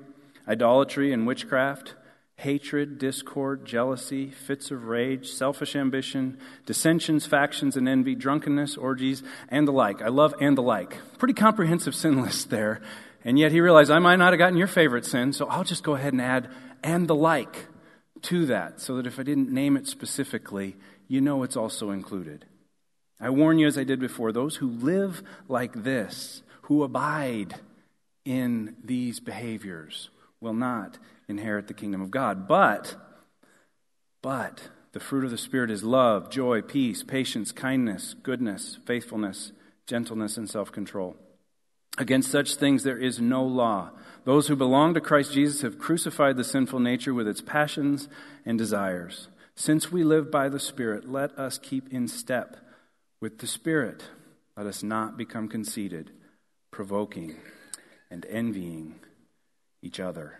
idolatry, 0.48 1.14
and 1.14 1.28
witchcraft, 1.28 1.94
hatred, 2.38 2.98
discord, 2.98 3.66
jealousy, 3.66 4.32
fits 4.32 4.72
of 4.72 4.86
rage, 4.86 5.28
selfish 5.28 5.76
ambition, 5.76 6.40
dissensions, 6.66 7.28
factions, 7.28 7.78
and 7.78 7.88
envy, 7.88 8.16
drunkenness, 8.16 8.78
orgies, 8.78 9.22
and 9.50 9.68
the 9.68 9.72
like. 9.72 10.02
I 10.02 10.08
love 10.08 10.34
and 10.42 10.58
the 10.58 10.64
like. 10.64 10.98
Pretty 11.20 11.36
comprehensive 11.36 11.94
sin 11.94 12.20
list 12.22 12.50
there. 12.50 12.82
And 13.24 13.38
yet 13.38 13.52
he 13.52 13.62
realized 13.62 13.92
I 13.92 14.00
might 14.00 14.16
not 14.16 14.34
have 14.34 14.40
gotten 14.40 14.58
your 14.58 14.66
favorite 14.66 15.06
sin, 15.06 15.34
so 15.34 15.46
I'll 15.46 15.64
just 15.64 15.84
go 15.84 15.94
ahead 15.94 16.14
and 16.14 16.22
add 16.22 16.50
and 16.84 17.08
the 17.08 17.14
like 17.14 17.68
to 18.24 18.48
that 18.48 18.82
so 18.82 18.96
that 18.96 19.06
if 19.06 19.20
I 19.20 19.24
didn't 19.24 19.52
name 19.52 19.78
it 19.78 19.88
specifically, 19.88 20.76
you 21.08 21.22
know 21.22 21.44
it's 21.44 21.56
also 21.56 21.92
included. 21.92 22.46
I 23.22 23.30
warn 23.30 23.60
you, 23.60 23.68
as 23.68 23.78
I 23.78 23.84
did 23.84 24.00
before, 24.00 24.32
those 24.32 24.56
who 24.56 24.68
live 24.68 25.22
like 25.48 25.84
this, 25.84 26.42
who 26.64 26.82
abide 26.82 27.56
in 28.26 28.76
these 28.84 29.20
behaviors, 29.20 30.10
will 30.40 30.56
not 30.56 30.98
inherit 31.28 31.68
the 31.68 31.76
kingdom 31.76 32.02
of 32.02 32.10
God. 32.10 32.48
But, 32.48 32.96
but, 34.24 34.70
The 34.94 35.00
fruit 35.00 35.24
of 35.24 35.32
the 35.32 35.38
Spirit 35.38 35.72
is 35.72 35.86
love, 35.86 36.30
joy, 36.30 36.62
peace, 36.62 37.02
patience, 37.02 37.54
kindness, 37.54 38.14
goodness, 38.24 38.78
faithfulness, 38.86 39.54
gentleness, 39.88 40.36
and 40.36 40.50
self 40.50 40.72
control. 40.72 41.16
Against 41.98 42.30
such 42.32 42.56
things 42.56 42.84
there 42.84 42.98
is 42.98 43.22
no 43.22 43.44
law. 43.44 43.92
Those 44.26 44.48
who 44.48 44.56
belong 44.56 44.94
to 44.94 45.02
Christ 45.02 45.34
Jesus 45.34 45.62
have 45.62 45.80
crucified 45.80 46.36
the 46.36 46.44
sinful 46.44 46.80
nature 46.80 47.14
with 47.14 47.28
its 47.28 47.40
passions 47.40 48.10
and 48.46 48.58
desires. 48.58 49.30
Since 49.56 49.92
we 49.92 50.04
live 50.04 50.30
by 50.30 50.50
the 50.50 50.60
Spirit, 50.60 51.10
let 51.10 51.38
us 51.40 51.58
keep 51.58 51.88
in 51.94 52.10
step 52.10 52.58
with 53.22 53.38
the 53.38 53.48
Spirit. 53.48 54.04
Let 54.58 54.66
us 54.66 54.84
not 54.84 55.16
become 55.16 55.48
conceited, 55.48 56.12
provoking, 56.72 57.38
and 58.10 58.26
envying 58.26 58.96
each 59.82 60.00
other. 60.00 60.40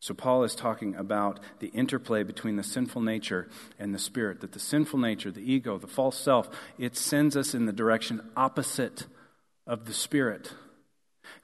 So, 0.00 0.12
Paul 0.12 0.44
is 0.44 0.54
talking 0.54 0.94
about 0.94 1.40
the 1.60 1.68
interplay 1.68 2.22
between 2.22 2.56
the 2.56 2.62
sinful 2.62 3.02
nature 3.02 3.48
and 3.78 3.94
the 3.94 3.98
spirit, 3.98 4.40
that 4.40 4.52
the 4.52 4.58
sinful 4.58 4.98
nature, 4.98 5.30
the 5.30 5.52
ego, 5.52 5.78
the 5.78 5.86
false 5.86 6.18
self, 6.18 6.48
it 6.78 6.96
sends 6.96 7.36
us 7.36 7.54
in 7.54 7.66
the 7.66 7.72
direction 7.72 8.20
opposite 8.36 9.06
of 9.66 9.86
the 9.86 9.94
spirit. 9.94 10.52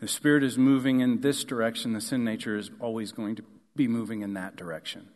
The 0.01 0.09
spirit 0.09 0.45
is 0.45 0.59
moving 0.59 1.01
in 1.01 1.23
this 1.23 1.45
direction, 1.45 1.93
the 1.93 2.01
sin 2.01 2.25
nature 2.25 2.57
is 2.57 2.71
always 2.79 3.11
going 3.11 3.37
to 3.37 3.45
be 3.75 3.89
moving 3.89 4.23
in 4.23 4.35
that 4.35 4.57
direction. 4.57 5.09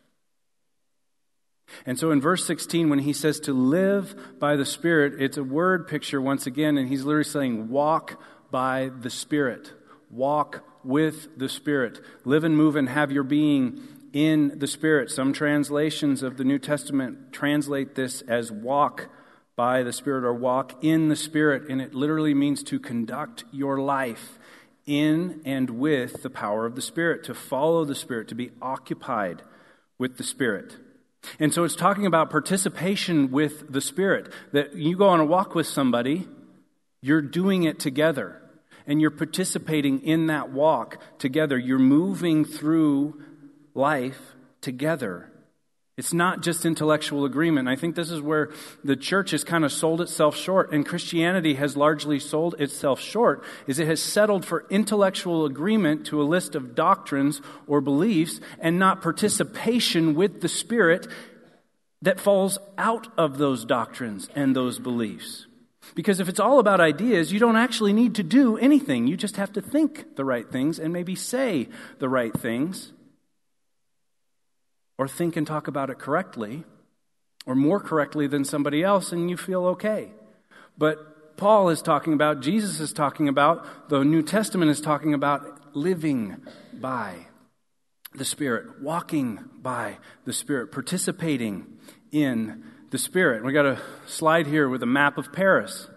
And 1.84 1.98
so 1.98 2.10
in 2.10 2.20
verse 2.20 2.44
16, 2.46 2.88
when 2.88 3.00
he 3.00 3.12
says 3.12 3.40
to 3.40 3.52
live 3.52 4.14
by 4.38 4.56
the 4.56 4.64
Spirit, 4.64 5.20
it's 5.20 5.36
a 5.36 5.44
word 5.44 5.88
picture 5.88 6.20
once 6.20 6.46
again, 6.46 6.78
and 6.78 6.88
he's 6.88 7.04
literally 7.04 7.24
saying, 7.24 7.68
walk 7.68 8.20
by 8.50 8.90
the 9.00 9.10
Spirit. 9.10 9.72
Walk 10.10 10.64
with 10.84 11.38
the 11.38 11.48
Spirit. 11.48 12.00
Live 12.24 12.44
and 12.44 12.56
move 12.56 12.76
and 12.76 12.88
have 12.88 13.10
your 13.10 13.24
being 13.24 13.80
in 14.12 14.58
the 14.58 14.66
Spirit. 14.66 15.10
Some 15.10 15.32
translations 15.32 16.22
of 16.22 16.36
the 16.36 16.44
New 16.44 16.58
Testament 16.58 17.32
translate 17.32 17.94
this 17.94 18.22
as 18.22 18.52
walk 18.52 19.08
by 19.56 19.82
the 19.82 19.92
Spirit 19.92 20.24
or 20.24 20.34
walk 20.34 20.84
in 20.84 21.08
the 21.08 21.16
Spirit, 21.16 21.68
and 21.68 21.80
it 21.80 21.94
literally 21.94 22.34
means 22.34 22.62
to 22.64 22.78
conduct 22.78 23.44
your 23.50 23.78
life 23.78 24.38
in 24.86 25.42
and 25.44 25.70
with 25.70 26.22
the 26.22 26.30
power 26.30 26.64
of 26.64 26.76
the 26.76 26.82
Spirit, 26.82 27.24
to 27.24 27.34
follow 27.34 27.84
the 27.84 27.94
Spirit, 27.94 28.28
to 28.28 28.34
be 28.34 28.52
occupied 28.62 29.42
with 29.98 30.16
the 30.16 30.22
Spirit. 30.22 30.76
And 31.38 31.52
so 31.52 31.64
it's 31.64 31.76
talking 31.76 32.06
about 32.06 32.30
participation 32.30 33.30
with 33.30 33.72
the 33.72 33.80
Spirit, 33.80 34.32
that 34.52 34.74
you 34.74 34.96
go 34.96 35.08
on 35.08 35.20
a 35.20 35.24
walk 35.24 35.54
with 35.54 35.66
somebody, 35.66 36.28
you're 37.00 37.22
doing 37.22 37.64
it 37.64 37.78
together 37.78 38.42
and 38.86 39.00
you're 39.00 39.10
participating 39.10 40.02
in 40.02 40.28
that 40.28 40.50
walk 40.50 40.98
together. 41.18 41.58
You're 41.58 41.78
moving 41.78 42.44
through 42.44 43.20
life 43.74 44.20
together. 44.60 45.30
It's 45.96 46.12
not 46.12 46.42
just 46.42 46.66
intellectual 46.66 47.24
agreement. 47.24 47.68
I 47.68 47.76
think 47.76 47.94
this 47.94 48.10
is 48.10 48.20
where 48.20 48.50
the 48.84 48.96
church 48.96 49.30
has 49.30 49.44
kind 49.44 49.64
of 49.64 49.72
sold 49.72 50.02
itself 50.02 50.36
short, 50.36 50.70
and 50.70 50.84
Christianity 50.84 51.54
has 51.54 51.74
largely 51.74 52.18
sold 52.20 52.54
itself 52.60 53.00
short, 53.00 53.42
is 53.66 53.78
it 53.78 53.86
has 53.86 54.02
settled 54.02 54.44
for 54.44 54.66
intellectual 54.68 55.46
agreement 55.46 56.04
to 56.06 56.20
a 56.20 56.24
list 56.24 56.54
of 56.54 56.74
doctrines 56.74 57.40
or 57.66 57.80
beliefs 57.80 58.40
and 58.58 58.78
not 58.78 59.00
participation 59.00 60.14
with 60.14 60.42
the 60.42 60.50
Spirit 60.50 61.06
that 62.02 62.20
falls 62.20 62.58
out 62.76 63.08
of 63.16 63.38
those 63.38 63.64
doctrines 63.64 64.28
and 64.34 64.54
those 64.54 64.78
beliefs. 64.78 65.46
Because 65.94 66.20
if 66.20 66.28
it's 66.28 66.40
all 66.40 66.58
about 66.58 66.78
ideas, 66.78 67.32
you 67.32 67.38
don't 67.38 67.56
actually 67.56 67.94
need 67.94 68.16
to 68.16 68.22
do 68.22 68.58
anything. 68.58 69.06
You 69.06 69.16
just 69.16 69.36
have 69.36 69.52
to 69.54 69.62
think 69.62 70.16
the 70.16 70.26
right 70.26 70.46
things 70.46 70.78
and 70.78 70.92
maybe 70.92 71.14
say 71.14 71.68
the 72.00 72.08
right 72.08 72.34
things. 72.34 72.92
Or 74.98 75.06
think 75.06 75.36
and 75.36 75.46
talk 75.46 75.68
about 75.68 75.90
it 75.90 75.98
correctly, 75.98 76.64
or 77.44 77.54
more 77.54 77.80
correctly 77.80 78.26
than 78.26 78.44
somebody 78.44 78.82
else, 78.82 79.12
and 79.12 79.28
you 79.28 79.36
feel 79.36 79.66
okay. 79.66 80.10
But 80.78 81.36
Paul 81.36 81.68
is 81.68 81.82
talking 81.82 82.14
about, 82.14 82.40
Jesus 82.40 82.80
is 82.80 82.92
talking 82.92 83.28
about, 83.28 83.88
the 83.90 84.04
New 84.04 84.22
Testament 84.22 84.70
is 84.70 84.80
talking 84.80 85.12
about 85.12 85.76
living 85.76 86.36
by 86.72 87.26
the 88.14 88.24
Spirit, 88.24 88.80
walking 88.80 89.38
by 89.60 89.98
the 90.24 90.32
Spirit, 90.32 90.72
participating 90.72 91.66
in 92.10 92.64
the 92.90 92.98
Spirit. 92.98 93.44
We 93.44 93.52
got 93.52 93.66
a 93.66 93.78
slide 94.06 94.46
here 94.46 94.68
with 94.68 94.82
a 94.82 94.86
map 94.86 95.18
of 95.18 95.32
Paris. 95.32 95.88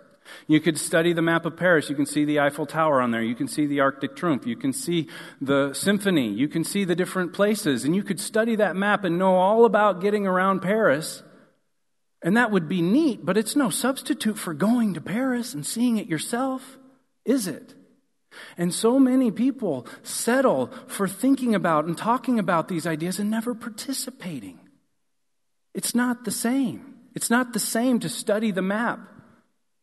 You 0.47 0.59
could 0.59 0.77
study 0.77 1.13
the 1.13 1.21
map 1.21 1.45
of 1.45 1.55
Paris. 1.55 1.89
You 1.89 1.95
can 1.95 2.05
see 2.05 2.25
the 2.25 2.39
Eiffel 2.39 2.65
Tower 2.65 3.01
on 3.01 3.11
there. 3.11 3.21
You 3.21 3.35
can 3.35 3.47
see 3.47 3.65
the 3.65 3.79
Arc 3.79 4.01
de 4.01 4.07
Triomphe. 4.07 4.45
You 4.45 4.55
can 4.55 4.73
see 4.73 5.07
the 5.41 5.73
symphony. 5.73 6.29
You 6.29 6.47
can 6.47 6.63
see 6.63 6.85
the 6.85 6.95
different 6.95 7.33
places. 7.33 7.85
And 7.85 7.95
you 7.95 8.03
could 8.03 8.19
study 8.19 8.55
that 8.55 8.75
map 8.75 9.03
and 9.03 9.17
know 9.17 9.35
all 9.35 9.65
about 9.65 10.01
getting 10.01 10.25
around 10.27 10.61
Paris. 10.61 11.23
And 12.21 12.35
that 12.35 12.51
would 12.51 12.67
be 12.67 12.81
neat, 12.81 13.25
but 13.25 13.37
it's 13.37 13.55
no 13.55 13.69
substitute 13.69 14.37
for 14.37 14.53
going 14.53 14.93
to 14.95 15.01
Paris 15.01 15.53
and 15.53 15.65
seeing 15.65 15.97
it 15.97 16.07
yourself, 16.07 16.77
is 17.23 17.47
it? 17.47 17.75
And 18.57 18.73
so 18.73 18.99
many 18.99 19.31
people 19.31 19.87
settle 20.03 20.71
for 20.87 21.07
thinking 21.07 21.55
about 21.55 21.85
and 21.85 21.97
talking 21.97 22.37
about 22.37 22.67
these 22.67 22.85
ideas 22.85 23.19
and 23.19 23.29
never 23.29 23.55
participating. 23.55 24.59
It's 25.73 25.95
not 25.95 26.25
the 26.25 26.31
same. 26.31 26.95
It's 27.15 27.29
not 27.29 27.53
the 27.53 27.59
same 27.59 27.99
to 28.01 28.09
study 28.09 28.51
the 28.51 28.61
map, 28.61 28.99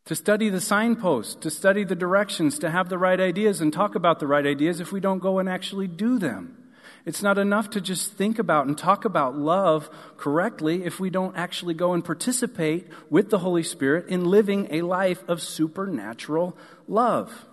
to 0.07 0.14
study 0.14 0.49
the 0.49 0.61
signposts, 0.61 1.35
to 1.35 1.51
study 1.51 1.85
the 1.85 1.97
directions, 1.97 2.59
to 2.61 2.71
have 2.71 2.88
the 2.88 2.99
right 2.99 3.21
ideas 3.21 3.61
and 3.61 3.73
talk 3.73 3.95
about 3.95 4.21
the 4.21 4.27
right 4.27 4.47
ideas 4.47 4.81
if 4.81 4.92
we 4.92 5.01
don't 5.01 5.19
go 5.19 5.38
and 5.38 5.49
actually 5.49 5.88
do 5.88 6.19
them. 6.19 6.57
It's 7.05 7.23
not 7.23 7.38
enough 7.38 7.71
to 7.71 7.81
just 7.81 8.14
think 8.14 8.38
about 8.38 8.66
and 8.66 8.77
talk 8.77 9.05
about 9.05 9.37
love 9.37 9.90
correctly 10.16 10.85
if 10.85 10.99
we 10.99 11.11
don't 11.11 11.37
actually 11.37 11.75
go 11.75 11.92
and 11.92 12.05
participate 12.05 12.88
with 13.11 13.31
the 13.31 13.38
Holy 13.38 13.62
Spirit 13.62 14.09
in 14.09 14.25
living 14.25 14.69
a 14.71 14.83
life 14.83 15.23
of 15.29 15.42
supernatural 15.42 16.57
love. 16.88 17.47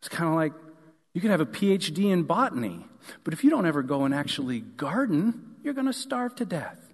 It's 0.00 0.08
kind 0.08 0.28
of 0.28 0.36
like 0.36 0.52
you 1.14 1.20
could 1.20 1.30
have 1.30 1.40
a 1.40 1.46
PhD 1.46 2.12
in 2.12 2.24
botany, 2.24 2.86
but 3.24 3.32
if 3.32 3.42
you 3.42 3.50
don't 3.50 3.66
ever 3.66 3.82
go 3.82 4.04
and 4.04 4.14
actually 4.14 4.60
garden, 4.60 5.56
you're 5.62 5.74
going 5.74 5.86
to 5.86 5.92
starve 5.92 6.34
to 6.36 6.44
death. 6.44 6.85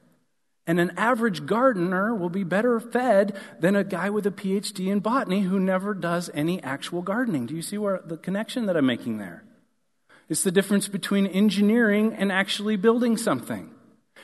And 0.66 0.78
an 0.78 0.92
average 0.96 1.44
gardener 1.44 2.14
will 2.14 2.28
be 2.28 2.44
better 2.44 2.78
fed 2.78 3.36
than 3.58 3.74
a 3.74 3.82
guy 3.82 4.10
with 4.10 4.26
a 4.26 4.30
PhD 4.30 4.88
in 4.88 5.00
botany 5.00 5.40
who 5.40 5.58
never 5.58 5.92
does 5.92 6.30
any 6.34 6.62
actual 6.62 7.02
gardening. 7.02 7.46
Do 7.46 7.56
you 7.56 7.62
see 7.62 7.78
where 7.78 8.00
the 8.04 8.16
connection 8.16 8.66
that 8.66 8.76
I'm 8.76 8.86
making 8.86 9.18
there? 9.18 9.42
It's 10.28 10.44
the 10.44 10.52
difference 10.52 10.86
between 10.86 11.26
engineering 11.26 12.14
and 12.14 12.30
actually 12.30 12.76
building 12.76 13.16
something. 13.16 13.74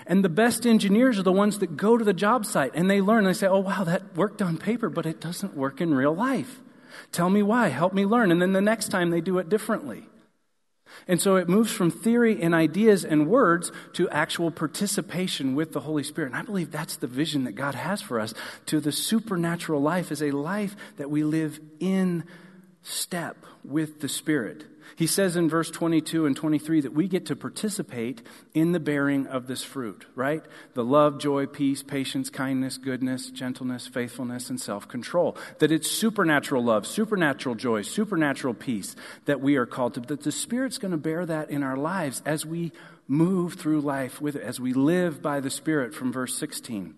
And 0.06 0.24
the 0.24 0.28
best 0.28 0.64
engineers 0.64 1.18
are 1.18 1.24
the 1.24 1.32
ones 1.32 1.58
that 1.58 1.76
go 1.76 1.98
to 1.98 2.04
the 2.04 2.12
job 2.12 2.46
site 2.46 2.70
and 2.74 2.88
they 2.88 3.00
learn. 3.00 3.24
They 3.24 3.32
say, 3.32 3.48
oh, 3.48 3.58
wow, 3.58 3.82
that 3.84 4.16
worked 4.16 4.40
on 4.40 4.58
paper, 4.58 4.88
but 4.88 5.06
it 5.06 5.20
doesn't 5.20 5.56
work 5.56 5.80
in 5.80 5.92
real 5.92 6.14
life. 6.14 6.60
Tell 7.10 7.28
me 7.30 7.42
why. 7.42 7.68
Help 7.68 7.92
me 7.92 8.06
learn. 8.06 8.30
And 8.30 8.40
then 8.40 8.52
the 8.52 8.60
next 8.60 8.88
time 8.88 9.10
they 9.10 9.20
do 9.20 9.38
it 9.38 9.48
differently. 9.48 10.06
And 11.06 11.20
so 11.20 11.36
it 11.36 11.48
moves 11.48 11.72
from 11.72 11.90
theory 11.90 12.40
and 12.42 12.54
ideas 12.54 13.04
and 13.04 13.28
words 13.28 13.72
to 13.94 14.08
actual 14.10 14.50
participation 14.50 15.54
with 15.54 15.72
the 15.72 15.80
Holy 15.80 16.02
Spirit. 16.02 16.28
And 16.28 16.36
I 16.36 16.42
believe 16.42 16.70
that's 16.70 16.96
the 16.96 17.06
vision 17.06 17.44
that 17.44 17.52
God 17.52 17.74
has 17.74 18.02
for 18.02 18.20
us 18.20 18.34
to 18.66 18.80
the 18.80 18.92
supernatural 18.92 19.80
life 19.80 20.12
is 20.12 20.22
a 20.22 20.30
life 20.30 20.76
that 20.96 21.10
we 21.10 21.24
live 21.24 21.60
in 21.80 22.24
step 22.82 23.44
with 23.64 24.00
the 24.00 24.08
Spirit. 24.08 24.64
He 24.96 25.06
says 25.06 25.36
in 25.36 25.48
verse 25.48 25.70
22 25.70 26.26
and 26.26 26.36
23 26.36 26.82
that 26.82 26.92
we 26.92 27.08
get 27.08 27.26
to 27.26 27.36
participate 27.36 28.22
in 28.54 28.72
the 28.72 28.80
bearing 28.80 29.26
of 29.26 29.46
this 29.46 29.62
fruit, 29.62 30.06
right? 30.14 30.44
The 30.74 30.84
love, 30.84 31.18
joy, 31.18 31.46
peace, 31.46 31.82
patience, 31.82 32.30
kindness, 32.30 32.78
goodness, 32.78 33.30
gentleness, 33.30 33.86
faithfulness, 33.86 34.50
and 34.50 34.60
self 34.60 34.88
control. 34.88 35.36
That 35.58 35.72
it's 35.72 35.90
supernatural 35.90 36.64
love, 36.64 36.86
supernatural 36.86 37.54
joy, 37.54 37.82
supernatural 37.82 38.54
peace 38.54 38.96
that 39.26 39.40
we 39.40 39.56
are 39.56 39.66
called 39.66 39.94
to, 39.94 40.00
that 40.00 40.22
the 40.22 40.32
Spirit's 40.32 40.78
going 40.78 40.92
to 40.92 40.96
bear 40.96 41.26
that 41.26 41.50
in 41.50 41.62
our 41.62 41.76
lives 41.76 42.22
as 42.24 42.44
we 42.44 42.72
move 43.06 43.54
through 43.54 43.80
life 43.80 44.20
with 44.20 44.36
it, 44.36 44.42
as 44.42 44.60
we 44.60 44.72
live 44.72 45.22
by 45.22 45.40
the 45.40 45.50
Spirit 45.50 45.94
from 45.94 46.12
verse 46.12 46.36
16. 46.36 46.94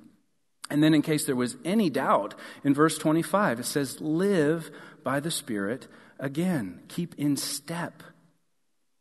And 0.70 0.82
then, 0.82 0.94
in 0.94 1.02
case 1.02 1.24
there 1.24 1.36
was 1.36 1.56
any 1.64 1.90
doubt, 1.90 2.34
in 2.62 2.74
verse 2.74 2.96
25, 2.96 3.60
it 3.60 3.66
says, 3.66 4.00
Live 4.00 4.70
by 5.02 5.18
the 5.18 5.30
Spirit 5.30 5.88
again. 6.20 6.80
Keep 6.88 7.16
in 7.16 7.36
step 7.36 8.02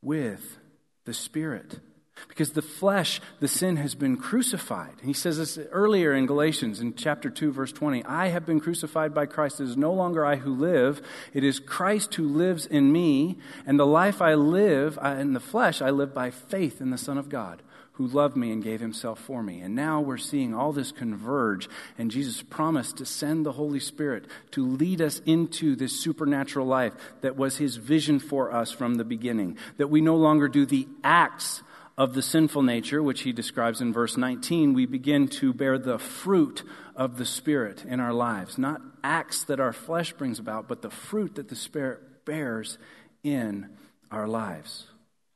with 0.02 0.58
the 1.06 1.14
Spirit. 1.14 1.80
Because 2.28 2.52
the 2.52 2.62
flesh, 2.62 3.22
the 3.40 3.48
sin 3.48 3.78
has 3.78 3.96
been 3.96 4.18
crucified. 4.18 4.96
He 5.02 5.14
says 5.14 5.38
this 5.38 5.58
earlier 5.72 6.14
in 6.14 6.26
Galatians 6.26 6.82
in 6.82 6.96
chapter 6.96 7.30
2, 7.30 7.52
verse 7.54 7.72
20. 7.72 8.04
I 8.04 8.28
have 8.28 8.46
been 8.46 8.60
crucified 8.60 9.14
by 9.14 9.26
Christ. 9.26 9.62
It 9.62 9.66
is 9.66 9.78
no 9.78 9.94
longer 9.94 10.26
I 10.26 10.36
who 10.36 10.54
live. 10.54 11.02
It 11.34 11.44
is 11.44 11.60
Christ 11.60 12.16
who 12.16 12.28
lives 12.28 12.66
in 12.66 12.92
me. 12.92 13.38
And 13.66 13.80
the 13.80 13.86
life 13.86 14.22
I 14.22 14.34
live 14.34 15.00
in 15.02 15.34
the 15.34 15.40
flesh, 15.40 15.82
I 15.82 15.92
live 15.92 16.14
by 16.14 16.30
faith 16.30 16.82
in 16.82 16.90
the 16.90 16.98
Son 16.98 17.18
of 17.18 17.30
God 17.30 17.62
who 18.00 18.08
loved 18.08 18.38
me 18.38 18.50
and 18.54 18.64
gave 18.64 18.80
himself 18.80 19.20
for 19.20 19.44
me. 19.44 19.60
And 19.60 19.76
now 19.76 20.00
we're 20.00 20.16
seeing 20.16 20.56
all 20.56 20.72
this 20.72 20.94
converge, 20.94 21.68
and 21.98 22.10
Jesus 22.10 22.42
promised 22.42 22.96
to 22.98 23.06
send 23.06 23.46
the 23.46 23.52
Holy 23.52 23.82
Spirit 23.82 24.26
to 24.52 24.66
lead 24.66 25.02
us 25.02 25.22
into 25.26 25.76
this 25.76 26.00
supernatural 26.00 26.66
life 26.66 26.94
that 27.20 27.36
was 27.36 27.58
his 27.58 27.76
vision 27.76 28.20
for 28.20 28.54
us 28.54 28.72
from 28.72 28.96
the 28.96 29.04
beginning. 29.04 29.58
That 29.76 29.90
we 29.90 30.00
no 30.00 30.16
longer 30.16 30.48
do 30.48 30.66
the 30.66 30.88
acts 31.04 31.62
of 31.98 32.14
the 32.14 32.22
sinful 32.22 32.64
nature, 32.64 33.04
which 33.04 33.24
he 33.24 33.34
describes 33.34 33.82
in 33.82 33.92
verse 33.92 34.16
19, 34.16 34.74
we 34.74 34.86
begin 34.86 35.28
to 35.28 35.54
bear 35.54 35.78
the 35.78 36.00
fruit 36.00 36.64
of 36.96 37.18
the 37.18 37.26
Spirit 37.26 37.84
in 37.84 38.00
our 38.00 38.14
lives. 38.14 38.58
Not 38.58 38.80
acts 39.04 39.44
that 39.44 39.60
our 39.60 39.74
flesh 39.74 40.14
brings 40.14 40.40
about, 40.40 40.70
but 40.70 40.82
the 40.82 40.90
fruit 40.90 41.36
that 41.36 41.50
the 41.50 41.56
Spirit 41.58 42.24
bears 42.24 42.78
in 43.24 43.68
our 44.10 44.30
lives. 44.30 44.86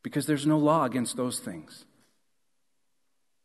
Because 0.01 0.25
there's 0.27 0.47
no 0.47 0.57
law 0.57 0.85
against 0.85 1.17
those 1.17 1.39
things. 1.39 1.83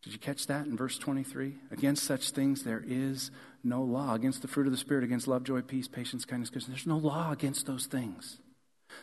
Did 0.03 0.13
you 0.13 0.19
catch 0.19 0.47
that 0.47 0.67
in 0.67 0.77
verse 0.77 0.97
23? 0.99 1.55
Against 1.71 2.05
such 2.05 2.31
things 2.31 2.63
there 2.63 2.85
is 2.87 3.31
no 3.65 3.83
law. 3.83 4.15
Against 4.15 4.43
the 4.43 4.49
fruit 4.49 4.67
of 4.67 4.73
the 4.73 4.79
Spirit, 4.79 5.05
against 5.05 5.27
love, 5.27 5.45
joy, 5.45 5.61
peace, 5.61 5.89
patience, 5.89 6.25
kindness, 6.25 6.51
goodness. 6.51 6.69
There's 6.69 6.87
no 6.87 6.99
law 6.99 7.33
against 7.33 7.67
those 7.67 7.87
things. 7.87 8.39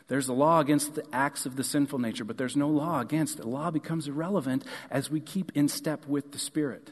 There's 0.07 0.29
a 0.29 0.33
law 0.33 0.59
against 0.59 0.95
the 0.95 1.05
acts 1.13 1.45
of 1.45 1.57
the 1.57 1.63
sinful 1.63 1.99
nature, 1.99 2.23
but 2.23 2.37
there's 2.37 2.55
no 2.55 2.69
law 2.69 3.01
against. 3.01 3.37
The 3.37 3.47
law 3.47 3.71
becomes 3.71 4.07
irrelevant 4.07 4.63
as 4.89 5.09
we 5.09 5.19
keep 5.19 5.51
in 5.55 5.67
step 5.67 6.07
with 6.07 6.31
the 6.31 6.39
Spirit. 6.39 6.91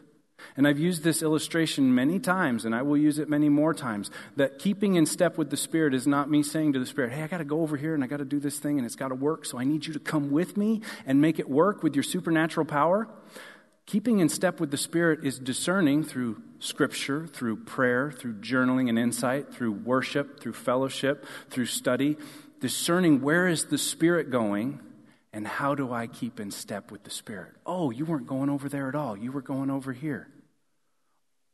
And 0.57 0.67
I've 0.67 0.79
used 0.79 1.03
this 1.03 1.23
illustration 1.23 1.95
many 1.95 2.19
times, 2.19 2.65
and 2.65 2.75
I 2.75 2.81
will 2.81 2.97
use 2.97 3.17
it 3.17 3.29
many 3.29 3.49
more 3.49 3.73
times. 3.73 4.11
That 4.35 4.59
keeping 4.59 4.95
in 4.95 5.05
step 5.05 5.37
with 5.37 5.49
the 5.49 5.57
Spirit 5.57 5.93
is 5.93 6.05
not 6.05 6.29
me 6.29 6.43
saying 6.43 6.73
to 6.73 6.79
the 6.79 6.85
Spirit, 6.85 7.13
hey, 7.13 7.23
I 7.23 7.27
got 7.27 7.37
to 7.37 7.45
go 7.45 7.61
over 7.61 7.77
here 7.77 7.95
and 7.95 8.03
I 8.03 8.07
got 8.07 8.17
to 8.17 8.25
do 8.25 8.39
this 8.39 8.59
thing 8.59 8.77
and 8.77 8.85
it's 8.85 8.95
got 8.95 9.09
to 9.09 9.15
work, 9.15 9.45
so 9.45 9.57
I 9.57 9.63
need 9.63 9.85
you 9.85 9.93
to 9.93 9.99
come 9.99 10.31
with 10.31 10.57
me 10.57 10.81
and 11.05 11.21
make 11.21 11.39
it 11.39 11.49
work 11.49 11.81
with 11.81 11.95
your 11.95 12.03
supernatural 12.03 12.65
power. 12.65 13.07
Keeping 13.85 14.19
in 14.19 14.29
step 14.29 14.59
with 14.59 14.71
the 14.71 14.77
Spirit 14.77 15.23
is 15.23 15.37
discerning 15.37 16.03
through 16.03 16.41
Scripture, 16.59 17.27
through 17.27 17.57
prayer, 17.57 18.11
through 18.11 18.35
journaling 18.35 18.87
and 18.87 18.97
insight, 18.97 19.53
through 19.53 19.73
worship, 19.73 20.39
through 20.39 20.53
fellowship, 20.53 21.25
through 21.49 21.65
study, 21.65 22.17
discerning 22.61 23.21
where 23.21 23.47
is 23.47 23.65
the 23.65 23.77
Spirit 23.77 24.29
going 24.29 24.79
and 25.33 25.47
how 25.47 25.75
do 25.75 25.91
I 25.91 26.07
keep 26.07 26.39
in 26.39 26.51
step 26.51 26.91
with 26.91 27.03
the 27.03 27.09
Spirit. 27.09 27.55
Oh, 27.65 27.91
you 27.91 28.05
weren't 28.05 28.27
going 28.27 28.49
over 28.49 28.69
there 28.69 28.87
at 28.87 28.95
all. 28.95 29.17
You 29.17 29.31
were 29.31 29.41
going 29.41 29.69
over 29.69 29.91
here. 29.91 30.29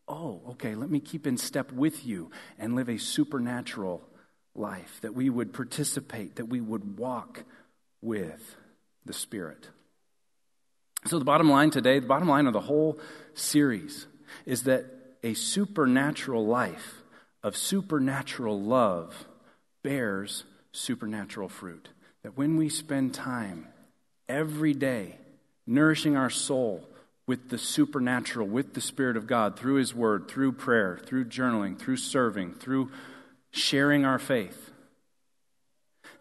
Oh, 0.07 0.41
okay, 0.51 0.75
let 0.75 0.89
me 0.89 0.99
keep 0.99 1.25
in 1.25 1.37
step 1.37 1.71
with 1.71 2.05
you 2.05 2.29
and 2.57 2.75
live 2.75 2.89
a 2.89 2.97
supernatural 2.97 4.03
life, 4.55 4.99
that 5.01 5.13
we 5.15 5.29
would 5.29 5.53
participate, 5.53 6.35
that 6.35 6.45
we 6.45 6.59
would 6.61 6.97
walk 6.97 7.43
with 8.01 8.57
the 9.05 9.13
Spirit. 9.13 9.69
So, 11.05 11.17
the 11.17 11.25
bottom 11.25 11.49
line 11.49 11.71
today, 11.71 11.99
the 11.99 12.07
bottom 12.07 12.27
line 12.27 12.45
of 12.45 12.53
the 12.53 12.59
whole 12.59 12.99
series 13.33 14.05
is 14.45 14.63
that 14.63 14.85
a 15.23 15.33
supernatural 15.33 16.45
life 16.45 17.03
of 17.41 17.55
supernatural 17.55 18.61
love 18.61 19.27
bears 19.81 20.43
supernatural 20.71 21.49
fruit. 21.49 21.89
That 22.23 22.37
when 22.37 22.57
we 22.57 22.69
spend 22.69 23.13
time 23.13 23.67
every 24.27 24.73
day 24.73 25.17
nourishing 25.65 26.17
our 26.17 26.29
soul 26.29 26.83
with 27.27 27.49
the 27.49 27.57
supernatural, 27.57 28.47
with 28.47 28.73
the 28.73 28.81
Spirit 28.81 29.15
of 29.15 29.27
God, 29.27 29.57
through 29.57 29.75
His 29.75 29.93
Word, 29.93 30.27
through 30.27 30.53
prayer, 30.53 30.99
through 31.05 31.25
journaling, 31.25 31.77
through 31.77 31.97
serving, 31.97 32.55
through 32.55 32.91
sharing 33.51 34.03
our 34.03 34.19
faith, 34.19 34.71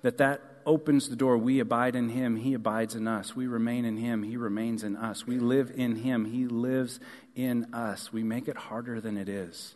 that 0.03 0.18
that 0.18 0.41
opens 0.69 1.09
the 1.09 1.16
door. 1.16 1.39
We 1.39 1.59
abide 1.59 1.97
in 1.97 2.11
him, 2.11 2.37
he 2.37 2.53
abides 2.53 2.95
in 2.95 3.09
us. 3.09 3.35
We 3.35 3.47
remain 3.47 3.87
in 3.87 3.97
him, 3.97 4.23
he 4.23 4.37
remains 4.37 4.85
in 4.85 4.97
us. 4.97 5.27
We 5.27 5.39
live 5.39 5.73
in 5.75 5.97
him, 5.97 6.27
he 6.27 6.47
lives 6.47 7.01
in 7.35 7.75
us. 7.75 8.12
We 8.12 8.23
make 8.23 8.47
it 8.47 8.57
harder 8.57 9.01
than 9.01 9.16
it 9.16 9.29
is. 9.29 9.75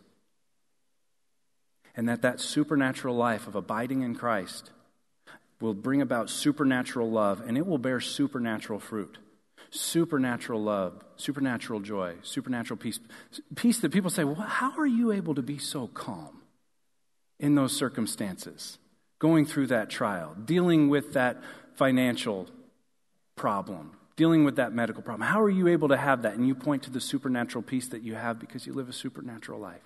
And 1.97 2.09
that 2.09 2.23
that 2.23 2.41
supernatural 2.41 3.17
life 3.17 3.47
of 3.47 3.55
abiding 3.55 4.03
in 4.03 4.15
Christ 4.15 4.71
will 5.61 5.75
bring 5.75 6.03
about 6.03 6.29
supernatural 6.29 7.11
love 7.11 7.41
and 7.41 7.57
it 7.57 7.67
will 7.67 7.79
bear 7.79 8.01
supernatural 8.01 8.79
fruit. 8.79 9.19
Supernatural 9.71 10.63
love, 10.63 11.03
supernatural 11.17 11.81
joy, 11.81 12.17
supernatural 12.23 12.77
peace. 12.77 13.01
Peace 13.55 13.81
that 13.81 13.93
people 13.93 14.11
say, 14.11 14.25
well, 14.25 14.35
how 14.35 14.73
are 14.77 14.87
you 14.87 15.13
able 15.13 15.35
to 15.35 15.43
be 15.43 15.57
so 15.57 15.87
calm 15.87 16.43
in 17.41 17.55
those 17.55 17.75
circumstances? 17.75 18.79
Going 19.23 19.47
through 19.47 19.69
that 19.69 19.89
trial, 19.89 20.35
dealing 20.45 20.89
with 20.89 21.13
that 21.13 21.41
financial 21.77 22.49
problem, 23.37 23.93
dealing 24.17 24.45
with 24.45 24.57
that 24.57 24.73
medical 24.73 25.01
problem. 25.01 25.29
How 25.29 25.41
are 25.41 25.49
you 25.49 25.69
able 25.69 25.87
to 25.91 25.97
have 25.97 26.23
that? 26.23 26.35
And 26.35 26.45
you 26.45 26.57
point 26.57 26.83
to 26.83 26.91
the 26.91 27.01
supernatural 27.01 27.63
peace 27.63 27.87
that 27.91 28.03
you 28.03 28.17
have 28.17 28.41
because 28.41 28.67
you 28.67 28.73
live 28.73 28.89
a 28.89 28.93
supernatural 28.93 29.61
life. 29.61 29.81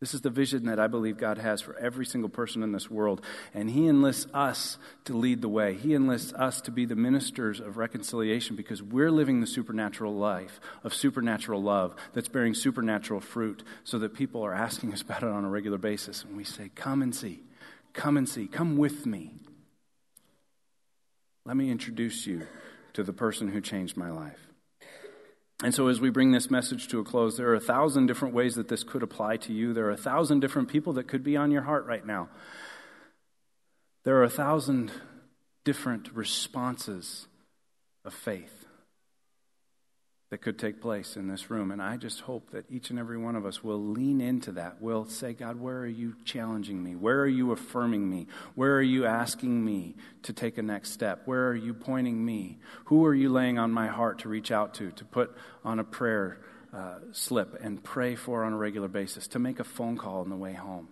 This 0.00 0.14
is 0.14 0.22
the 0.22 0.30
vision 0.30 0.64
that 0.64 0.80
I 0.80 0.86
believe 0.86 1.18
God 1.18 1.36
has 1.36 1.60
for 1.60 1.76
every 1.76 2.06
single 2.06 2.30
person 2.30 2.62
in 2.62 2.72
this 2.72 2.90
world. 2.90 3.20
And 3.52 3.68
He 3.68 3.86
enlists 3.86 4.32
us 4.32 4.78
to 5.04 5.14
lead 5.14 5.42
the 5.42 5.48
way. 5.50 5.74
He 5.74 5.92
enlists 5.92 6.32
us 6.32 6.62
to 6.62 6.70
be 6.70 6.86
the 6.86 6.96
ministers 6.96 7.60
of 7.60 7.76
reconciliation 7.76 8.56
because 8.56 8.82
we're 8.82 9.10
living 9.10 9.42
the 9.42 9.46
supernatural 9.46 10.14
life 10.14 10.58
of 10.82 10.94
supernatural 10.94 11.62
love 11.62 11.94
that's 12.14 12.28
bearing 12.28 12.54
supernatural 12.54 13.20
fruit 13.20 13.62
so 13.84 13.98
that 13.98 14.14
people 14.14 14.42
are 14.42 14.54
asking 14.54 14.94
us 14.94 15.02
about 15.02 15.22
it 15.22 15.28
on 15.28 15.44
a 15.44 15.50
regular 15.50 15.78
basis. 15.78 16.24
And 16.24 16.34
we 16.34 16.44
say, 16.44 16.70
Come 16.74 17.02
and 17.02 17.14
see. 17.14 17.40
Come 17.94 18.16
and 18.16 18.28
see. 18.28 18.46
Come 18.46 18.76
with 18.76 19.06
me. 19.06 19.32
Let 21.46 21.56
me 21.56 21.70
introduce 21.70 22.26
you 22.26 22.46
to 22.92 23.02
the 23.02 23.12
person 23.12 23.48
who 23.48 23.60
changed 23.60 23.96
my 23.96 24.10
life. 24.10 24.38
And 25.62 25.74
so, 25.74 25.86
as 25.88 26.00
we 26.00 26.10
bring 26.10 26.32
this 26.32 26.50
message 26.50 26.88
to 26.88 26.98
a 26.98 27.04
close, 27.04 27.36
there 27.36 27.48
are 27.48 27.54
a 27.54 27.60
thousand 27.60 28.06
different 28.06 28.34
ways 28.34 28.56
that 28.56 28.68
this 28.68 28.82
could 28.82 29.02
apply 29.02 29.36
to 29.38 29.52
you. 29.52 29.72
There 29.72 29.86
are 29.86 29.92
a 29.92 29.96
thousand 29.96 30.40
different 30.40 30.68
people 30.68 30.94
that 30.94 31.06
could 31.06 31.22
be 31.22 31.36
on 31.36 31.50
your 31.50 31.62
heart 31.62 31.86
right 31.86 32.04
now. 32.04 32.28
There 34.02 34.16
are 34.16 34.24
a 34.24 34.30
thousand 34.30 34.90
different 35.64 36.14
responses 36.14 37.26
of 38.04 38.12
faith 38.12 38.63
that 40.34 40.42
could 40.42 40.58
take 40.58 40.80
place 40.80 41.16
in 41.16 41.28
this 41.28 41.48
room. 41.48 41.70
And 41.70 41.80
I 41.80 41.96
just 41.96 42.22
hope 42.22 42.50
that 42.50 42.64
each 42.68 42.90
and 42.90 42.98
every 42.98 43.16
one 43.16 43.36
of 43.36 43.46
us 43.46 43.62
will 43.62 43.78
lean 43.80 44.20
into 44.20 44.50
that. 44.50 44.82
Will 44.82 45.04
say, 45.04 45.32
God, 45.32 45.60
where 45.60 45.78
are 45.78 45.86
you 45.86 46.16
challenging 46.24 46.82
me? 46.82 46.96
Where 46.96 47.20
are 47.20 47.28
you 47.28 47.52
affirming 47.52 48.10
me? 48.10 48.26
Where 48.56 48.74
are 48.74 48.82
you 48.82 49.06
asking 49.06 49.64
me 49.64 49.94
to 50.24 50.32
take 50.32 50.58
a 50.58 50.62
next 50.62 50.90
step? 50.90 51.22
Where 51.26 51.46
are 51.46 51.54
you 51.54 51.72
pointing 51.72 52.24
me? 52.24 52.58
Who 52.86 53.06
are 53.06 53.14
you 53.14 53.28
laying 53.28 53.60
on 53.60 53.70
my 53.70 53.86
heart 53.86 54.18
to 54.20 54.28
reach 54.28 54.50
out 54.50 54.74
to, 54.74 54.90
to 54.90 55.04
put 55.04 55.36
on 55.64 55.78
a 55.78 55.84
prayer 55.84 56.40
uh, 56.72 56.96
slip 57.12 57.56
and 57.62 57.84
pray 57.84 58.16
for 58.16 58.42
on 58.42 58.52
a 58.52 58.56
regular 58.56 58.88
basis, 58.88 59.28
to 59.28 59.38
make 59.38 59.60
a 59.60 59.64
phone 59.64 59.96
call 59.96 60.22
on 60.22 60.30
the 60.30 60.36
way 60.36 60.54
home? 60.54 60.88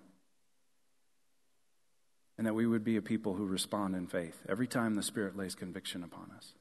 And 2.39 2.47
that 2.47 2.55
we 2.55 2.65
would 2.65 2.85
be 2.85 2.97
a 2.97 3.03
people 3.03 3.35
who 3.35 3.47
respond 3.47 3.97
in 3.97 4.07
faith 4.07 4.41
every 4.49 4.69
time 4.69 4.95
the 4.95 5.03
Spirit 5.03 5.37
lays 5.37 5.57
conviction 5.57 6.05
upon 6.05 6.31
us. 6.37 6.53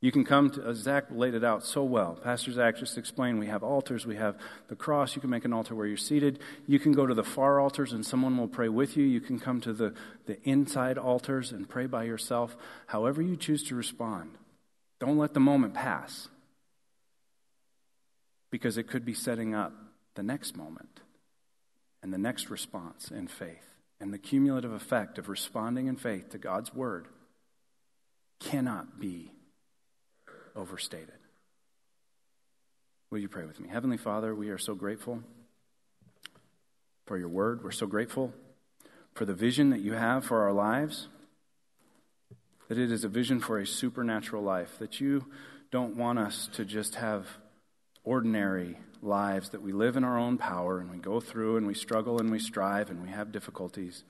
You 0.00 0.10
can 0.10 0.24
come 0.24 0.50
to, 0.50 0.66
uh, 0.66 0.72
Zach 0.72 1.06
laid 1.10 1.34
it 1.34 1.44
out 1.44 1.62
so 1.62 1.84
well. 1.84 2.14
Pastor 2.14 2.52
Zach 2.52 2.78
just 2.78 2.96
explained 2.96 3.38
we 3.38 3.48
have 3.48 3.62
altars, 3.62 4.06
we 4.06 4.16
have 4.16 4.36
the 4.68 4.76
cross. 4.76 5.14
You 5.14 5.20
can 5.20 5.28
make 5.28 5.44
an 5.44 5.52
altar 5.52 5.74
where 5.74 5.86
you're 5.86 5.98
seated. 5.98 6.38
You 6.66 6.78
can 6.78 6.92
go 6.92 7.06
to 7.06 7.12
the 7.12 7.22
far 7.22 7.60
altars 7.60 7.92
and 7.92 8.04
someone 8.04 8.38
will 8.38 8.48
pray 8.48 8.70
with 8.70 8.96
you. 8.96 9.04
You 9.04 9.20
can 9.20 9.38
come 9.38 9.60
to 9.60 9.74
the, 9.74 9.92
the 10.24 10.38
inside 10.48 10.96
altars 10.96 11.52
and 11.52 11.68
pray 11.68 11.84
by 11.84 12.04
yourself. 12.04 12.56
However, 12.86 13.20
you 13.20 13.36
choose 13.36 13.62
to 13.64 13.74
respond, 13.74 14.38
don't 15.00 15.18
let 15.18 15.34
the 15.34 15.40
moment 15.40 15.74
pass 15.74 16.28
because 18.50 18.78
it 18.78 18.84
could 18.88 19.04
be 19.04 19.14
setting 19.14 19.54
up 19.54 19.72
the 20.14 20.22
next 20.22 20.56
moment 20.56 21.00
and 22.02 22.10
the 22.10 22.18
next 22.18 22.48
response 22.48 23.10
in 23.10 23.28
faith. 23.28 23.66
And 24.00 24.14
the 24.14 24.18
cumulative 24.18 24.72
effect 24.72 25.18
of 25.18 25.28
responding 25.28 25.88
in 25.88 25.96
faith 25.96 26.30
to 26.30 26.38
God's 26.38 26.74
word 26.74 27.06
cannot 28.40 28.98
be 28.98 29.32
overstated. 30.60 31.18
Will 33.10 33.18
you 33.18 33.28
pray 33.28 33.44
with 33.44 33.58
me? 33.58 33.68
Heavenly 33.68 33.96
Father, 33.96 34.34
we 34.34 34.50
are 34.50 34.58
so 34.58 34.74
grateful 34.74 35.22
for 37.06 37.18
your 37.18 37.28
word. 37.28 37.64
We're 37.64 37.72
so 37.72 37.86
grateful 37.86 38.32
for 39.14 39.24
the 39.24 39.34
vision 39.34 39.70
that 39.70 39.80
you 39.80 39.94
have 39.94 40.24
for 40.24 40.42
our 40.42 40.52
lives, 40.52 41.08
that 42.68 42.78
it 42.78 42.92
is 42.92 43.02
a 43.02 43.08
vision 43.08 43.40
for 43.40 43.58
a 43.58 43.66
supernatural 43.66 44.42
life, 44.44 44.78
that 44.78 45.00
you 45.00 45.26
don't 45.72 45.96
want 45.96 46.20
us 46.20 46.48
to 46.52 46.64
just 46.64 46.94
have 46.96 47.26
ordinary 48.04 48.78
lives, 49.02 49.48
that 49.48 49.62
we 49.62 49.72
live 49.72 49.96
in 49.96 50.04
our 50.04 50.18
own 50.18 50.38
power 50.38 50.78
and 50.78 50.90
we 50.90 50.98
go 50.98 51.18
through 51.18 51.56
and 51.56 51.66
we 51.66 51.74
struggle 51.74 52.20
and 52.20 52.30
we 52.30 52.38
strive 52.38 52.90
and 52.90 53.02
we 53.02 53.08
have 53.08 53.32
difficulties. 53.32 54.04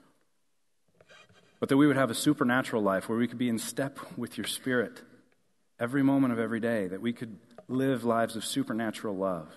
But 1.58 1.68
that 1.68 1.76
we 1.76 1.86
would 1.86 1.96
have 1.96 2.10
a 2.10 2.14
supernatural 2.14 2.82
life 2.82 3.08
where 3.08 3.18
we 3.18 3.28
could 3.28 3.38
be 3.38 3.48
in 3.48 3.58
step 3.58 3.98
with 4.16 4.36
your 4.36 4.46
spirit 4.46 5.00
every 5.80 6.02
moment 6.02 6.32
of 6.32 6.38
every 6.38 6.60
day, 6.60 6.86
that 6.86 7.00
we 7.00 7.12
could 7.12 7.38
live 7.66 8.04
lives 8.04 8.36
of 8.36 8.44
supernatural 8.44 9.16
love 9.16 9.48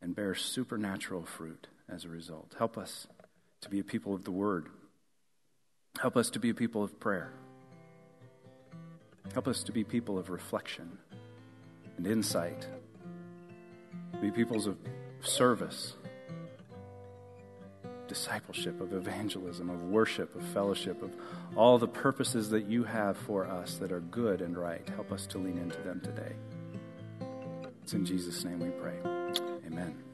and 0.00 0.16
bear 0.16 0.34
supernatural 0.34 1.24
fruit 1.24 1.68
as 1.88 2.04
a 2.04 2.08
result. 2.08 2.54
Help 2.58 2.78
us 2.78 3.06
to 3.60 3.68
be 3.68 3.78
a 3.78 3.84
people 3.84 4.14
of 4.14 4.24
the 4.24 4.32
Word. 4.32 4.68
Help 6.00 6.16
us 6.16 6.30
to 6.30 6.40
be 6.40 6.50
a 6.50 6.54
people 6.54 6.82
of 6.82 6.98
prayer. 6.98 7.32
Help 9.32 9.46
us 9.46 9.62
to 9.62 9.72
be 9.72 9.84
people 9.84 10.18
of 10.18 10.30
reflection 10.30 10.98
and 11.96 12.06
insight. 12.06 12.66
Be 14.20 14.30
peoples 14.30 14.66
of 14.66 14.76
service. 15.20 15.94
Discipleship, 18.12 18.78
of 18.82 18.92
evangelism, 18.92 19.70
of 19.70 19.82
worship, 19.84 20.36
of 20.36 20.42
fellowship, 20.48 21.02
of 21.02 21.10
all 21.56 21.78
the 21.78 21.88
purposes 21.88 22.50
that 22.50 22.66
you 22.66 22.84
have 22.84 23.16
for 23.16 23.46
us 23.46 23.78
that 23.78 23.90
are 23.90 24.00
good 24.00 24.42
and 24.42 24.58
right. 24.58 24.86
Help 24.90 25.10
us 25.12 25.26
to 25.26 25.38
lean 25.38 25.56
into 25.56 25.80
them 25.80 25.98
today. 26.00 26.34
It's 27.82 27.94
in 27.94 28.04
Jesus' 28.04 28.44
name 28.44 28.60
we 28.60 28.68
pray. 28.68 28.98
Amen. 29.66 30.11